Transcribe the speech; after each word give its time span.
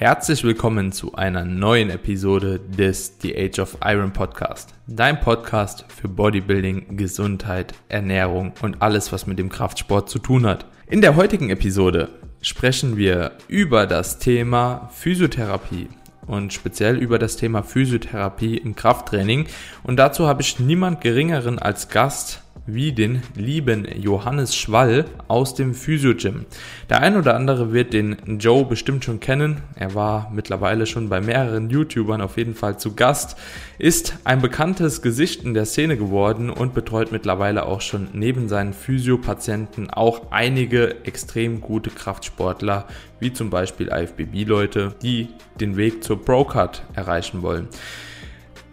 Herzlich 0.00 0.44
willkommen 0.44 0.92
zu 0.92 1.16
einer 1.16 1.44
neuen 1.44 1.90
Episode 1.90 2.60
des 2.60 3.14
The 3.20 3.36
Age 3.36 3.58
of 3.58 3.78
Iron 3.84 4.12
Podcast. 4.12 4.72
Dein 4.86 5.18
Podcast 5.18 5.86
für 5.88 6.06
Bodybuilding, 6.06 6.96
Gesundheit, 6.96 7.74
Ernährung 7.88 8.52
und 8.62 8.80
alles, 8.80 9.10
was 9.10 9.26
mit 9.26 9.40
dem 9.40 9.48
Kraftsport 9.48 10.08
zu 10.08 10.20
tun 10.20 10.46
hat. 10.46 10.66
In 10.86 11.00
der 11.00 11.16
heutigen 11.16 11.50
Episode 11.50 12.10
sprechen 12.40 12.96
wir 12.96 13.32
über 13.48 13.88
das 13.88 14.20
Thema 14.20 14.88
Physiotherapie 14.92 15.88
und 16.28 16.52
speziell 16.52 16.96
über 16.96 17.18
das 17.18 17.36
Thema 17.36 17.64
Physiotherapie 17.64 18.56
im 18.56 18.76
Krafttraining. 18.76 19.46
Und 19.82 19.96
dazu 19.96 20.28
habe 20.28 20.42
ich 20.42 20.60
niemand 20.60 21.00
geringeren 21.00 21.58
als 21.58 21.88
Gast 21.88 22.44
wie 22.68 22.92
den 22.92 23.22
lieben 23.34 23.88
Johannes 23.98 24.54
Schwall 24.54 25.06
aus 25.26 25.54
dem 25.54 25.74
Physio-Gym. 25.74 26.44
Der 26.90 27.00
ein 27.00 27.16
oder 27.16 27.34
andere 27.34 27.72
wird 27.72 27.94
den 27.94 28.16
Joe 28.38 28.66
bestimmt 28.66 29.04
schon 29.04 29.20
kennen. 29.20 29.62
Er 29.74 29.94
war 29.94 30.30
mittlerweile 30.34 30.84
schon 30.84 31.08
bei 31.08 31.22
mehreren 31.22 31.70
YouTubern 31.70 32.20
auf 32.20 32.36
jeden 32.36 32.54
Fall 32.54 32.78
zu 32.78 32.94
Gast, 32.94 33.36
ist 33.78 34.18
ein 34.24 34.42
bekanntes 34.42 35.00
Gesicht 35.00 35.44
in 35.44 35.54
der 35.54 35.64
Szene 35.64 35.96
geworden 35.96 36.50
und 36.50 36.74
betreut 36.74 37.10
mittlerweile 37.10 37.64
auch 37.64 37.80
schon 37.80 38.08
neben 38.12 38.48
seinen 38.48 38.74
Physio-Patienten 38.74 39.88
auch 39.88 40.30
einige 40.30 41.06
extrem 41.06 41.62
gute 41.62 41.88
Kraftsportler, 41.90 42.86
wie 43.18 43.32
zum 43.32 43.48
Beispiel 43.48 43.88
IFBB-Leute, 43.88 44.94
die 45.02 45.28
den 45.58 45.78
Weg 45.78 46.04
zur 46.04 46.22
Pro-Card 46.22 46.82
erreichen 46.94 47.40
wollen. 47.40 47.68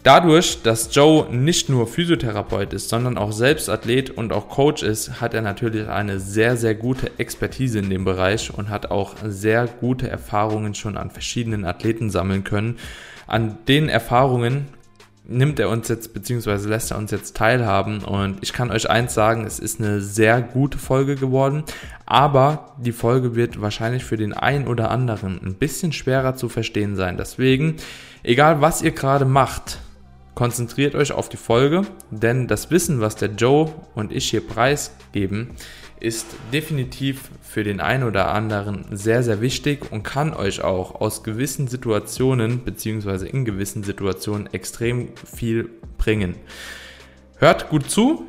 Dadurch, 0.06 0.62
dass 0.62 0.94
Joe 0.94 1.36
nicht 1.36 1.68
nur 1.68 1.88
Physiotherapeut 1.88 2.74
ist, 2.74 2.90
sondern 2.90 3.18
auch 3.18 3.32
selbst 3.32 3.72
Athlet 3.72 4.12
und 4.12 4.34
auch 4.34 4.50
Coach 4.50 4.84
ist, 4.84 5.20
hat 5.20 5.34
er 5.34 5.42
natürlich 5.42 5.90
eine 5.90 6.20
sehr, 6.20 6.58
sehr 6.58 6.76
gute 6.76 7.18
Expertise 7.18 7.80
in 7.80 7.90
dem 7.90 8.06
Bereich 8.06 8.54
und 8.54 8.70
hat 8.70 8.92
auch 8.92 9.16
sehr 9.26 9.66
gute 9.66 10.08
Erfahrungen 10.08 10.76
schon 10.76 10.96
an 10.96 11.10
verschiedenen 11.10 11.66
Athleten 11.66 12.12
sammeln 12.12 12.44
können. 12.44 12.78
An 13.26 13.58
den 13.68 13.90
Erfahrungen 13.90 14.68
nimmt 15.28 15.60
er 15.60 15.70
uns 15.70 15.88
jetzt, 15.88 16.14
beziehungsweise 16.14 16.70
lässt 16.70 16.92
er 16.92 17.00
uns 17.00 17.10
jetzt 17.10 17.36
teilhaben. 17.36 18.04
Und 18.04 18.38
ich 18.44 18.54
kann 18.54 18.70
euch 18.70 18.88
eins 18.88 19.16
sagen, 19.16 19.44
es 19.44 19.58
ist 19.58 19.82
eine 19.82 20.02
sehr 20.02 20.40
gute 20.40 20.78
Folge 20.78 21.16
geworden. 21.16 21.64
Aber 22.06 22.76
die 22.78 22.92
Folge 22.92 23.36
wird 23.36 23.60
wahrscheinlich 23.60 24.06
für 24.06 24.18
den 24.18 24.34
einen 24.34 24.68
oder 24.68 24.92
anderen 24.92 25.42
ein 25.44 25.56
bisschen 25.56 25.94
schwerer 25.94 26.36
zu 26.36 26.48
verstehen 26.48 26.96
sein. 26.96 27.18
Deswegen, 27.18 27.78
egal 28.22 28.62
was 28.62 28.84
ihr 28.84 28.92
gerade 28.92 29.26
macht, 29.26 29.80
Konzentriert 30.36 30.96
euch 30.96 31.14
auf 31.14 31.30
die 31.30 31.38
Folge, 31.38 31.84
denn 32.12 32.48
das 32.48 32.70
Wissen, 32.70 33.00
was 33.00 33.16
der 33.16 33.30
Joe 33.30 33.74
und 33.96 34.12
ich 34.12 34.30
hier 34.30 34.46
preisgeben, 34.46 35.52
ist 36.02 36.28
definitiv 36.52 37.30
für 37.42 37.64
den 37.64 37.80
einen 37.80 38.04
oder 38.04 38.34
anderen 38.34 38.86
sehr, 38.92 39.24
sehr 39.24 39.40
wichtig 39.40 39.92
und 39.94 40.04
kann 40.04 40.34
euch 40.34 40.62
auch 40.62 41.00
aus 41.00 41.24
gewissen 41.24 41.68
Situationen 41.68 42.60
bzw. 42.60 43.28
in 43.28 43.46
gewissen 43.46 43.84
Situationen 43.84 44.52
extrem 44.54 45.08
viel 45.16 45.70
bringen. 45.98 46.36
Hört 47.38 47.70
gut 47.70 47.90
zu, 47.90 48.26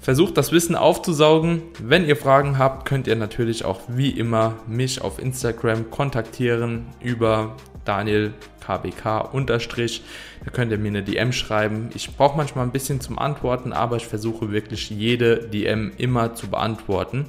versucht 0.00 0.38
das 0.38 0.52
Wissen 0.52 0.74
aufzusaugen. 0.74 1.60
Wenn 1.78 2.06
ihr 2.06 2.16
Fragen 2.16 2.56
habt, 2.56 2.88
könnt 2.88 3.06
ihr 3.06 3.16
natürlich 3.16 3.66
auch 3.66 3.80
wie 3.88 4.10
immer 4.10 4.54
mich 4.66 5.02
auf 5.02 5.18
Instagram 5.20 5.90
kontaktieren 5.90 6.86
über 7.00 7.54
Daniel 7.84 8.32
KBK 8.60 9.32
unterstrich. 9.32 10.02
Da 10.44 10.50
könnt 10.50 10.72
ihr 10.72 10.78
mir 10.78 10.88
eine 10.88 11.02
DM 11.02 11.32
schreiben. 11.32 11.90
Ich 11.94 12.16
brauche 12.16 12.36
manchmal 12.36 12.64
ein 12.64 12.72
bisschen 12.72 13.00
zum 13.00 13.18
Antworten, 13.18 13.72
aber 13.72 13.96
ich 13.96 14.06
versuche 14.06 14.52
wirklich 14.52 14.90
jede 14.90 15.48
DM 15.48 15.92
immer 15.98 16.34
zu 16.34 16.48
beantworten. 16.48 17.26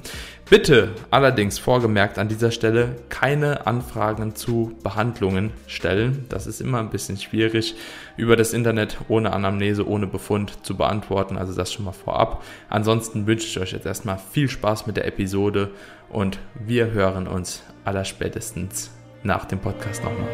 Bitte 0.48 0.90
allerdings 1.10 1.58
vorgemerkt 1.58 2.18
an 2.18 2.28
dieser 2.28 2.50
Stelle 2.50 2.96
keine 3.08 3.66
Anfragen 3.66 4.34
zu 4.34 4.76
Behandlungen 4.82 5.50
stellen. 5.66 6.26
Das 6.28 6.46
ist 6.46 6.60
immer 6.60 6.78
ein 6.78 6.90
bisschen 6.90 7.16
schwierig 7.16 7.74
über 8.16 8.36
das 8.36 8.52
Internet 8.52 8.98
ohne 9.08 9.32
Anamnese, 9.32 9.86
ohne 9.88 10.06
Befund 10.06 10.64
zu 10.64 10.76
beantworten. 10.76 11.38
Also 11.38 11.54
das 11.54 11.72
schon 11.72 11.86
mal 11.86 11.92
vorab. 11.92 12.44
Ansonsten 12.68 13.26
wünsche 13.26 13.46
ich 13.46 13.58
euch 13.58 13.72
jetzt 13.72 13.86
erstmal 13.86 14.18
viel 14.18 14.48
Spaß 14.48 14.86
mit 14.86 14.96
der 14.96 15.06
Episode 15.06 15.70
und 16.10 16.38
wir 16.54 16.90
hören 16.90 17.26
uns 17.26 17.62
allerspätestens 17.84 18.90
nach 19.24 19.44
dem 19.44 19.58
Podcast 19.58 20.02
nochmal. 20.04 20.28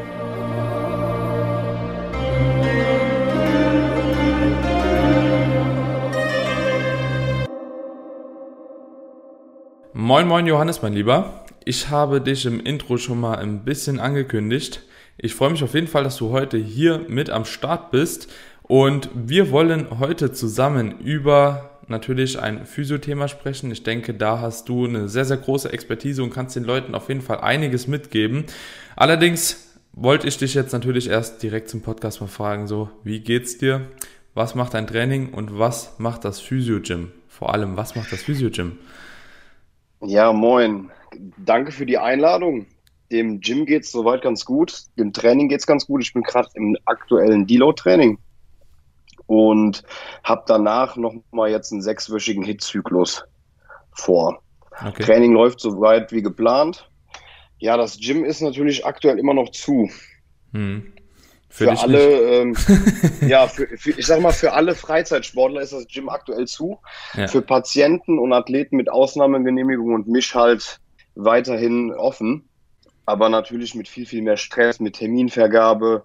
Moin, 9.93 10.27
moin, 10.27 10.47
Johannes, 10.47 10.81
mein 10.81 10.93
Lieber. 10.93 11.45
Ich 11.65 11.91
habe 11.91 12.21
dich 12.21 12.47
im 12.47 12.61
Intro 12.61 12.97
schon 12.97 13.21
mal 13.21 13.37
ein 13.37 13.65
bisschen 13.65 14.01
angekündigt. 14.01 14.83
Ich 15.19 15.35
freue 15.35 15.51
mich 15.51 15.65
auf 15.65 15.75
jeden 15.75 15.89
Fall, 15.89 16.05
dass 16.05 16.17
du 16.17 16.31
heute 16.31 16.57
hier 16.57 17.05
mit 17.09 17.29
am 17.29 17.45
Start 17.45 17.91
bist. 17.91 18.29
Und 18.69 19.09
wir 19.15 19.51
wollen 19.51 19.99
heute 19.99 20.33
zusammen 20.33 21.01
über 21.01 21.71
natürlich 21.89 22.39
ein 22.39 22.67
Physiothema 22.67 23.27
sprechen. 23.27 23.71
Ich 23.71 23.83
denke, 23.83 24.13
da 24.13 24.41
hast 24.41 24.69
du 24.69 24.85
eine 24.85 25.09
sehr, 25.09 25.25
sehr 25.25 25.39
große 25.39 25.73
Expertise 25.73 26.23
und 26.23 26.31
kannst 26.31 26.55
den 26.55 26.65
Leuten 26.65 26.95
auf 26.95 27.09
jeden 27.09 27.23
Fall 27.23 27.41
einiges 27.41 27.89
mitgeben. 27.89 28.45
Allerdings 28.95 29.79
wollte 29.93 30.29
ich 30.29 30.37
dich 30.37 30.53
jetzt 30.53 30.73
natürlich 30.73 31.09
erst 31.09 31.43
direkt 31.43 31.71
zum 31.71 31.81
Podcast 31.81 32.21
mal 32.21 32.27
fragen, 32.27 32.67
so, 32.67 32.91
wie 33.05 33.21
geht's 33.21 33.57
dir? 33.57 33.89
Was 34.35 34.55
macht 34.55 34.75
dein 34.75 34.87
Training 34.87 35.33
und 35.33 35.59
was 35.59 35.99
macht 35.99 36.27
das 36.27 36.39
Physio-Gym? 36.39 37.11
Vor 37.27 37.55
allem, 37.55 37.77
was 37.77 37.97
macht 37.97 38.13
das 38.13 38.23
Physio-Gym? 38.23 38.79
Ja, 40.03 40.33
moin. 40.33 40.91
Danke 41.39 41.73
für 41.73 41.87
die 41.87 41.99
Einladung. 41.99 42.67
Dem 43.11 43.41
Gym 43.41 43.65
geht's 43.65 43.91
soweit 43.91 44.21
ganz 44.21 44.45
gut. 44.45 44.83
Dem 44.99 45.15
Training 45.15 45.49
geht's 45.49 45.67
ganz 45.67 45.87
gut. 45.87 46.03
Ich 46.03 46.13
bin 46.13 46.23
gerade 46.23 46.51
im 46.55 46.77
aktuellen 46.85 47.47
Deload-Training 47.47 48.19
und 49.29 49.83
habe 50.25 50.43
danach 50.47 50.97
noch 50.97 51.15
mal 51.31 51.51
jetzt 51.51 51.71
einen 51.71 51.83
sechswöchigen 51.83 52.43
Hitzyklus 52.43 53.25
vor. 53.93 54.43
Okay. 54.85 55.05
Training 55.05 55.33
läuft 55.33 55.61
soweit 55.61 56.11
wie 56.13 56.23
geplant. 56.23 56.89
Ja, 57.59 57.77
das 57.77 57.99
Gym 58.01 58.25
ist 58.25 58.41
natürlich 58.41 58.87
aktuell 58.87 59.19
immer 59.19 59.35
noch 59.35 59.51
zu. 59.51 59.91
Hm. 60.53 60.93
Für, 61.51 61.65
für 61.65 61.81
alle, 61.81 62.41
ähm, 62.41 62.57
ja, 63.21 63.47
für, 63.49 63.67
für, 63.77 63.91
ich 63.91 64.07
sag 64.07 64.21
mal, 64.23 64.33
für 64.33 64.53
alle 64.55 64.75
Freizeitsportler 64.75 65.61
ist 65.61 65.73
das 65.75 65.87
Gym 65.89 66.09
aktuell 66.09 66.47
zu. 66.47 66.79
Ja. 67.15 67.29
Für 67.29 67.43
Patienten 67.43 68.19
und 68.19 68.33
Athleten 68.33 68.77
mit 68.77 68.91
Ausnahmegenehmigung 68.91 69.93
und 69.93 70.09
mich 70.09 70.35
halt 70.35 70.81
weiterhin 71.17 71.93
offen. 71.93 72.49
Aber 73.05 73.29
natürlich 73.29 73.75
mit 73.75 73.89
viel, 73.89 74.07
viel 74.07 74.23
mehr 74.23 74.37
Stress, 74.37 74.81
mit 74.81 74.97
Terminvergabe, 74.97 76.05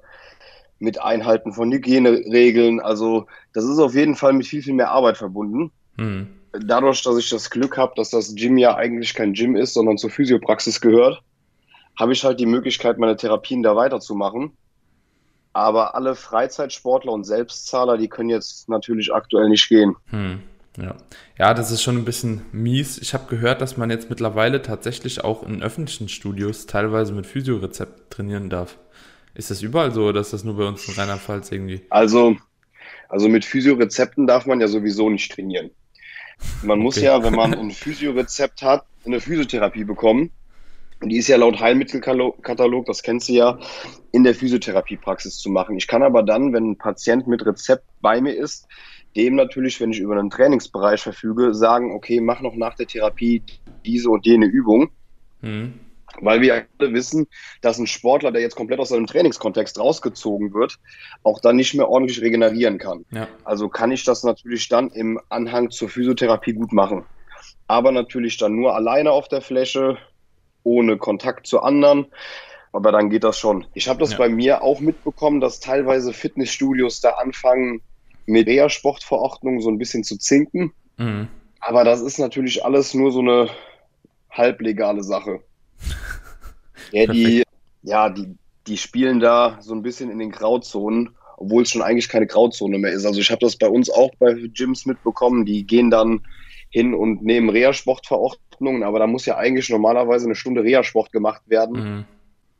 mit 0.83 1.01
Einhalten 1.01 1.53
von 1.53 1.71
Hygieneregeln. 1.71 2.81
Also 2.81 3.25
das 3.53 3.63
ist 3.63 3.79
auf 3.79 3.95
jeden 3.95 4.15
Fall 4.15 4.33
mit 4.33 4.45
viel, 4.45 4.61
viel 4.61 4.73
mehr 4.73 4.91
Arbeit 4.91 5.17
verbunden. 5.17 5.71
Mhm. 5.95 6.27
Dadurch, 6.51 7.01
dass 7.01 7.17
ich 7.17 7.29
das 7.29 7.49
Glück 7.49 7.77
habe, 7.77 7.93
dass 7.95 8.09
das 8.09 8.35
Gym 8.35 8.57
ja 8.57 8.75
eigentlich 8.75 9.13
kein 9.13 9.33
Gym 9.33 9.55
ist, 9.55 9.73
sondern 9.73 9.97
zur 9.97 10.09
Physiopraxis 10.09 10.81
gehört, 10.81 11.23
habe 11.97 12.11
ich 12.11 12.23
halt 12.23 12.39
die 12.39 12.45
Möglichkeit, 12.45 12.97
meine 12.97 13.15
Therapien 13.15 13.63
da 13.63 13.75
weiterzumachen. 13.75 14.51
Aber 15.53 15.95
alle 15.95 16.15
Freizeitsportler 16.15 17.11
und 17.11 17.23
Selbstzahler, 17.23 17.97
die 17.97 18.09
können 18.09 18.29
jetzt 18.29 18.67
natürlich 18.67 19.13
aktuell 19.13 19.49
nicht 19.49 19.69
gehen. 19.69 19.95
Hm, 20.07 20.41
ja. 20.77 20.95
ja, 21.37 21.53
das 21.53 21.71
ist 21.71 21.81
schon 21.81 21.97
ein 21.97 22.05
bisschen 22.05 22.41
mies. 22.51 22.97
Ich 22.97 23.13
habe 23.13 23.27
gehört, 23.29 23.61
dass 23.61 23.77
man 23.77 23.89
jetzt 23.89 24.09
mittlerweile 24.09 24.61
tatsächlich 24.61 25.23
auch 25.23 25.43
in 25.43 25.63
öffentlichen 25.63 26.09
Studios 26.09 26.65
teilweise 26.65 27.13
mit 27.13 27.25
Physiorezept 27.25 28.11
trainieren 28.11 28.49
darf. 28.49 28.77
Ist 29.35 29.49
das 29.49 29.61
überall 29.61 29.91
so 29.91 30.05
oder 30.05 30.21
ist 30.21 30.33
das 30.33 30.43
nur 30.43 30.57
bei 30.57 30.65
uns 30.65 30.87
in 30.87 30.93
Rheinland-Pfalz 30.93 31.51
irgendwie? 31.51 31.81
Also, 31.89 32.35
also 33.09 33.27
mit 33.29 33.45
Physiorezepten 33.45 34.27
darf 34.27 34.45
man 34.45 34.61
ja 34.61 34.67
sowieso 34.67 35.09
nicht 35.09 35.31
trainieren. 35.31 35.71
Man 36.61 36.79
muss 36.79 36.97
okay. 36.97 37.07
ja, 37.07 37.23
wenn 37.23 37.33
man 37.33 37.53
ein 37.53 37.71
Physiorezept 37.71 38.61
hat, 38.61 38.85
eine 39.05 39.19
Physiotherapie 39.19 39.83
bekommen. 39.83 40.31
Und 41.01 41.09
die 41.09 41.17
ist 41.17 41.27
ja 41.27 41.35
laut 41.35 41.59
Heilmittelkatalog, 41.59 42.85
das 42.85 43.03
kennst 43.03 43.27
du 43.27 43.33
ja, 43.33 43.59
in 44.11 44.23
der 44.23 44.33
Physiotherapiepraxis 44.33 45.37
zu 45.37 45.49
machen. 45.49 45.75
Ich 45.77 45.87
kann 45.87 46.01
aber 46.01 46.23
dann, 46.23 46.53
wenn 46.53 46.71
ein 46.71 46.77
Patient 46.77 47.27
mit 47.27 47.45
Rezept 47.45 47.83
bei 48.01 48.21
mir 48.21 48.33
ist, 48.33 48.67
dem 49.15 49.35
natürlich, 49.35 49.81
wenn 49.81 49.91
ich 49.91 49.99
über 49.99 50.17
einen 50.17 50.29
Trainingsbereich 50.29 51.01
verfüge, 51.01 51.53
sagen, 51.53 51.93
okay, 51.93 52.21
mach 52.21 52.39
noch 52.39 52.55
nach 52.55 52.75
der 52.75 52.87
Therapie 52.87 53.43
diese 53.85 54.09
und 54.09 54.25
jene 54.25 54.45
Übung. 54.45 54.91
Mhm. 55.41 55.73
Weil 56.21 56.41
wir 56.41 56.65
alle 56.79 56.93
wissen, 56.93 57.27
dass 57.61 57.79
ein 57.79 57.87
Sportler, 57.87 58.31
der 58.31 58.41
jetzt 58.41 58.55
komplett 58.55 58.79
aus 58.79 58.89
seinem 58.89 59.07
Trainingskontext 59.07 59.79
rausgezogen 59.79 60.53
wird, 60.53 60.79
auch 61.23 61.39
dann 61.39 61.55
nicht 61.55 61.73
mehr 61.73 61.89
ordentlich 61.89 62.21
regenerieren 62.21 62.77
kann. 62.77 63.05
Ja. 63.11 63.27
Also 63.43 63.67
kann 63.69 63.91
ich 63.91 64.03
das 64.03 64.23
natürlich 64.23 64.69
dann 64.69 64.89
im 64.89 65.19
Anhang 65.29 65.71
zur 65.71 65.89
Physiotherapie 65.89 66.53
gut 66.53 66.71
machen. 66.71 67.03
Aber 67.67 67.91
natürlich 67.91 68.37
dann 68.37 68.55
nur 68.55 68.75
alleine 68.75 69.11
auf 69.11 69.27
der 69.27 69.41
Fläche, 69.41 69.97
ohne 70.63 70.97
Kontakt 70.97 71.47
zu 71.47 71.61
anderen. 71.61 72.07
Aber 72.71 72.91
dann 72.91 73.09
geht 73.09 73.23
das 73.23 73.37
schon. 73.37 73.65
Ich 73.73 73.87
habe 73.87 73.99
das 73.99 74.11
ja. 74.11 74.17
bei 74.17 74.29
mir 74.29 74.61
auch 74.61 74.79
mitbekommen, 74.79 75.41
dass 75.41 75.59
teilweise 75.59 76.13
Fitnessstudios 76.13 77.01
da 77.01 77.11
anfangen, 77.11 77.81
mit 78.25 78.47
Reha-Sportverordnungen 78.47 79.61
so 79.61 79.69
ein 79.69 79.77
bisschen 79.77 80.03
zu 80.03 80.17
zinken. 80.17 80.73
Mhm. 80.97 81.27
Aber 81.59 81.83
das 81.83 82.01
ist 82.01 82.19
natürlich 82.19 82.65
alles 82.65 82.93
nur 82.93 83.11
so 83.11 83.19
eine 83.19 83.49
halblegale 84.29 85.03
Sache. 85.03 85.41
Ja, 86.91 87.07
die, 87.07 87.43
ja, 87.81 88.09
die, 88.09 88.35
die 88.67 88.77
spielen 88.77 89.19
da 89.19 89.57
so 89.61 89.73
ein 89.73 89.81
bisschen 89.81 90.11
in 90.11 90.19
den 90.19 90.31
Grauzonen, 90.31 91.15
obwohl 91.37 91.63
es 91.63 91.71
schon 91.71 91.81
eigentlich 91.81 92.09
keine 92.09 92.27
Grauzone 92.27 92.77
mehr 92.77 92.91
ist. 92.91 93.05
Also 93.05 93.19
ich 93.19 93.31
habe 93.31 93.39
das 93.39 93.55
bei 93.55 93.67
uns 93.67 93.89
auch 93.89 94.11
bei 94.19 94.33
Gyms 94.33 94.85
mitbekommen, 94.85 95.45
die 95.45 95.65
gehen 95.65 95.89
dann 95.89 96.25
hin 96.69 96.93
und 96.93 97.23
nehmen 97.23 97.49
Reha-Sportverordnungen, 97.49 98.83
aber 98.83 98.99
da 98.99 99.07
muss 99.07 99.25
ja 99.25 99.37
eigentlich 99.37 99.69
normalerweise 99.69 100.25
eine 100.25 100.35
Stunde 100.35 100.63
Reha-Sport 100.63 101.11
gemacht 101.11 101.41
werden. 101.47 101.73
Mhm 101.73 102.05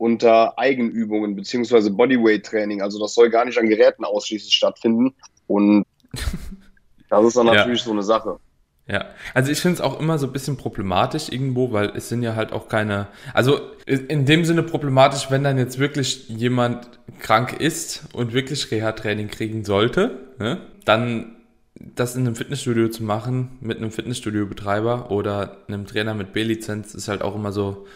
unter 0.04 0.60
Eigenübungen 0.60 1.34
beziehungsweise 1.34 1.90
Bodyweight-Training. 1.90 2.82
Also 2.82 3.00
das 3.00 3.14
soll 3.14 3.30
gar 3.30 3.46
nicht 3.46 3.58
an 3.58 3.70
Geräten 3.70 4.04
ausschließlich 4.04 4.54
stattfinden. 4.54 5.16
Und 5.48 5.86
das 7.10 7.26
ist 7.26 7.38
dann 7.38 7.48
ja. 7.48 7.54
natürlich 7.54 7.84
so 7.84 7.92
eine 7.92 8.04
Sache. 8.04 8.38
Ja, 8.86 9.06
also 9.34 9.50
ich 9.50 9.62
finde 9.62 9.76
es 9.76 9.82
auch 9.82 9.98
immer 10.00 10.18
so 10.18 10.28
ein 10.28 10.34
bisschen 10.34 10.58
problematisch 10.58 11.30
irgendwo, 11.30 11.72
weil 11.72 11.92
es 11.96 12.10
sind 12.10 12.22
ja 12.22 12.36
halt 12.36 12.52
auch 12.52 12.68
keine, 12.68 13.08
also 13.34 13.62
in 13.86 14.26
dem 14.26 14.44
Sinne 14.44 14.62
problematisch, 14.62 15.32
wenn 15.32 15.44
dann 15.44 15.58
jetzt 15.58 15.80
wirklich 15.80 16.28
jemand 16.28 16.88
krank 17.20 17.54
ist 17.54 18.04
und 18.12 18.34
wirklich 18.34 18.70
Reha-Training 18.72 19.30
kriegen 19.30 19.64
sollte, 19.64 20.20
ne, 20.38 20.60
dann 20.84 21.38
das 21.76 22.16
in 22.16 22.26
einem 22.26 22.36
Fitnessstudio 22.36 22.90
zu 22.90 23.04
machen 23.04 23.58
mit 23.62 23.78
einem 23.78 23.92
Fitnessstudio-Betreiber 23.92 25.12
oder 25.12 25.58
einem 25.68 25.86
Trainer 25.86 26.14
mit 26.14 26.34
B-Lizenz 26.34 26.94
ist 26.94 27.08
halt 27.08 27.22
auch 27.22 27.36
immer 27.36 27.52
so, 27.54 27.88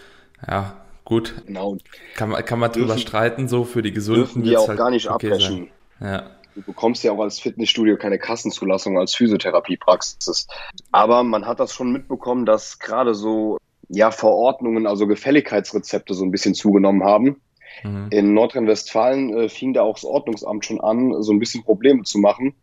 ja, 0.48 0.78
gut. 1.04 1.34
Genau. 1.46 1.78
Kann 2.16 2.30
man, 2.30 2.44
kann 2.46 2.60
man 2.60 2.72
dürfen, 2.72 2.88
drüber 2.88 3.00
streiten, 3.00 3.48
so 3.48 3.66
für 3.66 3.82
die 3.82 3.92
Gesunden. 3.92 4.24
Dürfen 4.24 4.44
die 4.44 4.58
auch 4.58 4.68
halt 4.68 4.78
gar 4.78 4.90
nicht 4.90 5.10
okay 5.10 5.32
abbrechen. 5.32 5.68
Ja. 6.00 6.30
Du 6.58 6.64
bekommst 6.64 7.04
ja 7.04 7.12
auch 7.12 7.20
als 7.20 7.40
Fitnessstudio 7.40 7.98
keine 7.98 8.18
Kassenzulassung 8.18 8.98
als 8.98 9.14
Physiotherapiepraxis. 9.14 10.48
Aber 10.92 11.24
man 11.24 11.46
hat 11.46 11.60
das 11.60 11.72
schon 11.72 11.92
mitbekommen, 11.92 12.48
dass 12.48 12.80
gerade 12.80 13.14
so 13.14 13.60
ja, 13.90 14.10
Verordnungen, 14.10 14.88
also 14.88 15.06
Gefälligkeitsrezepte 15.06 16.16
so 16.16 16.26
ein 16.26 16.32
bisschen 16.32 16.56
zugenommen 16.56 17.04
haben. 17.04 17.42
Mhm. 17.84 18.08
In 18.10 18.34
Nordrhein-Westfalen 18.34 19.38
äh, 19.38 19.50
fing 19.50 19.74
da 19.74 19.84
auch 19.84 19.94
das 19.96 20.06
Ordnungsamt 20.06 20.66
schon 20.66 20.82
an, 20.82 21.22
so 21.22 21.32
ein 21.32 21.40
bisschen 21.40 21.64
Probleme 21.64 22.02
zu 22.04 22.18
machen. 22.18 22.56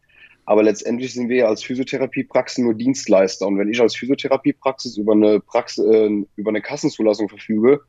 Aber 0.45 0.65
letztendlich 0.65 1.15
sind 1.15 1.29
wir 1.29 1.37
ja 1.37 1.47
als 1.47 1.63
Physiotherapiepraxis 1.63 2.59
nur 2.59 2.75
Dienstleister. 2.75 3.47
Und 3.47 3.59
wenn 3.59 3.71
ich 3.71 3.81
als 3.81 3.95
Physiotherapiepraxis 3.95 4.97
über 4.97 5.13
eine 5.13 5.39
Praxis, 5.39 5.85
äh, 5.87 6.11
über 6.35 6.51
eine 6.51 6.63
Kassenzulassung 6.63 7.29
verfüge, 7.29 7.81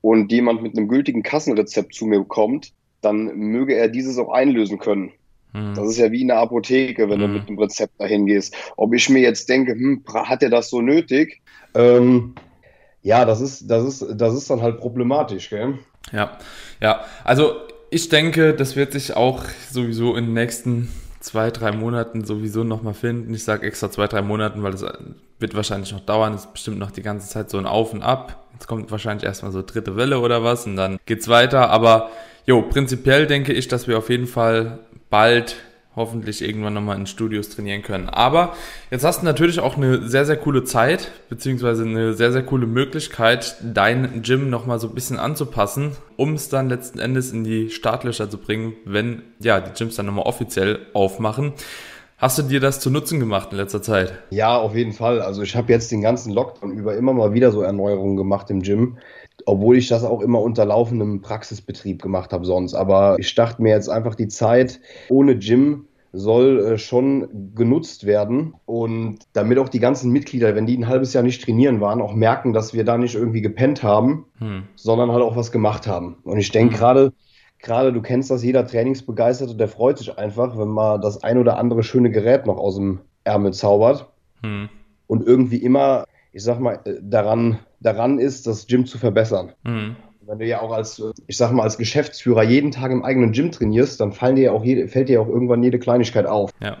und 0.00 0.30
jemand 0.30 0.62
mit 0.62 0.76
einem 0.76 0.86
gültigen 0.86 1.24
Kassenrezept 1.24 1.92
zu 1.92 2.06
mir 2.06 2.22
kommt, 2.24 2.72
dann 3.00 3.36
möge 3.36 3.74
er 3.74 3.88
dieses 3.88 4.18
auch 4.18 4.30
einlösen 4.30 4.78
können. 4.78 5.12
Hm. 5.56 5.74
Das 5.74 5.88
ist 5.88 5.96
ja 5.96 6.12
wie 6.12 6.20
in 6.20 6.28
der 6.28 6.38
Apotheke, 6.38 7.08
wenn 7.08 7.20
hm. 7.20 7.20
du 7.20 7.28
mit 7.28 7.48
einem 7.48 7.58
Rezept 7.58 7.98
dahin 7.98 8.26
gehst. 8.26 8.54
Ob 8.76 8.92
ich 8.92 9.08
mir 9.08 9.20
jetzt 9.20 9.48
denke, 9.48 9.72
hm, 9.72 10.04
hat 10.06 10.42
er 10.42 10.50
das 10.50 10.68
so 10.68 10.82
nötig? 10.82 11.40
Ähm, 11.74 12.34
ja, 13.02 13.24
das 13.24 13.40
ist, 13.40 13.70
das 13.70 13.84
ist, 13.84 14.20
das 14.20 14.34
ist 14.34 14.50
dann 14.50 14.60
halt 14.60 14.78
problematisch, 14.78 15.48
gell? 15.48 15.78
Ja, 16.12 16.38
ja. 16.80 17.00
Also 17.24 17.54
ich 17.90 18.08
denke, 18.08 18.52
das 18.52 18.76
wird 18.76 18.92
sich 18.92 19.16
auch 19.16 19.44
sowieso 19.70 20.14
in 20.14 20.26
den 20.26 20.34
nächsten 20.34 20.88
zwei, 21.20 21.50
drei 21.50 21.72
Monaten 21.72 22.24
sowieso 22.24 22.62
nochmal 22.62 22.94
finden. 22.94 23.32
Ich 23.32 23.44
sage 23.44 23.66
extra 23.66 23.90
zwei, 23.90 24.06
drei 24.06 24.22
Monaten, 24.22 24.62
weil 24.62 24.72
das 24.72 24.84
wird 25.38 25.54
wahrscheinlich 25.54 25.92
noch 25.92 26.00
dauern. 26.00 26.34
Es 26.34 26.42
ist 26.42 26.52
bestimmt 26.52 26.78
noch 26.78 26.90
die 26.90 27.02
ganze 27.02 27.28
Zeit 27.28 27.48
so 27.48 27.58
ein 27.58 27.66
Auf 27.66 27.92
und 27.92 28.02
Ab. 28.02 28.46
Jetzt 28.52 28.66
kommt 28.66 28.90
wahrscheinlich 28.90 29.24
erstmal 29.24 29.52
so 29.52 29.62
dritte 29.62 29.96
Welle 29.96 30.20
oder 30.20 30.44
was 30.44 30.66
und 30.66 30.76
dann 30.76 30.98
geht's 31.06 31.28
weiter. 31.28 31.70
Aber 31.70 32.10
jo, 32.46 32.62
prinzipiell 32.62 33.26
denke 33.26 33.52
ich, 33.52 33.68
dass 33.68 33.86
wir 33.86 33.98
auf 33.98 34.08
jeden 34.08 34.26
Fall 34.26 34.78
bald 35.10 35.56
hoffentlich 35.96 36.42
irgendwann 36.42 36.74
nochmal 36.74 36.98
in 36.98 37.06
Studios 37.06 37.48
trainieren 37.48 37.82
können. 37.82 38.08
Aber 38.08 38.54
jetzt 38.90 39.04
hast 39.04 39.22
du 39.22 39.24
natürlich 39.24 39.60
auch 39.60 39.78
eine 39.78 40.06
sehr, 40.06 40.26
sehr 40.26 40.36
coole 40.36 40.62
Zeit, 40.62 41.10
beziehungsweise 41.30 41.84
eine 41.84 42.12
sehr, 42.12 42.32
sehr 42.32 42.42
coole 42.42 42.66
Möglichkeit, 42.66 43.56
dein 43.62 44.20
Gym 44.22 44.50
nochmal 44.50 44.78
so 44.78 44.88
ein 44.88 44.94
bisschen 44.94 45.18
anzupassen, 45.18 45.92
um 46.16 46.34
es 46.34 46.50
dann 46.50 46.68
letzten 46.68 46.98
Endes 46.98 47.32
in 47.32 47.44
die 47.44 47.70
Startlöcher 47.70 48.28
zu 48.28 48.36
bringen, 48.36 48.74
wenn 48.84 49.22
ja 49.40 49.58
die 49.60 49.72
Gyms 49.72 49.96
dann 49.96 50.06
nochmal 50.06 50.26
offiziell 50.26 50.80
aufmachen. 50.92 51.54
Hast 52.18 52.38
du 52.38 52.42
dir 52.42 52.60
das 52.60 52.80
zu 52.80 52.90
Nutzen 52.90 53.20
gemacht 53.20 53.48
in 53.52 53.58
letzter 53.58 53.82
Zeit? 53.82 54.14
Ja, 54.30 54.56
auf 54.56 54.74
jeden 54.74 54.92
Fall. 54.92 55.20
Also 55.20 55.42
ich 55.42 55.54
habe 55.54 55.72
jetzt 55.72 55.92
den 55.92 56.00
ganzen 56.00 56.32
Lockdown 56.32 56.72
über 56.72 56.96
immer 56.96 57.12
mal 57.12 57.34
wieder 57.34 57.52
so 57.52 57.60
Erneuerungen 57.60 58.16
gemacht 58.16 58.50
im 58.50 58.62
Gym, 58.62 58.96
obwohl 59.46 59.78
ich 59.78 59.88
das 59.88 60.04
auch 60.04 60.20
immer 60.20 60.40
unter 60.42 60.66
laufendem 60.66 61.22
Praxisbetrieb 61.22 62.02
gemacht 62.02 62.32
habe 62.32 62.44
sonst. 62.44 62.74
Aber 62.74 63.16
ich 63.18 63.34
dachte 63.34 63.62
mir 63.62 63.70
jetzt 63.70 63.88
einfach 63.88 64.14
die 64.14 64.28
Zeit 64.28 64.80
ohne 65.08 65.38
Gym 65.38 65.86
soll 66.12 66.60
äh, 66.60 66.78
schon 66.78 67.52
genutzt 67.54 68.06
werden 68.06 68.54
und 68.64 69.18
damit 69.32 69.58
auch 69.58 69.68
die 69.68 69.80
ganzen 69.80 70.10
Mitglieder, 70.10 70.54
wenn 70.54 70.66
die 70.66 70.76
ein 70.76 70.88
halbes 70.88 71.12
Jahr 71.12 71.22
nicht 71.22 71.44
trainieren 71.44 71.80
waren, 71.80 72.00
auch 72.00 72.14
merken, 72.14 72.52
dass 72.52 72.72
wir 72.72 72.84
da 72.84 72.96
nicht 72.96 73.14
irgendwie 73.14 73.42
gepennt 73.42 73.82
haben, 73.82 74.26
hm. 74.38 74.64
sondern 74.76 75.12
halt 75.12 75.22
auch 75.22 75.36
was 75.36 75.52
gemacht 75.52 75.86
haben. 75.86 76.16
Und 76.24 76.38
ich 76.38 76.50
denke 76.50 76.74
hm. 76.74 76.78
gerade 76.78 77.12
gerade, 77.58 77.92
du 77.92 78.00
kennst 78.02 78.30
das, 78.30 78.42
jeder 78.42 78.66
Trainingsbegeisterte, 78.66 79.56
der 79.56 79.68
freut 79.68 79.98
sich 79.98 80.16
einfach, 80.16 80.56
wenn 80.58 80.68
man 80.68 81.00
das 81.00 81.22
ein 81.22 81.38
oder 81.38 81.58
andere 81.58 81.82
schöne 81.82 82.10
Gerät 82.10 82.46
noch 82.46 82.58
aus 82.58 82.76
dem 82.76 83.00
Ärmel 83.24 83.52
zaubert 83.52 84.10
hm. 84.42 84.68
und 85.06 85.26
irgendwie 85.26 85.58
immer, 85.58 86.04
ich 86.32 86.42
sag 86.42 86.60
mal, 86.60 86.80
äh, 86.84 86.94
daran, 87.02 87.58
daran 87.80 88.18
ist, 88.18 88.46
das 88.46 88.66
Gym 88.66 88.86
zu 88.86 88.98
verbessern. 88.98 89.52
Hm. 89.64 89.96
Wenn 90.22 90.38
du 90.40 90.46
ja 90.46 90.60
auch 90.60 90.72
als, 90.72 91.00
ich 91.28 91.36
sag 91.36 91.52
mal, 91.52 91.62
als 91.62 91.78
Geschäftsführer 91.78 92.42
jeden 92.42 92.72
Tag 92.72 92.90
im 92.90 93.04
eigenen 93.04 93.32
Gym 93.32 93.52
trainierst, 93.52 94.00
dann 94.00 94.12
fallen 94.12 94.36
dir 94.36 94.42
ja 94.42 94.52
auch 94.52 94.64
jede, 94.64 94.88
fällt 94.88 95.08
dir 95.08 95.20
auch 95.20 95.28
irgendwann 95.28 95.62
jede 95.62 95.78
Kleinigkeit 95.78 96.26
auf. 96.26 96.50
Ja. 96.60 96.78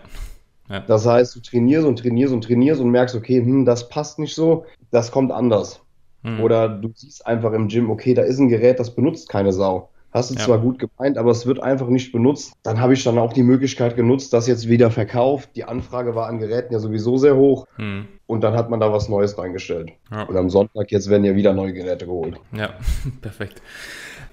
Ja. 0.68 0.80
Das 0.80 1.06
heißt, 1.06 1.36
du 1.36 1.40
trainierst 1.40 1.86
und 1.86 1.98
trainierst 1.98 2.34
und 2.34 2.42
trainierst 2.42 2.80
und 2.80 2.90
merkst, 2.90 3.14
okay, 3.14 3.40
hm, 3.40 3.64
das 3.64 3.88
passt 3.88 4.18
nicht 4.18 4.34
so, 4.34 4.64
das 4.90 5.12
kommt 5.12 5.30
anders. 5.30 5.80
Hm. 6.22 6.40
Oder 6.40 6.68
du 6.68 6.90
siehst 6.94 7.26
einfach 7.26 7.52
im 7.52 7.68
Gym, 7.68 7.90
okay, 7.90 8.14
da 8.14 8.22
ist 8.22 8.38
ein 8.38 8.48
Gerät, 8.48 8.80
das 8.80 8.94
benutzt 8.94 9.28
keine 9.28 9.52
Sau. 9.52 9.90
Hast 10.16 10.30
du 10.30 10.34
ja. 10.34 10.40
zwar 10.40 10.58
gut 10.60 10.78
gemeint, 10.78 11.18
aber 11.18 11.30
es 11.30 11.44
wird 11.44 11.62
einfach 11.62 11.88
nicht 11.88 12.10
benutzt. 12.10 12.54
Dann 12.62 12.80
habe 12.80 12.94
ich 12.94 13.04
dann 13.04 13.18
auch 13.18 13.34
die 13.34 13.42
Möglichkeit 13.42 13.96
genutzt, 13.96 14.32
das 14.32 14.46
jetzt 14.46 14.66
wieder 14.66 14.90
verkauft. 14.90 15.50
Die 15.56 15.64
Anfrage 15.64 16.14
war 16.14 16.26
an 16.26 16.38
Geräten 16.38 16.72
ja 16.72 16.78
sowieso 16.78 17.18
sehr 17.18 17.36
hoch. 17.36 17.66
Hm. 17.76 18.08
Und 18.26 18.40
dann 18.42 18.54
hat 18.54 18.70
man 18.70 18.80
da 18.80 18.90
was 18.90 19.10
Neues 19.10 19.36
reingestellt. 19.36 19.92
Ja. 20.10 20.22
Und 20.22 20.34
am 20.38 20.48
Sonntag 20.48 20.90
jetzt 20.90 21.10
werden 21.10 21.24
ja 21.24 21.36
wieder 21.36 21.52
neue 21.52 21.74
Geräte 21.74 22.06
geholt. 22.06 22.40
Ja, 22.56 22.70
perfekt. 23.20 23.60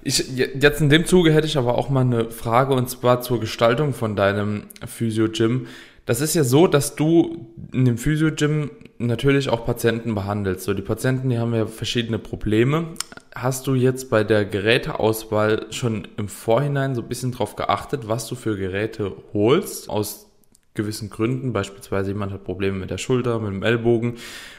Ich, 0.02 0.34
jetzt 0.34 0.80
in 0.80 0.88
dem 0.88 1.04
Zuge 1.04 1.34
hätte 1.34 1.46
ich 1.46 1.58
aber 1.58 1.76
auch 1.76 1.90
mal 1.90 2.00
eine 2.00 2.30
Frage 2.30 2.72
und 2.72 2.88
zwar 2.88 3.20
zur 3.20 3.38
Gestaltung 3.38 3.92
von 3.92 4.16
deinem 4.16 4.62
Physio-Gym. 4.86 5.66
Das 6.06 6.20
ist 6.20 6.34
ja 6.34 6.44
so, 6.44 6.66
dass 6.66 6.96
du 6.96 7.54
in 7.72 7.86
dem 7.86 7.96
Physio-Gym 7.96 8.70
natürlich 8.98 9.48
auch 9.48 9.64
Patienten 9.64 10.14
behandelst. 10.14 10.64
So, 10.64 10.74
die 10.74 10.82
Patienten, 10.82 11.30
die 11.30 11.38
haben 11.38 11.54
ja 11.54 11.66
verschiedene 11.66 12.18
Probleme. 12.18 12.88
Hast 13.34 13.66
du 13.66 13.74
jetzt 13.74 14.10
bei 14.10 14.22
der 14.22 14.44
Geräteauswahl 14.44 15.66
schon 15.70 16.06
im 16.16 16.28
Vorhinein 16.28 16.94
so 16.94 17.02
ein 17.02 17.08
bisschen 17.08 17.32
drauf 17.32 17.56
geachtet, 17.56 18.06
was 18.06 18.28
du 18.28 18.34
für 18.34 18.56
Geräte 18.56 19.12
holst? 19.32 19.88
Aus 19.88 20.30
gewissen 20.74 21.08
Gründen, 21.08 21.52
beispielsweise 21.52 22.10
jemand 22.10 22.32
hat 22.32 22.44
Probleme 22.44 22.78
mit 22.78 22.90
der 22.90 22.98
Schulter, 22.98 23.38
mit 23.38 23.52
dem 23.52 23.62
Ellbogen, 23.62 24.14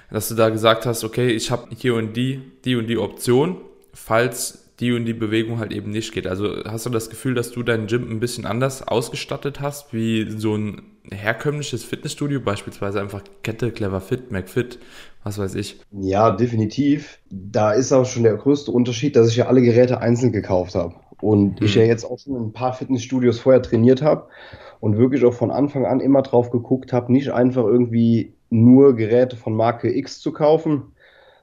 dass 0.09 0.29
du 0.29 0.35
da 0.35 0.49
gesagt 0.49 0.85
hast, 0.85 1.03
okay, 1.03 1.27
ich 1.27 1.51
habe 1.51 1.67
hier 1.75 1.95
und 1.95 2.15
die, 2.15 2.41
die 2.63 2.75
und 2.75 2.87
die 2.87 2.97
Option, 2.97 3.57
falls 3.93 4.71
die 4.79 4.93
und 4.93 5.05
die 5.05 5.13
Bewegung 5.13 5.59
halt 5.59 5.73
eben 5.73 5.91
nicht 5.91 6.13
geht. 6.13 6.25
Also 6.25 6.63
hast 6.65 6.85
du 6.85 6.89
das 6.89 7.09
Gefühl, 7.09 7.33
dass 7.33 7.51
du 7.51 7.63
dein 7.63 7.87
Gym 7.87 8.09
ein 8.09 8.19
bisschen 8.19 8.45
anders 8.45 8.85
ausgestattet 8.87 9.59
hast, 9.59 9.93
wie 9.93 10.29
so 10.31 10.55
ein 10.55 10.81
herkömmliches 11.11 11.83
Fitnessstudio, 11.83 12.39
beispielsweise 12.39 13.01
einfach 13.01 13.23
Kette, 13.43 13.71
Clever 13.71 14.01
Fit, 14.01 14.31
McFit, 14.31 14.79
was 15.23 15.37
weiß 15.37 15.55
ich? 15.55 15.79
Ja, 15.91 16.31
definitiv. 16.31 17.19
Da 17.29 17.71
ist 17.71 17.91
auch 17.91 18.05
schon 18.05 18.23
der 18.23 18.35
größte 18.35 18.71
Unterschied, 18.71 19.15
dass 19.15 19.29
ich 19.29 19.37
ja 19.37 19.47
alle 19.47 19.61
Geräte 19.61 19.99
einzeln 19.99 20.31
gekauft 20.31 20.75
habe. 20.75 20.95
Und 21.21 21.59
hm. 21.59 21.65
ich 21.65 21.75
ja 21.75 21.83
jetzt 21.83 22.03
auch 22.03 22.19
schon 22.19 22.35
ein 22.35 22.53
paar 22.53 22.73
Fitnessstudios 22.73 23.39
vorher 23.39 23.61
trainiert 23.61 24.01
habe 24.01 24.27
und 24.79 24.97
wirklich 24.97 25.23
auch 25.25 25.33
von 25.33 25.51
Anfang 25.51 25.85
an 25.85 25.99
immer 25.99 26.21
drauf 26.21 26.51
geguckt 26.51 26.93
habe, 26.93 27.11
nicht 27.11 27.31
einfach 27.31 27.63
irgendwie 27.63 28.33
nur 28.49 28.95
Geräte 28.95 29.35
von 29.35 29.55
Marke 29.55 29.95
X 29.95 30.19
zu 30.19 30.31
kaufen, 30.31 30.93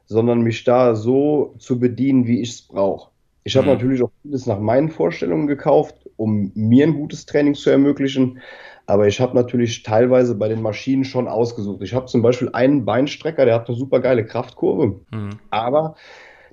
sondern 0.06 0.42
mich 0.42 0.64
da 0.64 0.94
so 0.94 1.54
zu 1.58 1.80
bedienen, 1.80 2.26
wie 2.26 2.40
ich 2.40 2.50
es 2.50 2.62
brauche. 2.62 3.10
Ich 3.44 3.56
habe 3.56 3.66
mhm. 3.66 3.72
natürlich 3.72 4.02
auch 4.02 4.10
vieles 4.22 4.46
nach 4.46 4.60
meinen 4.60 4.90
Vorstellungen 4.90 5.46
gekauft, 5.46 6.08
um 6.16 6.52
mir 6.54 6.86
ein 6.86 6.94
gutes 6.94 7.26
Training 7.26 7.54
zu 7.54 7.70
ermöglichen. 7.70 8.40
Aber 8.86 9.06
ich 9.06 9.20
habe 9.20 9.34
natürlich 9.34 9.82
teilweise 9.82 10.34
bei 10.34 10.48
den 10.48 10.62
Maschinen 10.62 11.04
schon 11.04 11.28
ausgesucht. 11.28 11.82
Ich 11.82 11.94
habe 11.94 12.06
zum 12.06 12.22
Beispiel 12.22 12.50
einen 12.52 12.84
Beinstrecker, 12.84 13.44
der 13.44 13.54
hat 13.54 13.68
eine 13.68 13.76
super 13.76 14.00
geile 14.00 14.24
Kraftkurve. 14.24 15.00
Mhm. 15.10 15.30
Aber 15.50 15.94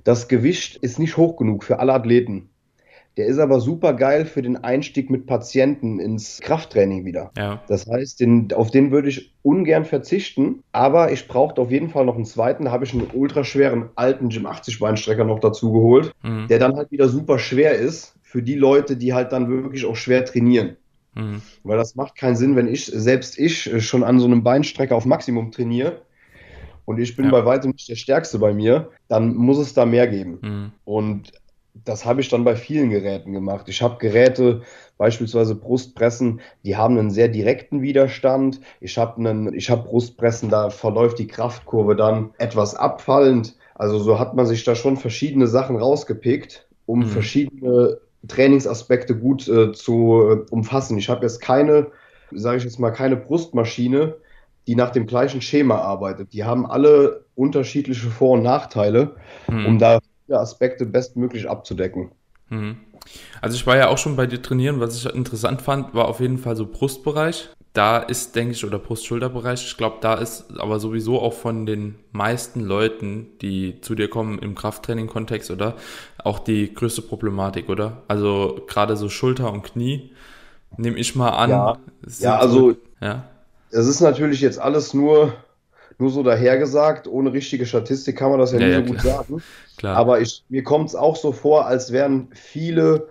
das 0.04 0.28
Gewicht 0.28 0.76
ist 0.76 0.98
nicht 0.98 1.16
hoch 1.16 1.36
genug 1.36 1.64
für 1.64 1.78
alle 1.78 1.92
Athleten. 1.92 2.50
Der 3.16 3.26
ist 3.26 3.38
aber 3.38 3.60
super 3.60 3.92
geil 3.94 4.24
für 4.24 4.40
den 4.40 4.56
Einstieg 4.56 5.10
mit 5.10 5.26
Patienten 5.26 5.98
ins 5.98 6.40
Krafttraining 6.40 7.04
wieder. 7.04 7.32
Ja. 7.36 7.60
Das 7.66 7.86
heißt, 7.86 8.20
den, 8.20 8.52
auf 8.52 8.70
den 8.70 8.92
würde 8.92 9.08
ich 9.08 9.34
ungern 9.42 9.84
verzichten, 9.84 10.62
aber 10.70 11.10
ich 11.10 11.26
brauchte 11.26 11.60
auf 11.60 11.72
jeden 11.72 11.90
Fall 11.90 12.06
noch 12.06 12.14
einen 12.14 12.24
zweiten. 12.24 12.66
Da 12.66 12.70
habe 12.70 12.84
ich 12.84 12.94
einen 12.94 13.10
ultraschweren 13.12 13.90
alten 13.96 14.28
Gym 14.28 14.46
80 14.46 14.78
Beinstrecker 14.78 15.24
noch 15.24 15.40
dazu 15.40 15.72
geholt, 15.72 16.12
mhm. 16.22 16.46
der 16.48 16.60
dann 16.60 16.76
halt 16.76 16.92
wieder 16.92 17.08
super 17.08 17.38
schwer 17.38 17.74
ist 17.74 18.14
für 18.22 18.42
die 18.42 18.54
Leute, 18.54 18.96
die 18.96 19.12
halt 19.12 19.32
dann 19.32 19.48
wirklich 19.48 19.84
auch 19.86 19.96
schwer 19.96 20.24
trainieren. 20.24 20.76
Mhm. 21.14 21.42
Weil 21.64 21.78
das 21.78 21.94
macht 21.94 22.16
keinen 22.16 22.36
Sinn, 22.36 22.56
wenn 22.56 22.68
ich, 22.68 22.86
selbst 22.86 23.38
ich, 23.38 23.84
schon 23.84 24.04
an 24.04 24.18
so 24.18 24.26
einem 24.26 24.42
Beinstrecker 24.42 24.96
auf 24.96 25.06
Maximum 25.06 25.50
trainiere 25.50 26.02
und 26.84 26.98
ich 26.98 27.16
bin 27.16 27.26
ja. 27.26 27.30
bei 27.30 27.44
weitem 27.44 27.70
nicht 27.70 27.88
der 27.88 27.96
Stärkste 27.96 28.38
bei 28.38 28.52
mir, 28.52 28.90
dann 29.08 29.34
muss 29.34 29.58
es 29.58 29.74
da 29.74 29.86
mehr 29.86 30.08
geben. 30.08 30.38
Mhm. 30.42 30.72
Und 30.84 31.32
das 31.84 32.04
habe 32.04 32.20
ich 32.20 32.28
dann 32.28 32.44
bei 32.44 32.56
vielen 32.56 32.90
Geräten 32.90 33.32
gemacht. 33.32 33.68
Ich 33.68 33.80
habe 33.80 33.98
Geräte, 33.98 34.62
beispielsweise 34.98 35.54
Brustpressen, 35.54 36.40
die 36.64 36.76
haben 36.76 36.98
einen 36.98 37.10
sehr 37.10 37.28
direkten 37.28 37.80
Widerstand. 37.80 38.60
Ich 38.80 38.98
habe 38.98 39.18
einen, 39.18 39.54
ich 39.54 39.70
habe 39.70 39.88
Brustpressen, 39.88 40.50
da 40.50 40.70
verläuft 40.70 41.18
die 41.18 41.26
Kraftkurve 41.26 41.96
dann 41.96 42.30
etwas 42.38 42.74
abfallend. 42.74 43.56
Also 43.74 43.98
so 43.98 44.18
hat 44.18 44.34
man 44.34 44.46
sich 44.46 44.64
da 44.64 44.74
schon 44.74 44.96
verschiedene 44.96 45.46
Sachen 45.46 45.76
rausgepickt, 45.76 46.66
um 46.86 47.00
mhm. 47.00 47.06
verschiedene 47.06 48.00
Trainingsaspekte 48.28 49.16
gut 49.16 49.48
äh, 49.48 49.72
zu 49.72 50.22
äh, 50.30 50.50
umfassen. 50.50 50.98
Ich 50.98 51.08
habe 51.08 51.22
jetzt 51.22 51.40
keine, 51.40 51.90
sage 52.30 52.58
ich 52.58 52.64
jetzt 52.64 52.78
mal, 52.78 52.90
keine 52.90 53.16
Brustmaschine, 53.16 54.16
die 54.66 54.74
nach 54.74 54.90
dem 54.90 55.06
gleichen 55.06 55.40
Schema 55.40 55.76
arbeitet. 55.76 56.32
Die 56.32 56.44
haben 56.44 56.66
alle 56.66 57.24
unterschiedliche 57.34 58.10
Vor- 58.10 58.32
und 58.32 58.42
Nachteile, 58.42 59.16
mhm. 59.48 59.66
um 59.66 59.78
da 59.78 60.00
Aspekte 60.30 60.86
bestmöglich 60.86 61.48
abzudecken. 61.48 62.12
Mhm. 62.50 62.76
Also 63.40 63.56
ich 63.56 63.66
war 63.66 63.76
ja 63.76 63.88
auch 63.88 63.98
schon 63.98 64.16
bei 64.16 64.26
dir 64.26 64.42
trainieren, 64.42 64.80
was 64.80 64.96
ich 64.96 65.12
interessant 65.12 65.62
fand, 65.62 65.94
war 65.94 66.06
auf 66.06 66.20
jeden 66.20 66.38
Fall 66.38 66.56
so 66.56 66.66
Brustbereich. 66.66 67.48
Da 67.72 67.98
ist, 67.98 68.34
denke 68.34 68.52
ich, 68.52 68.64
oder 68.64 68.80
Brust-Schulterbereich, 68.80 69.64
ich 69.64 69.76
glaube, 69.76 69.98
da 70.00 70.14
ist 70.14 70.58
aber 70.58 70.80
sowieso 70.80 71.20
auch 71.20 71.34
von 71.34 71.66
den 71.66 71.94
meisten 72.10 72.60
Leuten, 72.60 73.28
die 73.40 73.80
zu 73.80 73.94
dir 73.94 74.10
kommen 74.10 74.40
im 74.40 74.56
Krafttraining-Kontext, 74.56 75.52
oder? 75.52 75.76
Auch 76.24 76.40
die 76.40 76.74
größte 76.74 77.02
Problematik, 77.02 77.68
oder? 77.68 78.02
Also 78.08 78.60
gerade 78.66 78.96
so 78.96 79.08
Schulter 79.08 79.52
und 79.52 79.62
Knie, 79.62 80.10
nehme 80.76 80.98
ich 80.98 81.14
mal 81.14 81.30
an. 81.30 81.50
Ja, 81.50 81.78
ja 82.18 82.38
also 82.38 82.74
ja. 83.00 83.24
es 83.70 83.86
ist 83.86 84.00
natürlich 84.00 84.40
jetzt 84.40 84.58
alles 84.58 84.92
nur 84.92 85.34
nur 86.00 86.10
so 86.10 86.22
dahergesagt, 86.22 87.06
ohne 87.06 87.32
richtige 87.32 87.66
Statistik 87.66 88.16
kann 88.16 88.30
man 88.30 88.40
das 88.40 88.52
ja, 88.52 88.58
ja 88.58 88.66
nie 88.66 88.72
ja, 88.72 88.86
so 88.86 88.92
gut 88.92 89.00
sagen. 89.02 89.42
Klar. 89.76 89.96
Aber 89.96 90.20
ich, 90.20 90.42
mir 90.48 90.64
kommt 90.64 90.88
es 90.88 90.94
auch 90.94 91.16
so 91.16 91.30
vor, 91.30 91.66
als 91.66 91.92
wären 91.92 92.28
viele 92.32 93.08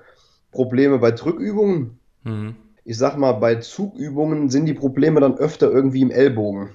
Probleme 0.51 0.97
bei 0.97 1.11
Drückübungen. 1.11 1.99
Mhm. 2.23 2.55
Ich 2.89 2.98
sag 2.98 3.17
mal, 3.17 3.34
bei 3.34 3.58
Zugübungen 3.58 4.50
sind 4.50 4.65
die 4.65 4.74
Probleme 4.74 5.19
dann 5.19 5.38
öfter 5.38 5.69
irgendwie 5.69 6.01
im 6.01 6.10
Ellbogen. 6.10 6.72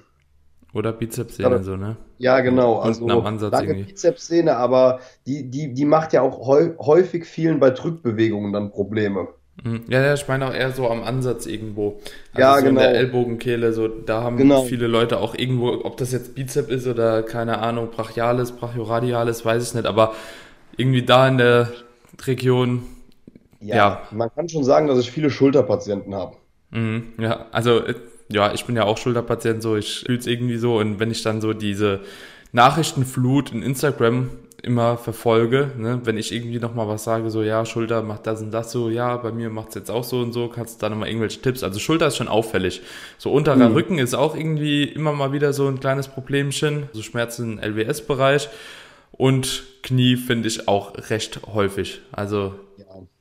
Oder 0.73 0.93
Bizepssehne, 0.93 1.61
so, 1.61 1.75
ne? 1.75 1.97
Ja, 2.19 2.39
genau. 2.39 2.79
Also 2.79 3.09
am 3.09 3.25
Ansatz 3.25 3.51
lange 3.51 3.83
Bizepssehne, 3.83 4.55
aber 4.55 5.01
die, 5.27 5.51
die, 5.51 5.73
die 5.73 5.83
macht 5.83 6.13
ja 6.13 6.21
auch 6.21 6.47
häufig 6.47 7.25
vielen 7.25 7.59
bei 7.59 7.69
Drückbewegungen 7.69 8.53
dann 8.53 8.71
Probleme. 8.71 9.27
Mhm. 9.61 9.81
Ja, 9.89 10.01
ja, 10.01 10.13
ich 10.13 10.25
meine 10.25 10.47
auch 10.47 10.53
eher 10.53 10.71
so 10.71 10.89
am 10.89 11.03
Ansatz 11.03 11.47
irgendwo. 11.47 11.99
Also 12.31 12.39
ja, 12.39 12.59
so 12.59 12.65
genau. 12.65 12.69
In 12.69 12.87
der 12.87 12.95
Ellbogenkehle, 12.95 13.73
so, 13.73 13.89
da 13.89 14.23
haben 14.23 14.37
genau. 14.37 14.63
viele 14.63 14.87
Leute 14.87 15.19
auch 15.19 15.35
irgendwo, 15.35 15.81
ob 15.83 15.97
das 15.97 16.13
jetzt 16.13 16.33
Bizep 16.33 16.69
ist 16.69 16.87
oder 16.87 17.23
keine 17.23 17.59
Ahnung, 17.59 17.89
Brachialis, 17.91 18.53
Brachioradialis, 18.53 19.43
weiß 19.43 19.67
ich 19.67 19.73
nicht, 19.73 19.85
aber 19.85 20.13
irgendwie 20.77 21.03
da 21.03 21.27
in 21.27 21.39
der 21.39 21.73
Region. 22.25 22.83
Ja, 23.59 23.75
ja. 23.75 24.01
man 24.11 24.29
kann 24.33 24.49
schon 24.49 24.63
sagen, 24.63 24.87
dass 24.87 24.99
ich 24.99 25.11
viele 25.11 25.29
Schulterpatienten 25.29 26.13
habe. 26.13 26.35
Mhm, 26.71 27.13
ja, 27.19 27.45
also, 27.51 27.81
ja, 28.29 28.53
ich 28.53 28.65
bin 28.65 28.75
ja 28.75 28.83
auch 28.83 28.97
Schulterpatient, 28.97 29.61
so, 29.61 29.75
ich 29.75 30.03
fühle 30.05 30.19
es 30.19 30.27
irgendwie 30.27 30.57
so 30.57 30.77
und 30.77 30.99
wenn 30.99 31.11
ich 31.11 31.23
dann 31.23 31.41
so 31.41 31.53
diese 31.53 32.01
Nachrichtenflut 32.51 33.51
in 33.51 33.61
Instagram 33.61 34.29
immer 34.65 34.97
verfolge. 34.97 35.71
Ne? 35.77 36.01
Wenn 36.03 36.17
ich 36.17 36.33
irgendwie 36.33 36.59
nochmal 36.59 36.87
was 36.87 37.03
sage, 37.03 37.29
so 37.29 37.43
ja, 37.43 37.65
Schulter 37.65 38.01
macht 38.01 38.25
das 38.25 38.41
und 38.41 38.51
das 38.51 38.71
so, 38.71 38.89
ja, 38.89 39.15
bei 39.17 39.31
mir 39.31 39.49
macht 39.49 39.69
es 39.69 39.75
jetzt 39.75 39.91
auch 39.91 40.03
so 40.03 40.19
und 40.19 40.33
so, 40.33 40.47
kannst 40.47 40.81
du 40.81 40.85
da 40.85 40.89
nochmal 40.89 41.09
irgendwelche 41.09 41.39
Tipps. 41.39 41.63
Also 41.63 41.79
Schulter 41.79 42.07
ist 42.07 42.17
schon 42.17 42.27
auffällig. 42.27 42.81
So 43.17 43.31
unterer 43.31 43.69
mhm. 43.69 43.75
Rücken 43.75 43.97
ist 43.99 44.15
auch 44.15 44.35
irgendwie 44.35 44.83
immer 44.83 45.13
mal 45.13 45.31
wieder 45.31 45.53
so 45.53 45.67
ein 45.67 45.79
kleines 45.79 46.07
Problemchen. 46.07 46.89
So 46.93 47.03
Schmerzen 47.03 47.59
im 47.59 47.75
LWS-Bereich. 47.75 48.49
Und 49.11 49.63
Knie 49.83 50.17
finde 50.17 50.47
ich 50.47 50.67
auch 50.67 50.93
recht 51.09 51.41
häufig. 51.53 52.01
Also 52.11 52.55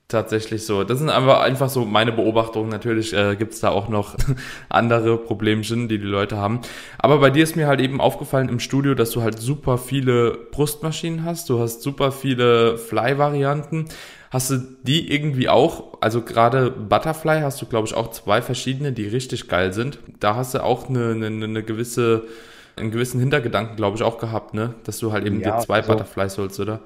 tatsächlich 0.09 0.67
so. 0.67 0.85
Das 0.85 0.99
sind 0.99 1.09
einfach, 1.09 1.41
einfach 1.41 1.69
so 1.69 1.85
meine 1.85 2.13
Beobachtungen. 2.13 2.69
Natürlich 2.69 3.15
äh, 3.15 3.37
gibt 3.37 3.55
es 3.55 3.61
da 3.61 3.71
auch 3.71 3.89
noch 3.89 4.17
andere 4.69 5.17
Problemchen, 5.17 5.89
die 5.89 5.99
die 5.99 6.07
Leute 6.07 6.37
haben. 6.37 6.61
Aber 6.99 7.19
bei 7.19 7.31
dir 7.31 7.43
ist 7.43 7.57
mir 7.57 7.67
halt 7.67 7.81
eben 7.81 8.01
aufgefallen 8.01 8.49
im 8.49 8.61
Studio, 8.61 8.95
dass 8.95 9.11
du 9.11 9.23
halt 9.23 9.39
super 9.39 9.79
viele 9.79 10.33
Brustmaschinen 10.53 11.25
hast. 11.25 11.49
Du 11.49 11.59
hast 11.59 11.83
super 11.83 12.13
viele 12.13 12.77
Fly-Varianten. 12.77 13.87
Hast 14.31 14.51
du 14.51 14.59
die 14.83 15.13
irgendwie 15.13 15.49
auch, 15.49 15.99
also 16.01 16.21
gerade 16.21 16.71
Butterfly 16.71 17.41
hast 17.41 17.63
du, 17.63 17.67
glaube 17.67 17.87
ich, 17.87 17.95
auch 17.95 18.11
zwei 18.11 18.43
verschiedene, 18.43 18.93
die 18.93 19.07
richtig 19.07 19.49
geil 19.49 19.73
sind. 19.73 20.01
Da 20.19 20.35
hast 20.35 20.55
du 20.55 20.63
auch 20.63 20.89
eine, 20.89 21.13
eine, 21.13 21.27
eine 21.27 21.63
gewisse, 21.63 22.25
einen 22.77 22.91
gewissen 22.91 23.21
Hintergedanken, 23.21 23.77
glaube 23.77 23.97
ich, 23.97 24.03
auch 24.03 24.19
gehabt, 24.19 24.53
ne? 24.53 24.75
Dass 24.83 24.99
du 24.99 25.13
halt 25.13 25.25
eben 25.25 25.41
ja, 25.41 25.57
dir 25.57 25.65
zwei 25.65 25.77
also, 25.77 25.93
Butterflies 25.93 26.37
holst, 26.37 26.59
oder? 26.59 26.81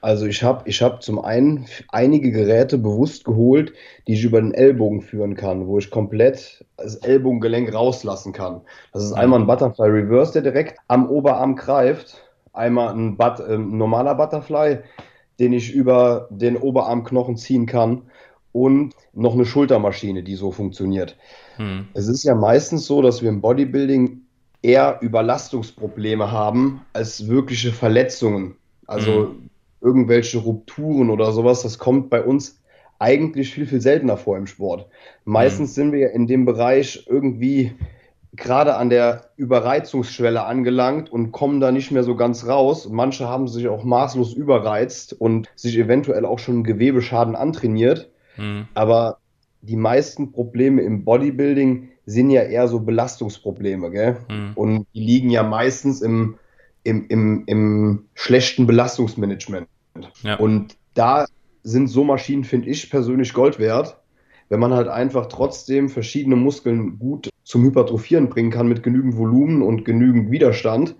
Also 0.00 0.26
ich 0.26 0.42
habe 0.42 0.68
ich 0.68 0.80
hab 0.82 1.02
zum 1.02 1.18
einen 1.24 1.66
einige 1.88 2.30
Geräte 2.30 2.78
bewusst 2.78 3.24
geholt, 3.24 3.72
die 4.06 4.14
ich 4.14 4.24
über 4.24 4.40
den 4.40 4.54
Ellbogen 4.54 5.02
führen 5.02 5.34
kann, 5.34 5.66
wo 5.66 5.78
ich 5.78 5.90
komplett 5.90 6.64
das 6.76 6.96
Ellbogengelenk 6.96 7.74
rauslassen 7.74 8.32
kann. 8.32 8.60
Das 8.92 9.04
ist 9.04 9.12
einmal 9.12 9.40
ein 9.40 9.46
Butterfly 9.46 9.88
Reverse, 9.88 10.32
der 10.32 10.42
direkt 10.42 10.78
am 10.86 11.08
Oberarm 11.08 11.56
greift, 11.56 12.22
einmal 12.52 12.94
ein, 12.94 13.16
But 13.16 13.40
äh, 13.40 13.58
normaler 13.58 14.14
Butterfly, 14.14 14.78
den 15.40 15.52
ich 15.52 15.72
über 15.72 16.28
den 16.30 16.56
Oberarmknochen 16.56 17.36
ziehen 17.36 17.66
kann 17.66 18.02
und 18.52 18.94
noch 19.14 19.34
eine 19.34 19.46
Schultermaschine, 19.46 20.22
die 20.22 20.36
so 20.36 20.52
funktioniert. 20.52 21.16
Hm. 21.56 21.88
Es 21.94 22.06
ist 22.06 22.22
ja 22.22 22.34
meistens 22.34 22.86
so, 22.86 23.02
dass 23.02 23.20
wir 23.22 23.28
im 23.28 23.40
Bodybuilding 23.40 24.22
eher 24.62 24.98
Überlastungsprobleme 25.00 26.30
haben 26.30 26.82
als 26.92 27.28
wirkliche 27.28 27.72
Verletzungen. 27.72 28.56
Also 28.86 29.28
hm 29.28 29.47
irgendwelche 29.80 30.38
Rupturen 30.38 31.10
oder 31.10 31.32
sowas, 31.32 31.62
das 31.62 31.78
kommt 31.78 32.10
bei 32.10 32.22
uns 32.22 32.60
eigentlich 32.98 33.52
viel, 33.52 33.66
viel 33.66 33.80
seltener 33.80 34.16
vor 34.16 34.36
im 34.36 34.46
Sport. 34.46 34.86
Meistens 35.24 35.70
mhm. 35.70 35.74
sind 35.74 35.92
wir 35.92 36.10
in 36.10 36.26
dem 36.26 36.44
Bereich 36.44 37.06
irgendwie 37.08 37.72
gerade 38.34 38.76
an 38.76 38.90
der 38.90 39.30
Überreizungsschwelle 39.36 40.44
angelangt 40.44 41.10
und 41.10 41.32
kommen 41.32 41.60
da 41.60 41.72
nicht 41.72 41.90
mehr 41.90 42.02
so 42.04 42.16
ganz 42.16 42.46
raus. 42.46 42.88
Manche 42.90 43.28
haben 43.28 43.48
sich 43.48 43.68
auch 43.68 43.84
maßlos 43.84 44.34
überreizt 44.34 45.12
und 45.12 45.48
sich 45.54 45.78
eventuell 45.78 46.24
auch 46.24 46.38
schon 46.38 46.64
Gewebeschaden 46.64 47.36
antrainiert. 47.36 48.10
Mhm. 48.36 48.68
Aber 48.74 49.18
die 49.62 49.76
meisten 49.76 50.32
Probleme 50.32 50.82
im 50.82 51.04
Bodybuilding 51.04 51.88
sind 52.06 52.30
ja 52.30 52.42
eher 52.42 52.68
so 52.68 52.80
Belastungsprobleme, 52.80 53.90
gell? 53.90 54.16
Mhm. 54.28 54.52
Und 54.54 54.86
die 54.94 55.00
liegen 55.00 55.30
ja 55.30 55.42
meistens 55.42 56.00
im 56.00 56.36
im, 56.88 57.06
im, 57.08 57.44
im 57.46 58.04
schlechten 58.14 58.66
Belastungsmanagement. 58.66 59.68
Ja. 60.22 60.36
Und 60.36 60.76
da 60.94 61.26
sind 61.62 61.88
so 61.88 62.02
Maschinen, 62.02 62.44
finde 62.44 62.68
ich 62.70 62.90
persönlich, 62.90 63.34
Gold 63.34 63.58
wert, 63.58 63.98
wenn 64.48 64.60
man 64.60 64.72
halt 64.72 64.88
einfach 64.88 65.26
trotzdem 65.26 65.90
verschiedene 65.90 66.36
Muskeln 66.36 66.98
gut 66.98 67.28
zum 67.44 67.62
Hypertrophieren 67.64 68.30
bringen 68.30 68.50
kann 68.50 68.68
mit 68.68 68.82
genügend 68.82 69.16
Volumen 69.16 69.62
und 69.62 69.84
genügend 69.84 70.30
Widerstand, 70.30 70.94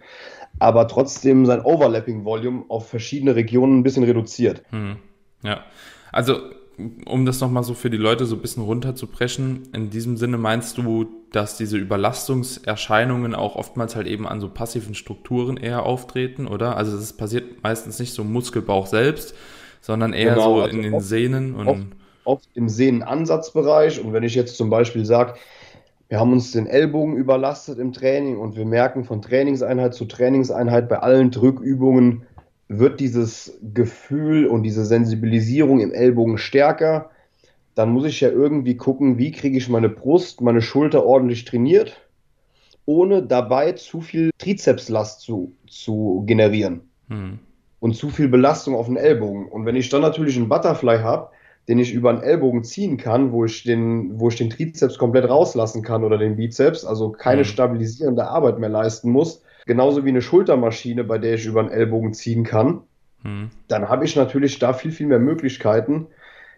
aber 0.59 0.89
trotzdem 0.89 1.47
sein 1.47 1.63
Overlapping-Volume 1.63 2.65
auf 2.69 2.89
verschiedene 2.89 3.35
Regionen 3.35 3.79
ein 3.79 3.83
bisschen 3.83 4.05
reduziert. 4.05 4.63
Hm. 4.71 4.97
Ja, 5.43 5.65
also 6.13 6.51
um 7.07 7.27
das 7.27 7.41
nochmal 7.41 7.65
so 7.65 7.75
für 7.75 7.91
die 7.91 7.97
Leute 7.97 8.25
so 8.27 8.37
ein 8.37 8.43
bisschen 8.43 8.63
runterzubrechen, 8.63 9.69
in 9.73 9.91
diesem 9.91 10.17
Sinne 10.17 10.39
meinst 10.39 10.79
du, 10.79 11.07
dass 11.33 11.57
diese 11.57 11.77
Überlastungserscheinungen 11.77 13.35
auch 13.35 13.57
oftmals 13.57 13.97
halt 13.97 14.07
eben 14.07 14.27
an 14.27 14.41
so 14.41 14.49
passiven 14.49 14.95
Strukturen 14.95 15.57
eher 15.57 15.85
auftreten, 15.85 16.47
oder? 16.47 16.77
Also 16.77 16.97
es 16.97 17.13
passiert 17.13 17.63
meistens 17.63 17.99
nicht 17.99 18.13
so 18.15 18.23
im 18.23 18.33
Muskelbauch 18.33 18.87
selbst, 18.87 19.35
sondern 19.81 20.13
eher 20.13 20.35
genau, 20.35 20.57
so 20.57 20.63
also 20.63 20.77
in 20.77 20.83
den 20.83 20.95
oft, 20.95 21.07
Sehnen 21.07 21.55
und. 21.55 21.69
Oft, 21.69 21.87
oft 22.25 22.49
im 22.55 22.69
Sehnenansatzbereich. 22.69 24.03
Und 24.03 24.13
wenn 24.13 24.23
ich 24.23 24.35
jetzt 24.35 24.57
zum 24.57 24.71
Beispiel 24.71 25.05
sage, 25.05 25.35
wir 26.09 26.21
haben 26.21 26.33
uns 26.33 26.53
den 26.53 26.67
Ellbogen 26.67 27.17
überlastet 27.17 27.79
im 27.79 27.93
Training 27.93 28.39
und 28.39 28.57
wir 28.57 28.65
merken 28.65 29.05
von 29.05 29.21
Trainingseinheit 29.21 29.95
zu 29.95 30.07
Trainingseinheit 30.07 30.89
bei 30.89 31.01
allen 31.01 31.31
Drückübungen, 31.31 32.23
wird 32.69 33.01
dieses 33.01 33.59
Gefühl 33.75 34.47
und 34.47 34.63
diese 34.63 34.85
Sensibilisierung 34.85 35.81
im 35.81 35.93
Ellbogen 35.93 36.39
stärker, 36.39 37.11
dann 37.75 37.91
muss 37.91 38.05
ich 38.05 38.21
ja 38.21 38.29
irgendwie 38.29 38.77
gucken, 38.77 39.19
wie 39.19 39.31
kriege 39.33 39.57
ich 39.57 39.69
meine 39.69 39.89
Brust, 39.89 40.41
meine 40.41 40.61
Schulter 40.61 41.07
ordentlich 41.07 41.45
trainiert, 41.45 42.01
ohne 42.85 43.23
dabei 43.23 43.73
zu 43.73 44.01
viel 44.01 44.31
Trizepslast 44.39 45.21
zu, 45.21 45.53
zu 45.67 46.25
generieren 46.27 46.81
hm. 47.09 47.39
und 47.81 47.95
zu 47.95 48.11
viel 48.11 48.29
Belastung 48.29 48.75
auf 48.75 48.87
den 48.87 48.97
Ellbogen. 48.97 49.47
Und 49.47 49.65
wenn 49.65 49.77
ich 49.77 49.89
dann 49.89 50.03
natürlich 50.03 50.37
einen 50.37 50.49
Butterfly 50.49 50.99
habe, 50.99 51.31
den 51.69 51.79
ich 51.79 51.93
über 51.93 52.13
den 52.13 52.23
Ellbogen 52.23 52.65
ziehen 52.65 52.97
kann, 52.97 53.31
wo 53.31 53.45
ich 53.45 53.63
den, 53.63 54.19
wo 54.19 54.29
ich 54.29 54.37
den 54.37 54.51
Trizeps 54.51 54.99
komplett 54.99 55.29
rauslassen 55.29 55.83
kann 55.83 56.03
oder 56.03 56.19
den 56.19 56.37
Bizeps, 56.37 56.85
also 56.85 57.11
keine 57.11 57.43
hm. 57.43 57.49
stabilisierende 57.49 58.27
Arbeit 58.27 58.59
mehr 58.59 58.71
leisten 58.71 59.11
muss, 59.11 59.43
genauso 59.69 60.05
wie 60.05 60.09
eine 60.09 60.23
Schultermaschine, 60.23 61.05
bei 61.05 61.19
der 61.19 61.35
ich 61.35 61.47
über 61.47 61.63
den 61.63 61.71
Ellbogen 61.71 62.15
ziehen 62.15 62.43
kann, 62.43 62.81
hm. 63.23 63.51
dann 63.69 63.89
habe 63.89 64.07
ich 64.07 64.17
natürlich 64.17 64.59
da 64.59 64.73
viel, 64.73 64.91
viel 64.91 65.07
mehr 65.07 65.19
Möglichkeiten, 65.21 66.09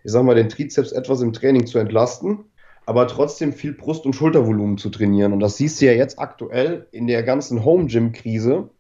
ich 0.05 0.13
sag 0.13 0.23
mal, 0.23 0.37
den 0.37 0.49
Trizeps 0.49 0.93
etwas 0.93 1.21
im 1.21 1.33
Training 1.33 1.67
zu 1.67 1.79
entlasten, 1.79 2.45
aber 2.87 3.09
trotzdem 3.09 3.53
viel 3.53 3.73
Brust- 3.73 4.07
und 4.07 4.15
Schultervolumen 4.15 4.79
zu 4.79 4.91
trainieren. 4.91 5.33
Und 5.33 5.41
das 5.41 5.57
siehst 5.57 5.81
du 5.81 5.87
ja 5.87 5.93
jetzt 5.93 6.21
aktuell 6.21 6.87
in 6.93 7.09
der 7.09 7.25
ganzen 7.25 7.65
Home-Gym-Krise 7.65 8.71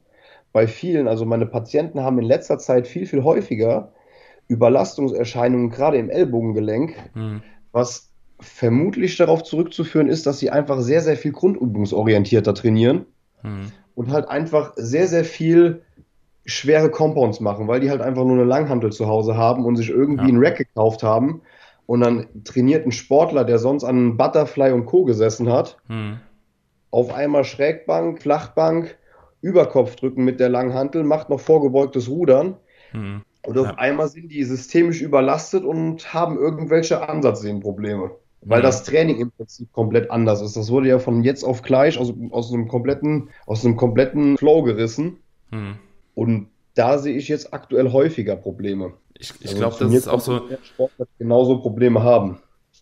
bei 0.52 0.68
vielen. 0.68 1.08
Also 1.08 1.26
meine 1.26 1.46
Patienten 1.46 2.00
haben 2.00 2.18
in 2.20 2.24
letzter 2.24 2.58
Zeit 2.58 2.86
viel, 2.86 3.06
viel 3.06 3.24
häufiger 3.24 3.92
Überlastungserscheinungen 4.46 5.70
gerade 5.70 5.98
im 5.98 6.08
Ellbogengelenk, 6.08 6.94
mhm. 7.14 7.42
was 7.72 8.12
vermutlich 8.38 9.16
darauf 9.16 9.42
zurückzuführen 9.42 10.08
ist, 10.08 10.26
dass 10.26 10.38
sie 10.38 10.50
einfach 10.50 10.80
sehr, 10.80 11.02
sehr 11.02 11.16
viel 11.16 11.32
grundübungsorientierter 11.32 12.54
trainieren 12.54 13.06
mhm. 13.42 13.72
Und 14.00 14.10
halt 14.10 14.30
einfach 14.30 14.72
sehr, 14.76 15.06
sehr 15.08 15.26
viel 15.26 15.82
schwere 16.46 16.90
Compounds 16.90 17.38
machen, 17.40 17.68
weil 17.68 17.80
die 17.80 17.90
halt 17.90 18.00
einfach 18.00 18.24
nur 18.24 18.32
eine 18.32 18.44
Langhantel 18.44 18.92
zu 18.92 19.06
Hause 19.06 19.36
haben 19.36 19.66
und 19.66 19.76
sich 19.76 19.90
irgendwie 19.90 20.22
ja. 20.22 20.28
einen 20.28 20.42
Rack 20.42 20.56
gekauft 20.56 21.02
haben 21.02 21.42
und 21.84 22.00
dann 22.00 22.26
trainiert 22.44 22.86
ein 22.86 22.92
Sportler, 22.92 23.44
der 23.44 23.58
sonst 23.58 23.84
an 23.84 24.16
Butterfly 24.16 24.72
und 24.72 24.86
Co. 24.86 25.04
gesessen 25.04 25.52
hat, 25.52 25.76
mhm. 25.88 26.18
auf 26.90 27.12
einmal 27.12 27.44
Schrägbank, 27.44 28.22
Flachbank, 28.22 28.96
Überkopfdrücken 29.42 30.24
mit 30.24 30.40
der 30.40 30.48
Langhantel, 30.48 31.04
macht 31.04 31.28
noch 31.28 31.40
vorgebeugtes 31.40 32.08
Rudern. 32.08 32.56
Mhm. 32.94 33.20
Und 33.46 33.58
auf 33.58 33.66
ja. 33.66 33.74
einmal 33.74 34.08
sind 34.08 34.32
die 34.32 34.44
systemisch 34.44 35.02
überlastet 35.02 35.64
und 35.64 36.14
haben 36.14 36.38
irgendwelche 36.38 37.06
Ansatzsehnenprobleme. 37.06 38.12
Weil 38.42 38.62
das 38.62 38.84
Training 38.84 39.20
im 39.20 39.30
Prinzip 39.30 39.72
komplett 39.72 40.10
anders 40.10 40.40
ist. 40.40 40.56
Das 40.56 40.70
wurde 40.70 40.88
ja 40.88 40.98
von 40.98 41.22
jetzt 41.22 41.44
auf 41.44 41.62
gleich 41.62 41.98
aus, 41.98 42.12
aus 42.30 42.52
einem 42.52 42.68
kompletten, 42.68 43.28
aus 43.46 43.64
einem 43.64 43.76
kompletten 43.76 44.38
Flow 44.38 44.62
gerissen. 44.62 45.18
Mhm. 45.50 45.76
Und 46.14 46.48
da 46.74 46.98
sehe 46.98 47.16
ich 47.16 47.28
jetzt 47.28 47.52
aktuell 47.52 47.92
häufiger 47.92 48.36
Probleme. 48.36 48.94
Ich, 49.18 49.34
ich 49.40 49.48
also 49.48 49.58
glaube, 49.58 49.76
das 49.78 49.92
ist 49.92 50.08
auch 50.08 50.20
so. 50.20 50.40
Sportler 50.62 51.06
genauso 51.18 51.58
Probleme 51.58 52.02
haben. 52.02 52.38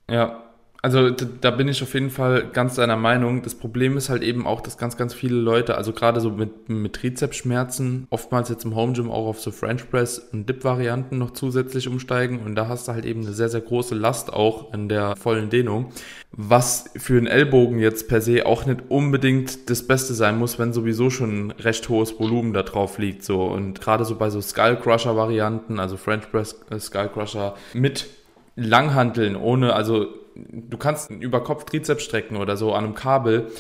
Ja, 0.09 0.48
also 0.81 1.11
da 1.11 1.51
bin 1.51 1.67
ich 1.67 1.83
auf 1.83 1.93
jeden 1.95 2.11
Fall 2.11 2.51
ganz 2.53 2.77
deiner 2.77 2.97
Meinung. 2.97 3.43
Das 3.43 3.57
Problem 3.57 3.97
ist 3.97 4.11
halt 4.11 4.23
eben 4.23 4.47
auch, 4.47 4.61
dass 4.61 4.79
ganz, 4.79 4.97
ganz 4.97 5.13
viele 5.13 5.35
Leute, 5.35 5.77
also 5.77 5.93
gerade 5.93 6.21
so 6.21 6.31
mit, 6.31 6.69
mit 6.69 6.93
Trizepsschmerzen, 6.93 8.07
oftmals 8.11 8.49
jetzt 8.49 8.65
im 8.65 8.77
Home 8.77 8.93
Gym 8.93 9.11
auch 9.11 9.27
auf 9.27 9.41
so 9.41 9.51
French 9.51 9.91
Press 9.91 10.21
und 10.33 10.49
Dip-Varianten 10.49 11.19
noch 11.19 11.33
zusätzlich 11.33 11.89
umsteigen. 11.89 12.39
Und 12.45 12.55
da 12.55 12.69
hast 12.69 12.87
du 12.87 12.93
halt 12.93 13.07
eben 13.07 13.23
eine 13.23 13.33
sehr, 13.33 13.49
sehr 13.49 13.61
große 13.61 13.97
Last 13.97 14.33
auch 14.33 14.73
in 14.73 14.89
der 14.89 15.17
vollen 15.17 15.51
Dehnung. 15.51 15.91
Was 16.31 16.91
für 16.97 17.19
einen 17.19 17.27
Ellbogen 17.27 17.81
jetzt 17.81 18.07
per 18.07 18.21
se 18.21 18.47
auch 18.47 18.65
nicht 18.65 18.83
unbedingt 18.89 19.69
das 19.71 19.85
Beste 19.85 20.15
sein 20.15 20.39
muss, 20.39 20.61
wenn 20.61 20.73
sowieso 20.73 21.11
schon 21.11 21.49
ein 21.49 21.51
recht 21.51 21.89
hohes 21.89 22.21
Volumen 22.21 22.53
da 22.53 22.63
drauf 22.63 22.99
liegt. 22.99 23.25
So. 23.25 23.43
Und 23.43 23.81
gerade 23.81 24.05
so 24.05 24.15
bei 24.15 24.31
so 24.31 24.41
Skull 24.41 24.77
Crusher 24.77 25.17
Varianten, 25.17 25.81
also 25.81 25.97
French 25.97 26.31
Press 26.31 26.61
äh, 26.71 26.79
Skull 26.79 27.09
Crusher 27.09 27.57
mit 27.75 28.07
Langhanteln, 28.55 29.35
ohne, 29.35 29.75
also 29.75 30.07
du 30.49 30.77
kannst 30.77 31.11
über 31.11 31.43
Kopf 31.43 31.65
Trizeps 31.65 32.05
strecken 32.05 32.37
oder 32.37 32.57
so 32.57 32.73
an 32.73 32.85
einem 32.85 32.95
Kabel. 32.95 33.51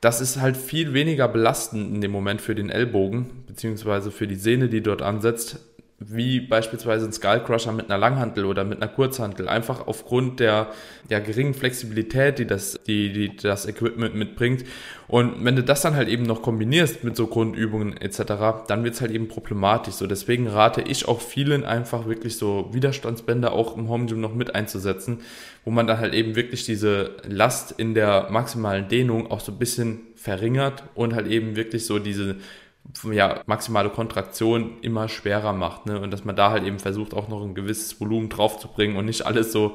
Das 0.00 0.20
ist 0.20 0.40
halt 0.40 0.56
viel 0.56 0.92
weniger 0.92 1.26
belastend 1.26 1.94
in 1.94 2.00
dem 2.00 2.10
Moment 2.10 2.40
für 2.40 2.54
den 2.54 2.70
Ellbogen, 2.70 3.44
beziehungsweise 3.46 4.10
für 4.10 4.26
die 4.26 4.36
Sehne, 4.36 4.68
die 4.68 4.82
dort 4.82 5.02
ansetzt, 5.02 5.58
wie 5.98 6.40
beispielsweise 6.40 7.06
ein 7.06 7.12
Skullcrusher 7.12 7.72
mit 7.72 7.86
einer 7.86 7.96
Langhantel 7.96 8.44
oder 8.44 8.64
mit 8.64 8.82
einer 8.82 8.92
Kurzhantel. 8.92 9.48
Einfach 9.48 9.86
aufgrund 9.86 10.40
der 10.40 10.68
ja, 11.08 11.20
geringen 11.20 11.54
Flexibilität, 11.54 12.38
die 12.38 12.46
das, 12.46 12.78
die, 12.86 13.12
die 13.12 13.34
das 13.34 13.66
Equipment 13.66 14.14
mitbringt. 14.14 14.64
Und 15.08 15.42
wenn 15.42 15.56
du 15.56 15.62
das 15.62 15.80
dann 15.80 15.96
halt 15.96 16.08
eben 16.08 16.24
noch 16.24 16.42
kombinierst 16.42 17.02
mit 17.02 17.16
so 17.16 17.26
Grundübungen 17.28 17.96
etc., 17.96 18.24
dann 18.68 18.84
wird 18.84 18.94
es 18.94 19.00
halt 19.00 19.10
eben 19.10 19.28
problematisch. 19.28 19.94
So 19.94 20.06
deswegen 20.06 20.48
rate 20.48 20.82
ich 20.82 21.08
auch 21.08 21.22
vielen 21.22 21.64
einfach 21.64 22.06
wirklich 22.06 22.36
so 22.36 22.68
Widerstandsbänder 22.72 23.52
auch 23.52 23.74
im 23.76 23.88
Home 23.88 24.04
Gym 24.04 24.20
noch 24.20 24.34
mit 24.34 24.54
einzusetzen, 24.54 25.20
wo 25.66 25.72
man 25.72 25.88
dann 25.88 25.98
halt 25.98 26.14
eben 26.14 26.36
wirklich 26.36 26.64
diese 26.64 27.16
Last 27.28 27.72
in 27.72 27.92
der 27.92 28.28
maximalen 28.30 28.86
Dehnung 28.88 29.30
auch 29.32 29.40
so 29.40 29.50
ein 29.50 29.58
bisschen 29.58 29.98
verringert 30.14 30.84
und 30.94 31.12
halt 31.12 31.26
eben 31.26 31.56
wirklich 31.56 31.86
so 31.86 31.98
diese 31.98 32.36
ja, 33.10 33.42
maximale 33.46 33.90
Kontraktion 33.90 34.78
immer 34.82 35.08
schwerer 35.08 35.52
macht. 35.52 35.86
Ne? 35.86 36.00
Und 36.00 36.12
dass 36.12 36.24
man 36.24 36.36
da 36.36 36.52
halt 36.52 36.62
eben 36.62 36.78
versucht, 36.78 37.14
auch 37.14 37.26
noch 37.26 37.42
ein 37.42 37.56
gewisses 37.56 38.00
Volumen 38.00 38.28
drauf 38.28 38.60
zu 38.60 38.68
bringen 38.68 38.96
und 38.96 39.06
nicht 39.06 39.26
alles 39.26 39.50
so 39.50 39.74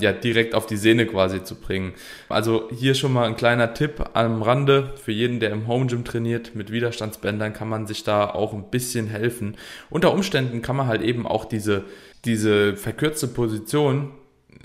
ja, 0.00 0.10
direkt 0.12 0.54
auf 0.54 0.66
die 0.66 0.78
Sehne 0.78 1.04
quasi 1.04 1.44
zu 1.44 1.56
bringen. 1.56 1.92
Also 2.30 2.70
hier 2.74 2.94
schon 2.94 3.12
mal 3.12 3.26
ein 3.26 3.36
kleiner 3.36 3.74
Tipp 3.74 4.06
am 4.14 4.40
Rande. 4.40 4.94
Für 4.96 5.12
jeden, 5.12 5.38
der 5.38 5.50
im 5.50 5.66
Home 5.66 5.84
Gym 5.84 6.02
trainiert, 6.02 6.54
mit 6.54 6.72
Widerstandsbändern 6.72 7.52
kann 7.52 7.68
man 7.68 7.86
sich 7.86 8.04
da 8.04 8.30
auch 8.30 8.54
ein 8.54 8.70
bisschen 8.70 9.06
helfen. 9.06 9.58
Unter 9.90 10.14
Umständen 10.14 10.62
kann 10.62 10.76
man 10.76 10.86
halt 10.86 11.02
eben 11.02 11.26
auch 11.26 11.44
diese, 11.44 11.84
diese 12.24 12.74
verkürzte 12.74 13.28
Position 13.28 14.12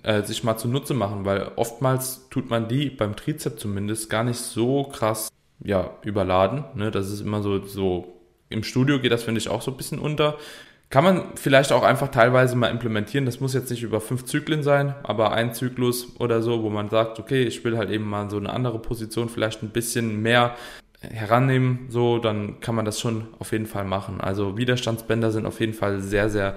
äh, 0.03 0.23
sich 0.23 0.43
mal 0.43 0.57
zunutze 0.57 0.93
machen, 0.93 1.25
weil 1.25 1.51
oftmals 1.55 2.27
tut 2.29 2.49
man 2.49 2.67
die 2.67 2.89
beim 2.89 3.15
Trizep 3.15 3.59
zumindest 3.59 4.09
gar 4.09 4.23
nicht 4.23 4.39
so 4.39 4.83
krass 4.83 5.29
ja, 5.63 5.91
überladen. 6.03 6.65
Ne? 6.75 6.91
Das 6.91 7.09
ist 7.09 7.21
immer 7.21 7.41
so, 7.41 7.63
so, 7.65 8.21
im 8.49 8.63
Studio 8.63 8.99
geht 8.99 9.11
das, 9.11 9.23
finde 9.23 9.39
ich, 9.39 9.49
auch 9.49 9.61
so 9.61 9.71
ein 9.71 9.77
bisschen 9.77 9.99
unter. 9.99 10.37
Kann 10.89 11.05
man 11.05 11.23
vielleicht 11.35 11.71
auch 11.71 11.83
einfach 11.83 12.09
teilweise 12.09 12.57
mal 12.57 12.67
implementieren. 12.67 13.25
Das 13.25 13.39
muss 13.39 13.53
jetzt 13.53 13.69
nicht 13.69 13.83
über 13.83 14.01
fünf 14.01 14.25
Zyklen 14.25 14.61
sein, 14.61 14.93
aber 15.03 15.31
ein 15.31 15.53
Zyklus 15.53 16.19
oder 16.19 16.41
so, 16.41 16.63
wo 16.63 16.69
man 16.69 16.89
sagt, 16.89 17.17
okay, 17.17 17.43
ich 17.43 17.63
will 17.63 17.77
halt 17.77 17.89
eben 17.89 18.09
mal 18.09 18.29
so 18.29 18.37
eine 18.37 18.51
andere 18.51 18.79
Position 18.79 19.29
vielleicht 19.29 19.63
ein 19.63 19.69
bisschen 19.69 20.21
mehr 20.21 20.55
herannehmen, 21.01 21.87
so, 21.89 22.19
dann 22.19 22.59
kann 22.59 22.75
man 22.75 22.85
das 22.85 22.99
schon 22.99 23.27
auf 23.39 23.53
jeden 23.53 23.65
Fall 23.65 23.85
machen. 23.85 24.21
Also 24.21 24.57
Widerstandsbänder 24.57 25.31
sind 25.31 25.45
auf 25.45 25.59
jeden 25.59 25.73
Fall 25.73 25.99
sehr, 25.99 26.29
sehr 26.29 26.55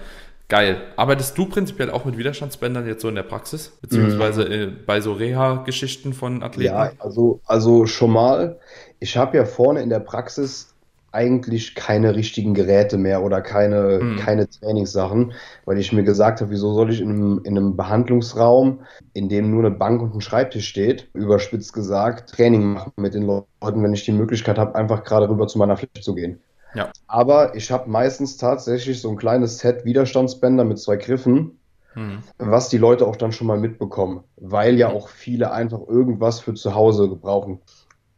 Geil. 0.49 0.83
Arbeitest 0.97 1.39
du 1.39 1.47
prinzipiell 1.47 1.91
auch 1.91 2.05
mit 2.05 2.19
Widerstandsbändern 2.19 2.87
jetzt 2.87 3.03
so 3.03 3.09
in 3.09 3.15
der 3.15 3.23
Praxis? 3.23 3.79
Beziehungsweise 3.81 4.45
mhm. 4.45 4.77
bei 4.87 5.01
so 5.01 5.13
Reha-Geschichten 5.13 6.13
von 6.13 6.43
Athleten? 6.43 6.75
Ja, 6.75 6.93
also, 6.99 7.41
also 7.47 7.87
schon 7.87 8.11
mal. 8.11 8.59
Ich 9.01 9.17
habe 9.17 9.37
ja 9.37 9.47
vorne 9.47 9.83
in 9.83 9.89
der 9.89 10.01
Praxis 10.01 10.75
eigentlich 11.15 11.75
keine 11.75 12.17
richtigen 12.17 12.55
Geräte 12.55 12.99
mehr 12.99 13.23
oder 13.23 13.41
keine, 13.41 14.01
mhm. 14.03 14.17
keine 14.17 14.51
Trainingssachen, 14.51 15.33
weil 15.65 15.79
ich 15.79 15.93
mir 15.93 16.03
gesagt 16.03 16.41
habe, 16.41 16.51
wieso 16.51 16.75
soll 16.75 16.93
ich 16.93 17.01
in 17.01 17.11
einem, 17.11 17.41
in 17.45 17.57
einem 17.57 17.77
Behandlungsraum, 17.77 18.81
in 19.13 19.29
dem 19.29 19.51
nur 19.51 19.65
eine 19.65 19.71
Bank 19.71 20.03
und 20.03 20.15
ein 20.15 20.21
Schreibtisch 20.21 20.69
steht, 20.69 21.09
überspitzt 21.15 21.73
gesagt, 21.73 22.31
Training 22.31 22.65
machen 22.65 22.93
mit 22.97 23.15
den 23.15 23.23
Leuten, 23.23 23.83
wenn 23.83 23.95
ich 23.95 24.05
die 24.05 24.13
Möglichkeit 24.13 24.59
habe, 24.59 24.75
einfach 24.75 25.05
gerade 25.05 25.29
rüber 25.29 25.47
zu 25.47 25.59
meiner 25.59 25.77
Fläche 25.77 26.01
zu 26.01 26.15
gehen. 26.15 26.41
Ja. 26.75 26.91
Aber 27.07 27.55
ich 27.55 27.71
habe 27.71 27.89
meistens 27.89 28.37
tatsächlich 28.37 29.01
so 29.01 29.11
ein 29.11 29.17
kleines 29.17 29.59
Set 29.59 29.85
Widerstandsbänder 29.85 30.65
mit 30.65 30.79
zwei 30.79 30.97
Griffen, 30.97 31.59
hm. 31.95 32.19
was 32.39 32.69
die 32.69 32.79
Leute 32.79 33.07
auch 33.07 33.17
dann 33.17 33.33
schon 33.33 33.47
mal 33.47 33.59
mitbekommen, 33.59 34.25
weil 34.37 34.77
ja 34.77 34.89
auch 34.89 35.09
viele 35.09 35.53
einfach 35.53 35.81
irgendwas 35.87 36.41
für 36.41 36.55
zu 36.55 36.75
Hause 36.75 37.09
gebrauchen. 37.09 37.61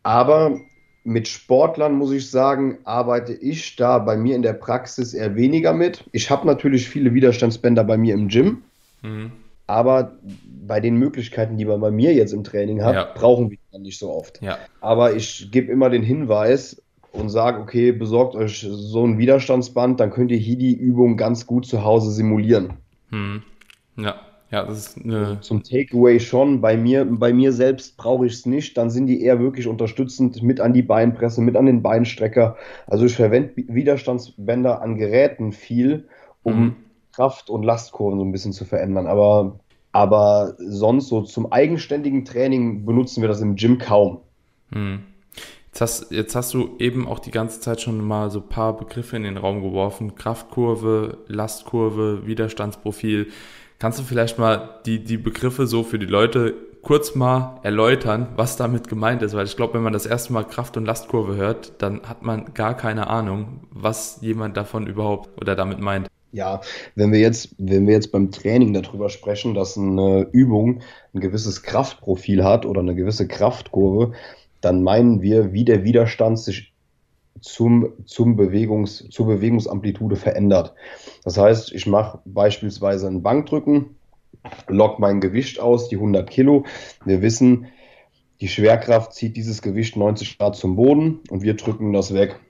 Aber 0.02 0.58
mit 1.04 1.28
Sportlern 1.28 1.94
muss 1.94 2.10
ich 2.10 2.30
sagen, 2.30 2.78
arbeite 2.84 3.32
ich 3.32 3.76
da 3.76 3.98
bei 3.98 4.16
mir 4.16 4.34
in 4.34 4.42
der 4.42 4.54
Praxis 4.54 5.14
eher 5.14 5.36
weniger 5.36 5.72
mit. 5.72 6.04
Ich 6.12 6.30
habe 6.30 6.46
natürlich 6.46 6.88
viele 6.88 7.14
Widerstandsbänder 7.14 7.84
bei 7.84 7.96
mir 7.96 8.14
im 8.14 8.28
Gym, 8.28 8.62
hm. 9.02 9.30
aber 9.66 10.16
bei 10.66 10.80
den 10.80 10.96
Möglichkeiten, 10.96 11.58
die 11.58 11.64
man 11.64 11.80
bei 11.80 11.90
mir 11.90 12.12
jetzt 12.12 12.32
im 12.32 12.42
Training 12.42 12.82
hat, 12.82 12.94
ja. 12.94 13.12
brauchen 13.14 13.50
wir 13.50 13.58
dann 13.70 13.82
nicht 13.82 13.98
so 13.98 14.10
oft. 14.10 14.42
Ja. 14.42 14.58
Aber 14.80 15.14
ich 15.14 15.50
gebe 15.52 15.70
immer 15.70 15.90
den 15.90 16.02
Hinweis, 16.02 16.82
und 17.18 17.28
sage, 17.28 17.60
okay, 17.60 17.92
besorgt 17.92 18.34
euch 18.34 18.66
so 18.68 19.04
ein 19.04 19.18
Widerstandsband, 19.18 20.00
dann 20.00 20.10
könnt 20.10 20.30
ihr 20.30 20.38
hier 20.38 20.56
die 20.56 20.74
Übung 20.74 21.16
ganz 21.16 21.46
gut 21.46 21.66
zu 21.66 21.84
Hause 21.84 22.10
simulieren. 22.10 22.74
Hm. 23.10 23.42
Ja. 23.96 24.16
Ja, 24.50 24.64
das 24.64 24.78
ist 24.78 25.04
eine 25.04 25.40
Zum 25.40 25.64
Takeaway 25.64 26.20
schon. 26.20 26.60
Bei 26.60 26.76
mir, 26.76 27.04
bei 27.04 27.32
mir 27.32 27.52
selbst 27.52 27.96
brauche 27.96 28.26
ich 28.26 28.34
es 28.34 28.46
nicht. 28.46 28.78
Dann 28.78 28.90
sind 28.90 29.08
die 29.08 29.20
eher 29.20 29.40
wirklich 29.40 29.66
unterstützend 29.66 30.40
mit 30.42 30.60
an 30.60 30.72
die 30.72 30.82
Beinpresse, 30.82 31.40
mit 31.40 31.56
an 31.56 31.66
den 31.66 31.82
Beinstrecker. 31.82 32.56
Also 32.86 33.06
ich 33.06 33.16
verwende 33.16 33.54
Widerstandsbänder 33.56 34.80
an 34.80 34.96
Geräten 34.96 35.50
viel, 35.50 36.06
um 36.44 36.60
mhm. 36.60 36.76
Kraft- 37.12 37.50
und 37.50 37.64
Lastkurven 37.64 38.20
so 38.20 38.24
ein 38.24 38.30
bisschen 38.30 38.52
zu 38.52 38.64
verändern. 38.64 39.08
Aber, 39.08 39.58
aber 39.90 40.54
sonst 40.58 41.08
so 41.08 41.22
zum 41.22 41.50
eigenständigen 41.50 42.24
Training 42.24 42.84
benutzen 42.84 43.22
wir 43.22 43.28
das 43.28 43.40
im 43.40 43.56
Gym 43.56 43.78
kaum. 43.78 44.20
Mhm. 44.70 45.00
Jetzt 45.76 45.82
hast, 45.82 46.10
jetzt 46.10 46.34
hast 46.34 46.54
du 46.54 46.70
eben 46.78 47.06
auch 47.06 47.18
die 47.18 47.30
ganze 47.30 47.60
Zeit 47.60 47.82
schon 47.82 48.02
mal 48.02 48.30
so 48.30 48.38
ein 48.38 48.48
paar 48.48 48.78
Begriffe 48.78 49.14
in 49.14 49.24
den 49.24 49.36
Raum 49.36 49.60
geworfen. 49.60 50.14
Kraftkurve, 50.14 51.18
Lastkurve, 51.28 52.26
Widerstandsprofil. 52.26 53.26
Kannst 53.78 53.98
du 53.98 54.02
vielleicht 54.02 54.38
mal 54.38 54.80
die, 54.86 55.04
die 55.04 55.18
Begriffe 55.18 55.66
so 55.66 55.82
für 55.82 55.98
die 55.98 56.06
Leute 56.06 56.54
kurz 56.80 57.14
mal 57.14 57.60
erläutern, 57.62 58.28
was 58.36 58.56
damit 58.56 58.88
gemeint 58.88 59.20
ist? 59.20 59.34
Weil 59.34 59.44
ich 59.44 59.54
glaube, 59.54 59.74
wenn 59.74 59.82
man 59.82 59.92
das 59.92 60.06
erste 60.06 60.32
Mal 60.32 60.44
Kraft- 60.44 60.78
und 60.78 60.86
Lastkurve 60.86 61.36
hört, 61.36 61.74
dann 61.82 62.00
hat 62.04 62.22
man 62.22 62.54
gar 62.54 62.74
keine 62.74 63.08
Ahnung, 63.08 63.60
was 63.70 64.22
jemand 64.22 64.56
davon 64.56 64.86
überhaupt 64.86 65.28
oder 65.38 65.56
damit 65.56 65.78
meint. 65.78 66.08
Ja, 66.32 66.62
wenn 66.94 67.12
wir 67.12 67.20
jetzt, 67.20 67.54
wenn 67.58 67.86
wir 67.86 67.92
jetzt 67.92 68.12
beim 68.12 68.30
Training 68.30 68.72
darüber 68.72 69.10
sprechen, 69.10 69.52
dass 69.52 69.76
eine 69.76 70.26
Übung 70.32 70.80
ein 71.12 71.20
gewisses 71.20 71.62
Kraftprofil 71.62 72.44
hat 72.44 72.64
oder 72.64 72.80
eine 72.80 72.94
gewisse 72.94 73.28
Kraftkurve, 73.28 74.14
dann 74.66 74.82
meinen 74.82 75.22
wir, 75.22 75.52
wie 75.52 75.64
der 75.64 75.84
Widerstand 75.84 76.40
sich 76.40 76.74
zum, 77.40 77.92
zum 78.04 78.34
Bewegungs, 78.34 79.08
zur 79.10 79.26
Bewegungsamplitude 79.26 80.16
verändert. 80.16 80.74
Das 81.22 81.38
heißt, 81.38 81.72
ich 81.72 81.86
mache 81.86 82.18
beispielsweise 82.24 83.06
ein 83.06 83.22
Bankdrücken, 83.22 83.94
lock 84.66 84.98
mein 84.98 85.20
Gewicht 85.20 85.60
aus, 85.60 85.88
die 85.88 85.94
100 85.94 86.28
Kilo. 86.28 86.64
Wir 87.04 87.22
wissen, 87.22 87.66
die 88.40 88.48
Schwerkraft 88.48 89.12
zieht 89.12 89.36
dieses 89.36 89.62
Gewicht 89.62 89.96
90 89.96 90.36
Grad 90.36 90.56
zum 90.56 90.74
Boden 90.74 91.20
und 91.30 91.42
wir 91.42 91.54
drücken 91.54 91.92
das 91.92 92.12
weg. 92.12 92.40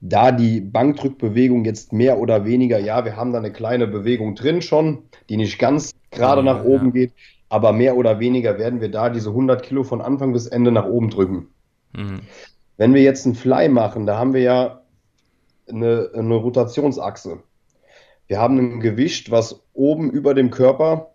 da 0.00 0.30
die 0.30 0.60
Bankdrückbewegung 0.60 1.64
jetzt 1.64 1.92
mehr 1.92 2.20
oder 2.20 2.44
weniger, 2.44 2.78
ja, 2.78 3.04
wir 3.04 3.16
haben 3.16 3.32
da 3.32 3.38
eine 3.38 3.50
kleine 3.50 3.88
Bewegung 3.88 4.36
drin 4.36 4.62
schon, 4.62 4.98
die 5.28 5.36
nicht 5.36 5.58
ganz 5.58 5.92
gerade 6.12 6.44
ja, 6.44 6.54
nach 6.54 6.64
oben 6.64 6.86
ja. 6.86 6.92
geht, 6.92 7.12
aber 7.48 7.72
mehr 7.72 7.96
oder 7.96 8.20
weniger 8.20 8.56
werden 8.58 8.80
wir 8.80 8.90
da 8.90 9.10
diese 9.10 9.30
100 9.30 9.64
Kilo 9.64 9.82
von 9.82 10.00
Anfang 10.00 10.32
bis 10.32 10.46
Ende 10.46 10.70
nach 10.70 10.86
oben 10.86 11.10
drücken. 11.10 11.48
Mhm. 11.96 12.20
Wenn 12.76 12.94
wir 12.94 13.02
jetzt 13.02 13.26
einen 13.26 13.34
Fly 13.34 13.68
machen, 13.68 14.06
da 14.06 14.18
haben 14.18 14.34
wir 14.34 14.42
ja 14.42 14.82
eine, 15.68 16.10
eine 16.14 16.34
Rotationsachse. 16.34 17.42
Wir 18.26 18.40
haben 18.40 18.58
ein 18.58 18.80
Gewicht, 18.80 19.30
was 19.30 19.62
oben 19.72 20.10
über 20.10 20.34
dem 20.34 20.50
Körper 20.50 21.12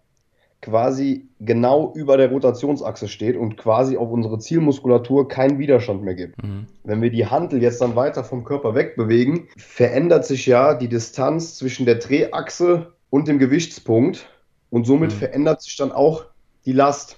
quasi 0.61 1.27
genau 1.39 1.91
über 1.95 2.17
der 2.17 2.29
Rotationsachse 2.29 3.07
steht 3.07 3.35
und 3.35 3.57
quasi 3.57 3.97
auf 3.97 4.11
unsere 4.11 4.37
Zielmuskulatur 4.37 5.27
keinen 5.27 5.57
Widerstand 5.57 6.03
mehr 6.03 6.13
gibt. 6.13 6.41
Mhm. 6.41 6.67
Wenn 6.83 7.01
wir 7.01 7.09
die 7.09 7.25
Handel 7.25 7.61
jetzt 7.61 7.81
dann 7.81 7.95
weiter 7.95 8.23
vom 8.23 8.43
Körper 8.43 8.75
wegbewegen, 8.75 9.47
verändert 9.57 10.25
sich 10.25 10.45
ja 10.45 10.75
die 10.75 10.87
Distanz 10.87 11.55
zwischen 11.55 11.85
der 11.85 11.95
Drehachse 11.95 12.93
und 13.09 13.27
dem 13.27 13.39
Gewichtspunkt 13.39 14.29
und 14.69 14.85
somit 14.85 15.11
mhm. 15.11 15.15
verändert 15.15 15.63
sich 15.63 15.75
dann 15.77 15.91
auch 15.91 16.25
die 16.65 16.73
Last. 16.73 17.17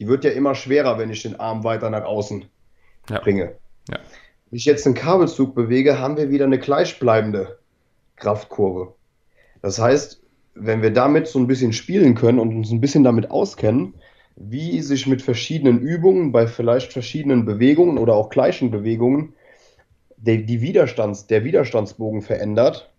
Die 0.00 0.08
wird 0.08 0.24
ja 0.24 0.32
immer 0.32 0.56
schwerer, 0.56 0.98
wenn 0.98 1.10
ich 1.10 1.22
den 1.22 1.38
Arm 1.38 1.62
weiter 1.62 1.88
nach 1.88 2.04
außen 2.04 2.46
ja. 3.08 3.18
bringe. 3.20 3.54
Ja. 3.88 3.98
Wenn 4.50 4.56
ich 4.56 4.64
jetzt 4.64 4.86
einen 4.86 4.94
Kabelzug 4.94 5.54
bewege, 5.54 5.98
haben 5.98 6.16
wir 6.16 6.30
wieder 6.30 6.44
eine 6.44 6.58
gleichbleibende 6.58 7.58
Kraftkurve. 8.16 8.94
Das 9.62 9.78
heißt, 9.78 10.22
wenn 10.54 10.82
wir 10.82 10.92
damit 10.92 11.26
so 11.26 11.38
ein 11.38 11.46
bisschen 11.46 11.72
spielen 11.72 12.14
können 12.14 12.38
und 12.38 12.54
uns 12.54 12.70
ein 12.70 12.80
bisschen 12.80 13.04
damit 13.04 13.30
auskennen, 13.30 13.94
wie 14.36 14.80
sich 14.80 15.06
mit 15.06 15.22
verschiedenen 15.22 15.80
Übungen, 15.80 16.32
bei 16.32 16.46
vielleicht 16.46 16.92
verschiedenen 16.92 17.44
Bewegungen 17.44 17.98
oder 17.98 18.14
auch 18.14 18.30
gleichen 18.30 18.70
Bewegungen 18.70 19.34
der, 20.16 20.38
die 20.38 20.60
Widerstands, 20.60 21.26
der 21.26 21.44
Widerstandsbogen 21.44 22.22
verändert, 22.22 22.90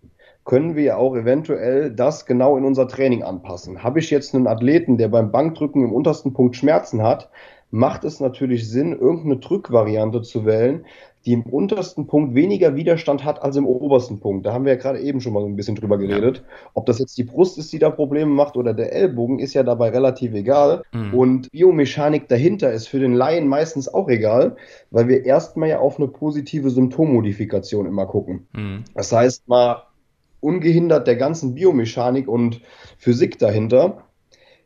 können 0.46 0.76
wir 0.76 0.98
auch 0.98 1.16
eventuell 1.16 1.92
das 1.92 2.26
genau 2.26 2.58
in 2.58 2.66
unser 2.66 2.88
Training 2.88 3.24
anpassen. 3.24 3.82
Habe 3.82 4.00
ich 4.00 4.10
jetzt 4.10 4.36
einen 4.36 4.48
Athleten, 4.48 4.98
der 4.98 5.08
beim 5.08 5.32
Bankdrücken 5.32 5.84
im 5.84 5.94
untersten 5.94 6.34
Punkt 6.34 6.56
Schmerzen 6.56 7.02
hat, 7.02 7.30
macht 7.74 8.04
es 8.04 8.20
natürlich 8.20 8.70
Sinn, 8.70 8.94
irgendeine 8.94 9.38
Drückvariante 9.38 10.22
zu 10.22 10.46
wählen, 10.46 10.86
die 11.26 11.34
im 11.34 11.42
untersten 11.42 12.06
Punkt 12.06 12.36
weniger 12.36 12.76
Widerstand 12.76 13.26
hat 13.26 13.42
als 13.42 13.56
im 13.56 13.66
obersten 13.66 14.20
Punkt. 14.20 14.46
Da 14.46 14.54
haben 14.54 14.66
wir 14.66 14.74
ja 14.74 14.78
gerade 14.78 15.00
eben 15.00 15.22
schon 15.22 15.34
mal 15.34 15.40
so 15.40 15.48
ein 15.48 15.56
bisschen 15.56 15.74
drüber 15.74 15.98
geredet. 15.98 16.44
Ob 16.76 16.86
das 16.86 17.00
jetzt 17.00 17.18
die 17.18 17.24
Brust 17.24 17.58
ist, 17.58 17.74
die 17.74 17.80
da 17.80 17.90
Probleme 17.90 18.30
macht 18.30 18.58
oder 18.58 18.76
der 18.76 18.94
Ellbogen, 18.94 19.40
ist 19.40 19.56
ja 19.56 19.64
dabei 19.64 19.90
relativ 19.90 20.36
egal. 20.36 20.84
Mhm. 20.92 21.14
Und 21.16 21.52
Biomechanik 21.52 22.28
dahinter 22.28 22.72
ist 22.72 22.88
für 22.88 23.00
den 23.00 23.16
Laien 23.16 23.48
meistens 23.48 23.92
auch 23.92 24.08
egal, 24.08 24.56
weil 24.92 25.08
wir 25.08 25.26
erstmal 25.26 25.70
ja 25.70 25.80
auf 25.80 25.98
eine 25.98 26.10
positive 26.10 26.70
Symptommodifikation 26.70 27.88
immer 27.88 28.06
gucken. 28.06 28.46
Mhm. 28.54 28.84
Das 28.94 29.12
heißt, 29.12 29.48
mal 29.48 29.88
ungehindert 30.42 31.08
der 31.08 31.16
ganzen 31.16 31.56
Biomechanik 31.56 32.28
und 32.28 32.62
Physik 33.00 33.40
dahinter, 33.40 34.04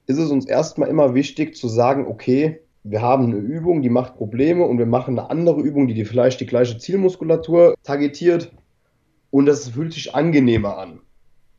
ist 0.08 0.18
es 0.18 0.30
uns 0.30 0.46
erstmal 0.46 0.90
immer 0.90 1.14
wichtig 1.14 1.56
zu 1.56 1.70
sagen, 1.70 2.06
okay, 2.08 2.60
wir 2.90 3.02
haben 3.02 3.26
eine 3.26 3.38
Übung, 3.38 3.82
die 3.82 3.90
macht 3.90 4.16
Probleme 4.16 4.64
und 4.66 4.78
wir 4.78 4.86
machen 4.86 5.18
eine 5.18 5.30
andere 5.30 5.62
Übung, 5.62 5.88
die, 5.88 5.94
die 5.94 6.06
vielleicht 6.06 6.40
die 6.40 6.46
gleiche 6.46 6.78
Zielmuskulatur 6.78 7.76
targetiert 7.84 8.52
und 9.30 9.46
das 9.46 9.70
fühlt 9.70 9.94
sich 9.94 10.16
angenehmer 10.16 10.78
an. 10.78 11.02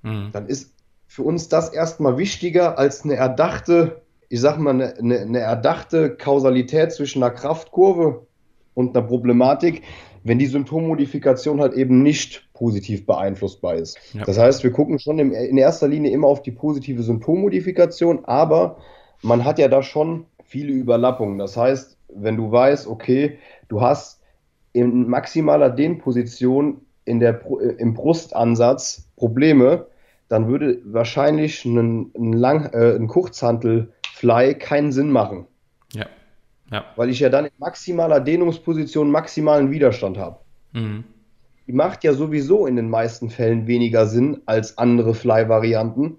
Mhm. 0.02 0.30
Dann 0.32 0.46
ist 0.46 0.74
für 1.06 1.22
uns 1.22 1.48
das 1.48 1.70
erstmal 1.70 2.18
wichtiger 2.18 2.78
als 2.78 3.04
eine 3.04 3.16
erdachte, 3.16 4.02
ich 4.28 4.40
sag 4.40 4.58
mal, 4.58 4.70
eine, 4.70 4.96
eine, 4.96 5.20
eine 5.20 5.38
erdachte 5.40 6.16
Kausalität 6.16 6.92
zwischen 6.92 7.22
einer 7.22 7.34
Kraftkurve 7.34 8.26
und 8.74 8.96
einer 8.96 9.06
Problematik, 9.06 9.82
wenn 10.24 10.38
die 10.38 10.46
Symptommodifikation 10.46 11.60
halt 11.60 11.74
eben 11.74 12.02
nicht 12.02 12.48
positiv 12.52 13.06
beeinflussbar 13.06 13.76
ist. 13.76 13.98
Ja. 14.12 14.24
Das 14.24 14.38
heißt, 14.38 14.62
wir 14.64 14.72
gucken 14.72 14.98
schon 14.98 15.18
in 15.18 15.58
erster 15.58 15.88
Linie 15.88 16.10
immer 16.10 16.26
auf 16.26 16.42
die 16.42 16.50
positive 16.50 17.02
Symptommodifikation, 17.02 18.24
aber 18.24 18.78
man 19.22 19.44
hat 19.44 19.58
ja 19.58 19.68
da 19.68 19.82
schon 19.82 20.26
viele 20.48 20.72
Überlappungen. 20.72 21.38
Das 21.38 21.56
heißt, 21.56 21.96
wenn 22.08 22.36
du 22.36 22.50
weißt, 22.50 22.86
okay, 22.86 23.38
du 23.68 23.80
hast 23.80 24.20
in 24.72 25.08
maximaler 25.08 25.70
Dehnposition 25.70 26.80
in 27.04 27.20
der, 27.20 27.40
äh, 27.60 27.74
im 27.78 27.94
Brustansatz 27.94 29.08
Probleme, 29.16 29.86
dann 30.28 30.48
würde 30.48 30.80
wahrscheinlich 30.84 31.64
ein, 31.64 32.10
ein, 32.16 32.32
Lang, 32.32 32.72
äh, 32.72 32.96
ein 32.96 33.08
Kurzhantelfly 33.08 34.54
keinen 34.54 34.92
Sinn 34.92 35.10
machen. 35.10 35.46
Ja. 35.92 36.06
ja. 36.70 36.84
Weil 36.96 37.10
ich 37.10 37.20
ja 37.20 37.28
dann 37.28 37.46
in 37.46 37.52
maximaler 37.58 38.20
Dehnungsposition 38.20 39.10
maximalen 39.10 39.70
Widerstand 39.70 40.18
habe. 40.18 40.38
Mhm. 40.72 41.04
Die 41.66 41.72
macht 41.72 42.04
ja 42.04 42.14
sowieso 42.14 42.66
in 42.66 42.76
den 42.76 42.88
meisten 42.88 43.28
Fällen 43.28 43.66
weniger 43.66 44.06
Sinn 44.06 44.40
als 44.46 44.78
andere 44.78 45.14
Fly-Varianten, 45.14 46.16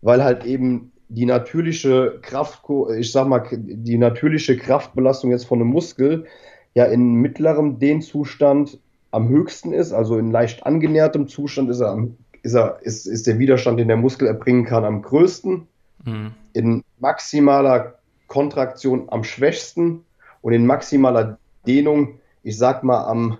weil 0.00 0.24
halt 0.24 0.46
eben 0.46 0.92
die 1.10 1.26
natürliche 1.26 2.20
Kraft, 2.22 2.62
ich 2.96 3.10
sag 3.10 3.26
mal, 3.26 3.42
die 3.52 3.98
natürliche 3.98 4.56
Kraftbelastung 4.56 5.32
jetzt 5.32 5.44
von 5.44 5.60
einem 5.60 5.68
Muskel 5.68 6.26
ja 6.74 6.84
in 6.84 7.14
mittlerem 7.14 7.80
Dehnzustand 7.80 8.78
am 9.10 9.28
höchsten 9.28 9.72
ist, 9.72 9.92
also 9.92 10.18
in 10.18 10.30
leicht 10.30 10.64
angenähertem 10.64 11.26
Zustand 11.26 11.68
ist 11.68 11.80
er, 11.80 12.06
ist 12.42 12.54
er, 12.54 12.78
ist, 12.82 13.06
ist 13.06 13.26
der 13.26 13.40
Widerstand, 13.40 13.80
den 13.80 13.88
der 13.88 13.96
Muskel 13.96 14.28
erbringen 14.28 14.64
kann, 14.64 14.84
am 14.84 15.02
größten, 15.02 15.66
mhm. 16.04 16.30
in 16.52 16.84
maximaler 17.00 17.98
Kontraktion 18.28 19.08
am 19.08 19.24
schwächsten 19.24 20.04
und 20.42 20.52
in 20.52 20.64
maximaler 20.64 21.40
Dehnung, 21.66 22.20
ich 22.44 22.56
sag 22.56 22.84
mal, 22.84 23.04
am 23.04 23.38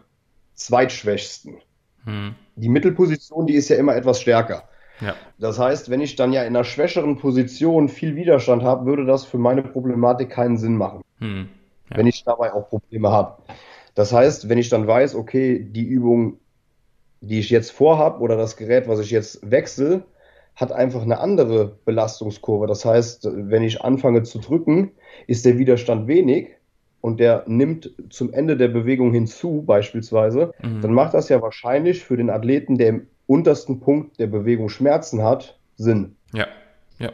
zweitschwächsten. 0.54 1.58
Mhm. 2.04 2.34
Die 2.56 2.68
Mittelposition, 2.68 3.46
die 3.46 3.54
ist 3.54 3.68
ja 3.68 3.76
immer 3.76 3.94
etwas 3.94 4.20
stärker. 4.20 4.64
Ja. 5.00 5.14
Das 5.38 5.58
heißt, 5.58 5.90
wenn 5.90 6.00
ich 6.00 6.16
dann 6.16 6.32
ja 6.32 6.42
in 6.42 6.54
einer 6.54 6.64
schwächeren 6.64 7.16
Position 7.16 7.88
viel 7.88 8.16
Widerstand 8.16 8.62
habe, 8.62 8.86
würde 8.86 9.04
das 9.04 9.24
für 9.24 9.38
meine 9.38 9.62
Problematik 9.62 10.30
keinen 10.30 10.56
Sinn 10.56 10.76
machen. 10.76 11.02
Hm. 11.18 11.48
Ja. 11.90 11.96
Wenn 11.96 12.06
ich 12.06 12.24
dabei 12.24 12.52
auch 12.52 12.68
Probleme 12.68 13.10
habe. 13.10 13.42
Das 13.94 14.12
heißt, 14.12 14.48
wenn 14.48 14.58
ich 14.58 14.68
dann 14.68 14.86
weiß, 14.86 15.14
okay, 15.14 15.58
die 15.62 15.84
Übung, 15.84 16.38
die 17.20 17.38
ich 17.38 17.50
jetzt 17.50 17.70
vorhabe 17.70 18.20
oder 18.20 18.36
das 18.36 18.56
Gerät, 18.56 18.88
was 18.88 19.00
ich 19.00 19.10
jetzt 19.10 19.50
wechsle, 19.50 20.04
hat 20.54 20.72
einfach 20.72 21.02
eine 21.02 21.20
andere 21.20 21.76
Belastungskurve. 21.84 22.66
Das 22.66 22.84
heißt, 22.84 23.28
wenn 23.32 23.62
ich 23.62 23.82
anfange 23.82 24.22
zu 24.22 24.38
drücken, 24.38 24.92
ist 25.26 25.44
der 25.44 25.58
Widerstand 25.58 26.06
wenig 26.06 26.48
und 27.00 27.18
der 27.18 27.44
nimmt 27.46 27.92
zum 28.10 28.32
Ende 28.32 28.56
der 28.56 28.68
Bewegung 28.68 29.12
hinzu, 29.12 29.62
beispielsweise, 29.62 30.52
mhm. 30.62 30.82
dann 30.82 30.92
macht 30.92 31.14
das 31.14 31.28
ja 31.28 31.40
wahrscheinlich 31.40 32.04
für 32.04 32.16
den 32.16 32.30
Athleten, 32.30 32.76
der 32.76 32.88
im 32.88 33.06
untersten 33.30 33.78
Punkt 33.78 34.18
der 34.18 34.26
Bewegung 34.26 34.68
Schmerzen 34.68 35.22
hat, 35.22 35.56
Sinn. 35.76 36.16
Ja, 36.32 36.48
ja. 36.98 37.12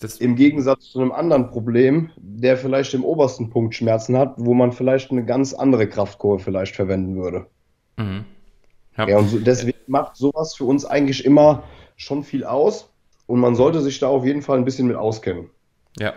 Das 0.00 0.16
Im 0.18 0.36
Gegensatz 0.36 0.86
zu 0.92 1.00
einem 1.00 1.12
anderen 1.12 1.50
Problem, 1.50 2.10
der 2.16 2.56
vielleicht 2.56 2.94
im 2.94 3.04
obersten 3.04 3.50
Punkt 3.50 3.74
Schmerzen 3.74 4.16
hat, 4.16 4.34
wo 4.38 4.54
man 4.54 4.72
vielleicht 4.72 5.10
eine 5.10 5.24
ganz 5.24 5.52
andere 5.52 5.86
Kraftkurve 5.86 6.42
vielleicht 6.42 6.74
verwenden 6.76 7.16
würde. 7.16 7.46
Mhm. 7.98 8.24
Ja. 8.96 9.06
ja, 9.06 9.18
und 9.18 9.28
so, 9.28 9.38
deswegen 9.38 9.78
macht 9.86 10.16
sowas 10.16 10.54
für 10.54 10.64
uns 10.64 10.86
eigentlich 10.86 11.24
immer 11.24 11.62
schon 11.96 12.24
viel 12.24 12.44
aus 12.44 12.90
und 13.26 13.38
man 13.38 13.54
sollte 13.54 13.82
sich 13.82 13.98
da 13.98 14.08
auf 14.08 14.24
jeden 14.24 14.40
Fall 14.40 14.56
ein 14.56 14.64
bisschen 14.64 14.88
mit 14.88 14.96
auskennen. 14.96 15.50
Ja, 15.98 16.14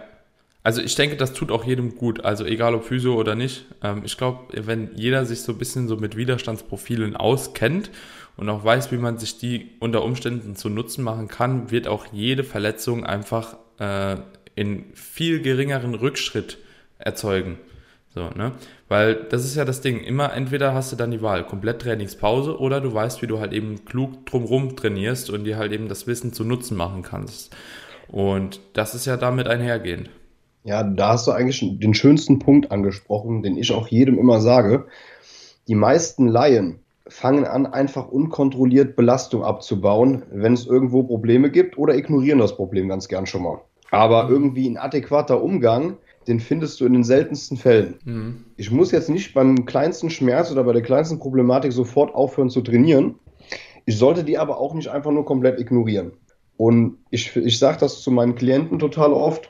also 0.63 0.82
ich 0.82 0.95
denke, 0.95 1.17
das 1.17 1.34
tut 1.34 1.52
auch 1.52 1.63
jedem 1.63 1.95
gut, 1.95 2.24
also 2.24 2.45
egal 2.45 2.76
ob 2.76 2.86
Physio 2.86 3.15
oder 3.15 3.36
nicht. 3.36 3.65
Ähm, 3.84 4.04
ich 4.06 4.17
glaube, 4.17 4.39
wenn 4.54 4.91
jeder 4.95 5.26
sich 5.26 5.41
so 5.41 5.52
ein 5.52 5.58
bisschen 5.58 5.88
so 5.88 5.97
mit 5.97 6.15
Widerstandsprofilen 6.15 7.15
auskennt 7.15 7.89
und 8.38 8.50
auch 8.50 8.63
weiß, 8.63 8.91
wie 8.91 8.98
man 8.98 9.17
sich 9.17 9.38
die 9.38 9.72
unter 9.80 10.04
Umständen 10.04 10.56
zu 10.56 10.70
Nutzen 10.70 11.04
machen 11.04 11.28
kann, 11.28 11.72
wird 11.72 11.88
auch 11.88 12.08
jede 12.12 12.44
Verletzung 12.44 13.06
einfach 13.06 13.58
äh, 13.80 14.17
in 14.56 14.86
viel 14.94 15.41
geringeren 15.41 15.96
Rückschritt 15.96 16.58
erzeugen. 16.98 17.58
So, 18.13 18.30
ne? 18.36 18.52
Weil 18.89 19.15
das 19.15 19.46
ist 19.46 19.56
ja 19.56 19.63
das 19.63 19.82
Ding. 19.82 20.02
Immer 20.02 20.34
entweder 20.34 20.74
hast 20.74 20.91
du 20.91 20.98
dann 20.98 21.12
die 21.12 21.22
Wahl, 21.22 21.46
komplett 21.46 21.82
Trainingspause 21.82 22.60
oder 22.60 22.82
du 22.82 22.94
weißt, 22.94 23.22
wie 23.22 23.28
du 23.28 23.39
halt 23.39 23.54
eben 23.54 23.86
klug 23.86 24.26
drumrum 24.26 24.76
trainierst 24.76 25.30
und 25.30 25.46
dir 25.46 25.58
halt 25.58 25.72
eben 25.72 25.88
das 25.88 26.08
Wissen 26.08 26.34
zu 26.34 26.44
Nutzen 26.44 26.76
machen 26.76 27.04
kannst. 27.04 27.56
Und 28.10 28.60
das 28.74 28.96
ist 28.96 29.06
ja 29.06 29.15
damit 29.15 29.48
einhergehend. 29.48 30.10
Ja, 30.63 30.84
da 30.84 31.13
hast 31.13 31.26
du 31.26 31.32
eigentlich 31.32 31.63
den 31.80 31.94
schönsten 31.94 32.39
Punkt 32.39 32.72
angesprochen, 32.72 33.41
den 33.41 33.58
ich 33.58 33.72
auch 33.72 33.88
jedem 33.88 34.20
immer 34.20 34.41
sage. 34.41 34.88
Die 35.67 35.76
meisten 35.76 36.28
Laien 36.28 36.80
fangen 37.12 37.45
an, 37.45 37.65
einfach 37.65 38.08
unkontrolliert 38.08 38.95
Belastung 38.95 39.43
abzubauen, 39.43 40.24
wenn 40.32 40.54
es 40.54 40.65
irgendwo 40.65 41.04
Probleme 41.04 41.52
gibt 41.52 41.78
oder 41.78 41.95
ignorieren 41.95 42.39
das 42.39 42.56
Problem 42.56 42.88
ganz 42.88 43.08
gern 43.08 43.26
schon 43.26 43.43
mal. 43.43 43.62
Aber 43.91 44.26
mhm. 44.26 44.32
irgendwie 44.32 44.69
ein 44.69 44.78
adäquater 44.78 45.43
Umgang, 45.43 45.97
den 46.28 46.39
findest 46.39 46.80
du 46.80 46.86
in 46.86 46.93
den 46.93 47.04
seltensten 47.04 47.58
Fällen. 47.58 47.95
Mhm. 48.06 48.45
Ich 48.58 48.71
muss 48.71 48.91
jetzt 48.91 49.10
nicht 49.10 49.34
beim 49.34 49.65
kleinsten 49.65 50.10
Schmerz 50.10 50.52
oder 50.52 50.63
bei 50.63 50.74
der 50.74 50.82
kleinsten 50.82 51.19
Problematik 51.19 51.74
sofort 51.74 52.13
aufhören 52.13 52.50
zu 52.50 52.62
trainieren. 52.62 53.15
Ich 53.86 53.97
sollte 53.97 54.24
die 54.24 54.38
aber 54.38 54.60
auch 54.60 54.74
nicht 54.74 54.88
einfach 54.89 55.12
nur 55.12 55.26
komplett 55.26 55.60
ignorieren. 55.60 56.13
Und 56.58 56.97
ich, 57.10 57.36
ich 57.36 57.58
sage 57.58 57.80
das 57.80 58.02
zu 58.02 58.12
meinen 58.12 58.36
Klienten 58.36 58.78
total 58.78 59.13
oft 59.13 59.50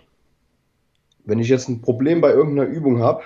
wenn 1.26 1.40
ich 1.40 1.50
jetzt 1.50 1.70
ein 1.70 1.82
Problem 1.82 2.22
bei 2.22 2.32
irgendeiner 2.32 2.70
Übung 2.70 3.00
habe, 3.00 3.24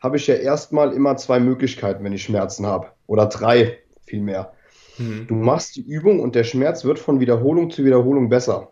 habe 0.00 0.16
ich 0.16 0.26
ja 0.26 0.34
erstmal 0.34 0.92
immer 0.92 1.16
zwei 1.16 1.40
Möglichkeiten, 1.40 2.04
wenn 2.04 2.12
ich 2.12 2.22
Schmerzen 2.22 2.66
habe. 2.66 2.88
Oder 3.06 3.26
drei 3.26 3.78
vielmehr. 4.04 4.52
Mhm. 4.98 5.26
Du 5.26 5.34
machst 5.34 5.76
die 5.76 5.82
Übung 5.82 6.20
und 6.20 6.34
der 6.34 6.44
Schmerz 6.44 6.84
wird 6.84 6.98
von 6.98 7.20
Wiederholung 7.20 7.70
zu 7.70 7.84
Wiederholung 7.84 8.28
besser. 8.28 8.68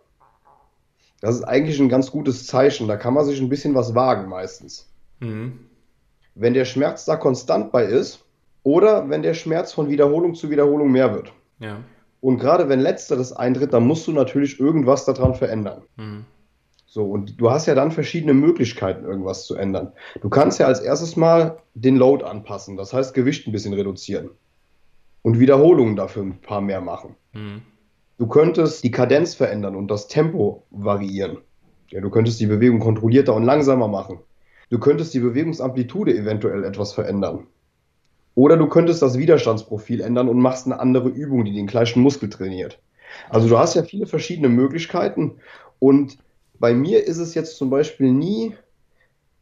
Das 1.21 1.37
ist 1.37 1.45
eigentlich 1.45 1.79
ein 1.81 1.89
ganz 1.89 2.11
gutes 2.11 2.47
Zeichen. 2.47 2.89
Da 2.89 2.97
kann 2.97 3.15
man 3.15 3.25
sich 3.25 3.41
ein 3.41 3.49
bisschen 3.49 3.75
was 3.75 3.95
wagen 3.95 4.29
meistens. 4.29 4.89
Mhm. 5.21 5.61
Wenn 6.35 6.55
der 6.55 6.65
Schmerz 6.65 7.05
da 7.05 7.17
konstant 7.17 7.73
bei 7.73 7.85
ist 7.85 8.25
oder 8.63 9.09
wenn 9.09 9.23
der 9.23 9.35
Schmerz 9.35 9.73
von 9.73 9.89
Wiederholung 9.89 10.35
zu 10.35 10.51
Wiederholung 10.51 10.91
mehr 10.91 11.15
wird. 11.15 11.33
Ja. 11.59 11.79
Und 12.21 12.39
gerade 12.39 12.69
wenn 12.69 12.81
letzteres 12.81 13.33
eintritt, 13.33 13.73
dann 13.73 13.87
musst 13.87 14.07
du 14.07 14.13
natürlich 14.13 14.61
irgendwas 14.61 15.05
daran 15.05 15.35
verändern. 15.35 15.83
Mhm. 15.97 16.25
So, 16.93 17.07
und 17.07 17.41
du 17.41 17.51
hast 17.51 17.65
ja 17.65 17.75
dann 17.75 17.91
verschiedene 17.91 18.35
Möglichkeiten, 18.35 19.07
irgendwas 19.07 19.47
zu 19.47 19.55
ändern. 19.55 19.93
Du 20.21 20.29
kannst 20.29 20.61
ja 20.61 20.67
als 20.67 20.79
erstes 20.79 21.17
mal 21.17 21.57
den 21.73 21.97
Load 21.97 22.23
anpassen, 22.23 22.77
das 22.77 22.93
heißt 22.93 23.15
Gewicht 23.15 23.47
ein 23.47 23.53
bisschen 23.53 23.73
reduzieren 23.73 24.29
und 25.23 25.41
Wiederholungen 25.41 25.97
dafür 25.97 26.23
ein 26.23 26.43
paar 26.43 26.61
mehr 26.61 26.83
machen. 26.83 27.17
Mhm. 27.33 27.63
Du 28.19 28.27
könntest 28.27 28.85
die 28.85 28.91
Kadenz 28.91 29.35
verändern 29.35 29.75
und 29.75 29.91
das 29.91 30.07
Tempo 30.07 30.67
variieren. 30.71 31.39
Ja, 31.89 32.03
du 32.03 32.11
könntest 32.11 32.39
die 32.41 32.47
Bewegung 32.47 32.79
kontrollierter 32.81 33.35
und 33.35 33.45
langsamer 33.45 33.89
machen. 33.89 34.19
Du 34.69 34.79
könntest 34.79 35.15
die 35.15 35.21
Bewegungsamplitude 35.21 36.15
eventuell 36.15 36.63
etwas 36.63 36.93
verändern. 36.93 37.47
Oder 38.35 38.59
du 38.59 38.67
könntest 38.67 39.01
das 39.01 39.17
Widerstandsprofil 39.17 40.03
ändern 40.03 40.29
und 40.29 40.41
machst 40.41 40.67
eine 40.67 40.79
andere 40.79 41.09
Übung, 41.09 41.47
die 41.47 41.55
den 41.55 41.67
gleichen 41.67 42.03
Muskel 42.03 42.29
trainiert. 42.29 42.83
Also 43.31 43.49
du 43.49 43.57
hast 43.57 43.77
ja 43.77 43.83
viele 43.83 44.05
verschiedene 44.05 44.51
Möglichkeiten 44.51 45.37
und 45.79 46.19
bei 46.63 46.75
mir 46.75 47.05
ist 47.05 47.19
es 47.19 47.35
jetzt 47.35 47.57
zum 47.57 47.71
Beispiel 47.71 48.13
nie 48.13 48.55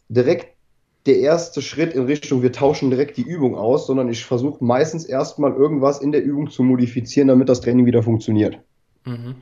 direkt 0.08 0.56
der 1.04 1.18
erste 1.18 1.60
Schritt 1.60 1.92
in 1.92 2.04
Richtung, 2.04 2.40
wir 2.40 2.50
tauschen 2.50 2.88
direkt 2.88 3.18
die 3.18 3.22
Übung 3.28 3.56
aus, 3.56 3.86
sondern 3.86 4.08
ich 4.08 4.24
versuche 4.24 4.64
meistens 4.64 5.04
erstmal 5.04 5.52
irgendwas 5.52 6.00
in 6.00 6.12
der 6.12 6.24
Übung 6.24 6.48
zu 6.48 6.62
modifizieren, 6.62 7.28
damit 7.28 7.50
das 7.50 7.60
Training 7.60 7.84
wieder 7.84 8.02
funktioniert. 8.02 8.60
Mhm. 9.04 9.34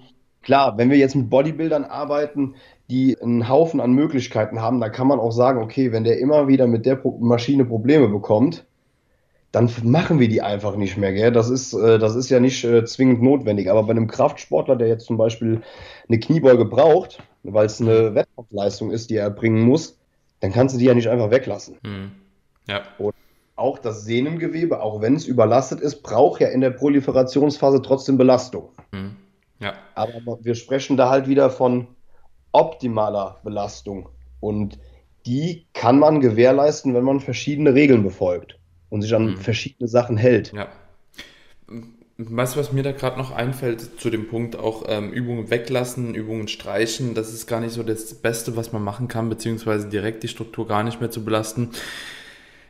Klar, 0.42 0.76
wenn 0.76 0.90
wir 0.90 0.96
jetzt 0.96 1.14
mit 1.14 1.30
Bodybuildern 1.30 1.84
arbeiten, 1.84 2.56
die 2.90 3.16
einen 3.16 3.48
Haufen 3.48 3.78
an 3.78 3.92
Möglichkeiten 3.92 4.60
haben, 4.60 4.80
dann 4.80 4.90
kann 4.90 5.06
man 5.06 5.20
auch 5.20 5.30
sagen, 5.32 5.62
okay, 5.62 5.92
wenn 5.92 6.02
der 6.02 6.18
immer 6.18 6.48
wieder 6.48 6.66
mit 6.66 6.84
der 6.84 7.00
Maschine 7.20 7.64
Probleme 7.64 8.08
bekommt, 8.08 8.66
dann 9.52 9.70
machen 9.82 10.20
wir 10.20 10.28
die 10.28 10.42
einfach 10.42 10.76
nicht 10.76 10.96
mehr. 10.96 11.12
Gell? 11.12 11.32
Das, 11.32 11.48
ist, 11.48 11.72
äh, 11.72 11.98
das 11.98 12.14
ist 12.14 12.28
ja 12.28 12.38
nicht 12.38 12.64
äh, 12.64 12.84
zwingend 12.84 13.22
notwendig. 13.22 13.70
Aber 13.70 13.84
bei 13.84 13.92
einem 13.92 14.06
Kraftsportler, 14.06 14.76
der 14.76 14.88
jetzt 14.88 15.06
zum 15.06 15.16
Beispiel 15.16 15.62
eine 16.08 16.20
Kniebeuge 16.20 16.66
braucht, 16.66 17.22
weil 17.44 17.66
es 17.66 17.80
eine 17.80 18.14
Wettkampfleistung 18.14 18.90
ist, 18.90 19.08
die 19.10 19.16
er 19.16 19.24
erbringen 19.24 19.62
muss, 19.62 19.98
dann 20.40 20.52
kannst 20.52 20.74
du 20.74 20.78
die 20.78 20.84
ja 20.84 20.94
nicht 20.94 21.08
einfach 21.08 21.30
weglassen. 21.30 21.78
Mhm. 21.82 22.12
Ja. 22.68 22.82
Und 22.98 23.14
auch 23.56 23.78
das 23.78 24.04
Sehnengewebe, 24.04 24.82
auch 24.82 25.00
wenn 25.00 25.16
es 25.16 25.26
überlastet 25.26 25.80
ist, 25.80 26.02
braucht 26.02 26.40
ja 26.40 26.48
in 26.48 26.60
der 26.60 26.70
Proliferationsphase 26.70 27.80
trotzdem 27.80 28.18
Belastung. 28.18 28.68
Mhm. 28.92 29.16
Ja. 29.60 29.72
Aber 29.94 30.38
wir 30.42 30.54
sprechen 30.54 30.96
da 30.96 31.08
halt 31.08 31.26
wieder 31.26 31.48
von 31.48 31.88
optimaler 32.52 33.38
Belastung. 33.42 34.10
Und 34.40 34.78
die 35.26 35.66
kann 35.72 35.98
man 35.98 36.20
gewährleisten, 36.20 36.94
wenn 36.94 37.02
man 37.02 37.20
verschiedene 37.20 37.74
Regeln 37.74 38.02
befolgt 38.02 38.57
und 38.90 39.02
sich 39.02 39.14
an 39.14 39.26
mhm. 39.26 39.36
verschiedene 39.36 39.88
Sachen 39.88 40.16
hält. 40.16 40.52
Ja. 40.52 40.68
Weißt 42.20 42.56
du, 42.56 42.60
was 42.60 42.72
mir 42.72 42.82
da 42.82 42.90
gerade 42.90 43.16
noch 43.16 43.30
einfällt 43.30 44.00
zu 44.00 44.10
dem 44.10 44.26
Punkt 44.26 44.56
auch 44.56 44.86
ähm, 44.88 45.12
Übungen 45.12 45.50
weglassen, 45.50 46.16
Übungen 46.16 46.48
streichen, 46.48 47.14
das 47.14 47.32
ist 47.32 47.46
gar 47.46 47.60
nicht 47.60 47.72
so 47.72 47.84
das 47.84 48.12
Beste, 48.14 48.56
was 48.56 48.72
man 48.72 48.82
machen 48.82 49.06
kann, 49.06 49.28
beziehungsweise 49.28 49.88
direkt 49.88 50.24
die 50.24 50.28
Struktur 50.28 50.66
gar 50.66 50.82
nicht 50.82 51.00
mehr 51.00 51.12
zu 51.12 51.24
belasten. 51.24 51.70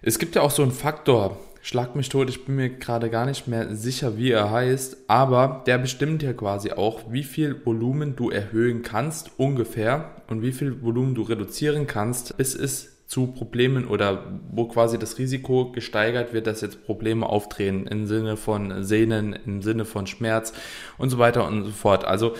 Es 0.02 0.18
gibt 0.18 0.35
ja 0.35 0.42
auch 0.42 0.50
so 0.50 0.62
einen 0.62 0.72
Faktor, 0.72 1.38
schlag 1.62 1.96
mich 1.96 2.11
tot, 2.11 2.28
ich 2.28 2.44
bin 2.44 2.57
mir 2.57 2.68
gerade 2.68 3.09
gar 3.09 3.24
nicht 3.24 3.48
mehr 3.48 3.74
sicher, 3.74 4.18
wie 4.18 4.33
er 4.33 4.50
heißt, 4.50 4.98
aber 5.07 5.62
der 5.66 5.78
bestimmt 5.78 6.22
ja 6.22 6.35
quasi 6.35 6.72
auch, 6.72 7.11
wie 7.11 7.24
viel 7.24 7.64
Volumen 7.64 8.16
du 8.16 8.31
erhöhen 8.31 8.83
kannst 8.83 9.31
ungefähr 9.38 10.22
und 10.28 10.42
wie 10.42 10.52
viel 10.52 10.83
Volumen 10.83 11.14
du 11.14 11.22
reduzieren 11.22 11.87
kannst, 11.87 12.37
bis 12.37 12.54
es 12.54 12.97
zu 13.09 13.29
Problemen 13.29 13.87
oder 13.87 14.23
wo 14.53 14.68
quasi 14.68 14.99
das 14.99 15.16
Risiko 15.16 15.73
gesteigert 15.73 16.35
wird, 16.35 16.47
dass 16.47 16.61
jetzt 16.61 16.85
Probleme 16.85 17.27
auftreten 17.27 17.87
im 17.87 18.07
Sinne 18.07 18.37
von 18.37 18.85
Sehnen, 18.85 19.33
im 19.47 19.62
Sinne 19.62 19.87
von 19.87 20.07
Schmerz 20.07 20.53
und 20.99 21.09
so 21.09 21.18
weiter 21.18 21.49
und 21.49 21.64
so 21.64 21.71
fort. 21.71 22.05
Also 22.05 22.35